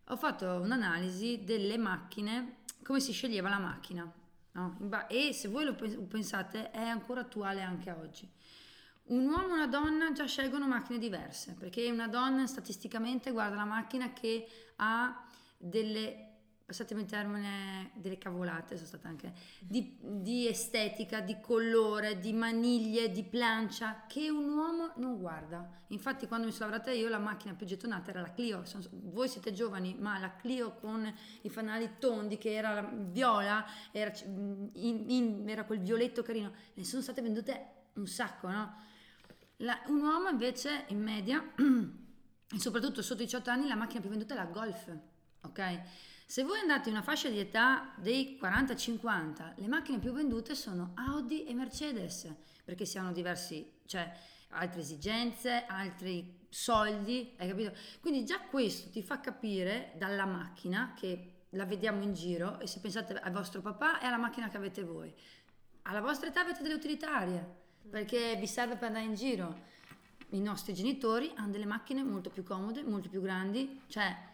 ho 0.08 0.16
fatto 0.16 0.60
un'analisi 0.60 1.44
delle 1.44 1.78
macchine, 1.78 2.56
come 2.82 3.00
si 3.00 3.12
sceglieva 3.12 3.48
la 3.48 3.58
macchina. 3.58 4.10
no? 4.52 4.76
Ba- 4.80 5.06
E 5.06 5.32
se 5.32 5.48
voi 5.48 5.64
lo 5.64 5.74
pe- 5.74 5.88
pensate 6.08 6.70
è 6.70 6.82
ancora 6.82 7.22
attuale 7.22 7.62
anche 7.62 7.90
oggi. 7.90 8.28
Un 9.06 9.26
uomo 9.26 9.48
e 9.48 9.52
una 9.52 9.66
donna 9.66 10.12
già 10.12 10.26
scelgono 10.26 10.66
macchine 10.66 10.98
diverse, 10.98 11.54
perché 11.58 11.90
una 11.90 12.08
donna 12.08 12.46
statisticamente 12.46 13.30
guarda 13.32 13.56
la 13.56 13.64
macchina 13.64 14.12
che 14.12 14.46
ha 14.76 15.26
delle, 15.64 16.28
passatemi 16.64 17.02
il 17.02 17.06
termine, 17.06 17.90
delle 17.94 18.18
cavolate, 18.18 18.76
sono 18.76 18.86
state 18.88 19.06
anche, 19.06 19.32
di, 19.60 19.96
di 20.00 20.46
estetica, 20.46 21.20
di 21.20 21.38
colore, 21.40 22.18
di 22.18 22.32
maniglie, 22.32 23.10
di 23.10 23.22
plancia, 23.22 24.04
che 24.06 24.30
un 24.30 24.48
uomo 24.48 24.92
non 24.96 25.18
guarda. 25.18 25.68
Infatti 25.88 26.26
quando 26.26 26.46
mi 26.46 26.52
sono 26.52 26.70
laureata 26.70 26.90
io 26.92 27.08
la 27.08 27.18
macchina 27.18 27.54
più 27.54 27.66
gettonata 27.66 28.10
era 28.10 28.20
la 28.20 28.32
Clio, 28.32 28.64
Sono- 28.64 28.84
voi 28.90 29.28
siete 29.28 29.52
giovani, 29.52 29.94
ma 29.98 30.18
la 30.18 30.34
Clio 30.36 30.74
con 30.76 31.12
i 31.42 31.48
fanali 31.50 31.92
tondi, 31.98 32.38
che 32.38 32.52
era 32.54 32.72
la 32.74 32.90
viola, 32.92 33.64
era, 33.92 34.10
c- 34.10 34.24
in- 34.24 35.04
in- 35.08 35.48
era 35.48 35.64
quel 35.64 35.80
violetto 35.80 36.22
carino, 36.22 36.52
ne 36.74 36.84
sono 36.84 37.02
state 37.02 37.20
vendute 37.22 37.66
un 37.94 38.06
sacco, 38.06 38.48
no? 38.48 38.74
La- 39.58 39.80
un 39.86 40.00
uomo 40.02 40.28
invece 40.30 40.84
in 40.88 41.00
media, 41.02 41.42
soprattutto 42.58 43.02
sotto 43.02 43.22
i 43.22 43.26
18 43.26 43.50
anni, 43.50 43.68
la 43.68 43.76
macchina 43.76 44.00
più 44.00 44.10
venduta 44.10 44.34
è 44.34 44.36
la 44.36 44.44
Golf, 44.46 44.96
ok? 45.44 45.80
Se 46.26 46.42
voi 46.42 46.58
andate 46.58 46.88
in 46.88 46.94
una 46.94 47.04
fascia 47.04 47.28
di 47.28 47.38
età 47.38 47.92
dei 47.96 48.38
40-50, 48.40 49.54
le 49.56 49.68
macchine 49.68 49.98
più 49.98 50.12
vendute 50.12 50.54
sono 50.54 50.92
Audi 50.94 51.44
e 51.44 51.54
Mercedes, 51.54 52.32
perché 52.64 52.84
si 52.86 52.98
hanno 52.98 53.12
diversi, 53.12 53.80
cioè 53.86 54.10
altre 54.48 54.80
esigenze, 54.80 55.64
altri 55.66 56.46
soldi, 56.48 57.34
hai 57.38 57.48
capito? 57.48 57.72
Quindi 58.00 58.24
già 58.24 58.40
questo 58.40 58.90
ti 58.90 59.02
fa 59.02 59.20
capire 59.20 59.92
dalla 59.96 60.24
macchina 60.24 60.94
che 60.96 61.46
la 61.50 61.66
vediamo 61.66 62.02
in 62.02 62.14
giro 62.14 62.58
e 62.58 62.66
se 62.66 62.80
pensate 62.80 63.14
al 63.14 63.32
vostro 63.32 63.60
papà 63.60 64.00
è 64.00 64.06
alla 64.06 64.16
macchina 64.16 64.48
che 64.48 64.56
avete 64.56 64.82
voi. 64.82 65.12
Alla 65.82 66.00
vostra 66.00 66.28
età 66.28 66.40
avete 66.40 66.62
delle 66.62 66.74
utilitarie, 66.74 67.62
perché 67.90 68.36
vi 68.36 68.46
serve 68.46 68.76
per 68.76 68.88
andare 68.88 69.04
in 69.04 69.14
giro. 69.14 69.72
I 70.30 70.40
nostri 70.40 70.74
genitori 70.74 71.30
hanno 71.36 71.52
delle 71.52 71.66
macchine 71.66 72.02
molto 72.02 72.30
più 72.30 72.42
comode, 72.42 72.82
molto 72.82 73.08
più 73.08 73.20
grandi, 73.20 73.82
cioè 73.88 74.32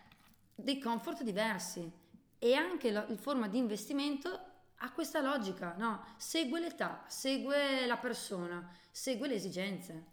dei 0.62 0.78
comfort 0.78 1.22
diversi. 1.22 1.90
E 2.38 2.54
anche 2.54 2.90
la, 2.90 3.04
il 3.08 3.18
forma 3.18 3.48
di 3.48 3.58
investimento 3.58 4.40
ha 4.82 4.90
questa 4.92 5.20
logica, 5.20 5.74
no? 5.76 6.04
Segue 6.16 6.58
l'età, 6.60 7.04
segue 7.06 7.86
la 7.86 7.96
persona, 7.96 8.66
segue 8.90 9.28
le 9.28 9.34
esigenze. 9.34 10.04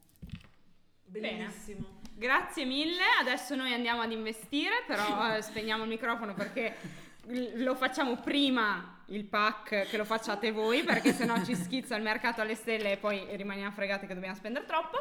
Bellissimo. 1.06 2.00
Grazie 2.14 2.66
mille, 2.66 3.04
adesso 3.20 3.56
noi 3.56 3.74
andiamo 3.74 4.02
ad 4.02 4.12
investire, 4.12 4.84
però 4.86 5.36
eh, 5.38 5.41
spegniamo 5.41 5.84
il 5.84 5.89
microfono 5.89 6.34
perché 6.34 6.76
lo 7.56 7.76
facciamo 7.76 8.18
prima 8.18 9.04
il 9.08 9.24
pack 9.26 9.88
che 9.88 9.98
lo 9.98 10.06
facciate 10.06 10.52
voi 10.52 10.84
perché 10.84 11.14
sennò 11.14 11.43
ci 11.43 11.56
schizza 11.56 11.95
il 11.95 12.04
mercato 12.04 12.41
alle 12.41 12.56
stelle 12.56 12.93
e 12.93 12.98
poi 12.98 13.26
rimaniamo 13.36 13.72
fregati 13.72 14.06
che 14.06 14.14
dobbiamo 14.14 14.36
spendere 14.36 14.66
troppo. 14.66 14.98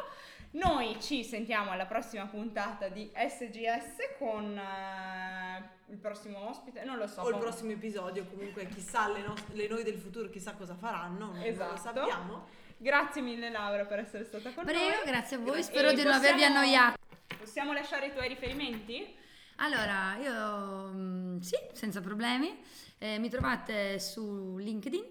Noi 0.57 0.99
ci 0.99 1.23
sentiamo 1.23 1.69
alla 1.71 1.85
prossima 1.85 2.25
puntata 2.25 2.87
di 2.87 3.11
SGS 3.13 4.15
con 4.17 4.57
eh, 4.57 5.69
il 5.91 5.97
prossimo 5.97 6.49
ospite, 6.49 6.83
non 6.83 6.97
lo 6.97 7.05
so. 7.05 7.21
O 7.21 7.27
il 7.29 7.35
poi- 7.35 7.41
prossimo 7.43 7.71
episodio, 7.71 8.25
comunque 8.25 8.67
chissà 8.67 9.07
le, 9.11 9.21
nos- 9.21 9.45
le 9.53 9.67
noi 9.67 9.83
del 9.83 9.99
futuro, 9.99 10.29
chissà 10.29 10.53
cosa 10.55 10.73
faranno, 10.75 11.27
non 11.27 11.41
Esatto. 11.43 11.71
lo 11.71 11.77
sappiamo. 11.77 12.47
Grazie 12.77 13.21
mille 13.21 13.49
Laura 13.51 13.85
per 13.85 13.99
essere 13.99 14.23
stata 14.23 14.51
con 14.51 14.63
Prego, 14.65 14.79
noi. 14.79 15.05
grazie 15.05 15.35
a 15.37 15.39
voi, 15.39 15.61
spero 15.61 15.89
E 15.89 15.93
di 15.95 16.01
non 16.03 16.13
avervi 16.13 16.39
possiamo- 16.41 16.57
annoiato. 16.59 16.95
Possiamo 17.37 17.73
lasciare 17.73 18.07
i 18.07 18.11
tuoi 18.13 18.27
riferimenti? 18.27 19.15
Allora, 19.57 20.15
io 20.17 20.91
mm, 20.91 21.39
sì, 21.39 21.55
senza 21.73 22.01
problemi. 22.01 22.59
Eh, 22.97 23.19
mi 23.19 23.29
trovate 23.29 23.99
su 23.99 24.57
LinkedIn, 24.57 25.03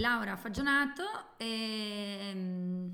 Laura 0.00 0.36
Fagionato 0.36 1.04
e 1.36 2.32
mm, 2.34 2.88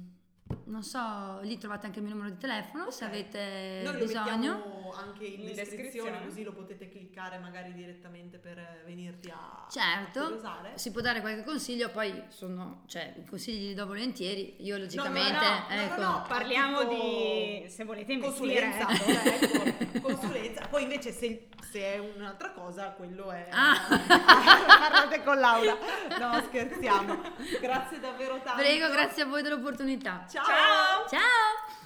non 0.67 0.83
so, 0.83 1.39
lì 1.43 1.59
trovate 1.59 1.87
anche 1.87 1.99
il 1.99 2.05
mio 2.05 2.15
numero 2.15 2.33
di 2.33 2.39
telefono 2.39 2.91
se 2.91 3.05
Ok. 3.05 3.11
avete 3.11 3.81
Noi 3.85 3.93
lo 3.95 3.99
bisogno. 3.99 4.27
mettiamo 4.55 4.93
anche 4.97 5.25
in, 5.25 5.41
In 5.41 5.47
descrizione, 5.55 5.83
descrizione. 5.83 6.25
così 6.25 6.43
lo 6.45 6.53
potete 6.53 6.89
cliccare 6.89 7.39
magari 7.39 7.73
direttamente 7.73 8.39
per 8.39 8.83
venirti 8.85 9.31
a 9.31 9.67
Certo, 9.71 10.23
curiosare. 10.23 10.73
si 10.77 10.91
può 10.93 11.01
dare 11.01 11.21
qualche 11.21 11.43
consiglio, 11.45 11.91
poi 11.91 12.23
sono, 12.29 12.83
cioè, 12.87 13.15
i 13.17 13.25
consigli 13.29 13.69
li 13.69 13.75
do 13.75 13.87
volentieri, 13.87 14.57
io 14.65 14.77
logicamente, 14.79 15.45
no, 15.45 15.67
no, 15.69 15.75
no, 15.75 15.81
ecco. 15.83 16.01
no, 16.01 16.11
no, 16.11 16.25
Parliamo 16.29 16.79
tipo 16.89 16.93
di 16.95 17.65
se 17.69 17.85
volete 17.85 18.13
investire. 18.13 18.61
consulenza, 18.71 18.89
ecco, 19.91 20.01
consulenza. 20.01 20.67
Poi 20.69 20.83
invece 20.85 21.11
se, 21.13 21.49
se 21.71 21.81
è 21.95 21.99
un'altra 21.99 22.51
cosa, 22.53 22.91
quello 22.91 23.31
è 23.33 23.49
Ah. 23.51 23.75
parlate 24.79 25.23
con 25.25 25.39
Laura. 25.39 25.77
No, 26.19 26.43
scherziamo. 26.47 27.21
Grazie 27.61 27.99
davvero 28.01 28.41
tanto. 28.43 28.61
Prego, 28.63 28.89
grazie 28.91 29.23
a 29.23 29.27
voi 29.27 29.43
dell'opportunità. 29.43 30.25
Ciao. 30.37 30.45
Ciao. 30.45 31.09
Ciao. 31.09 31.86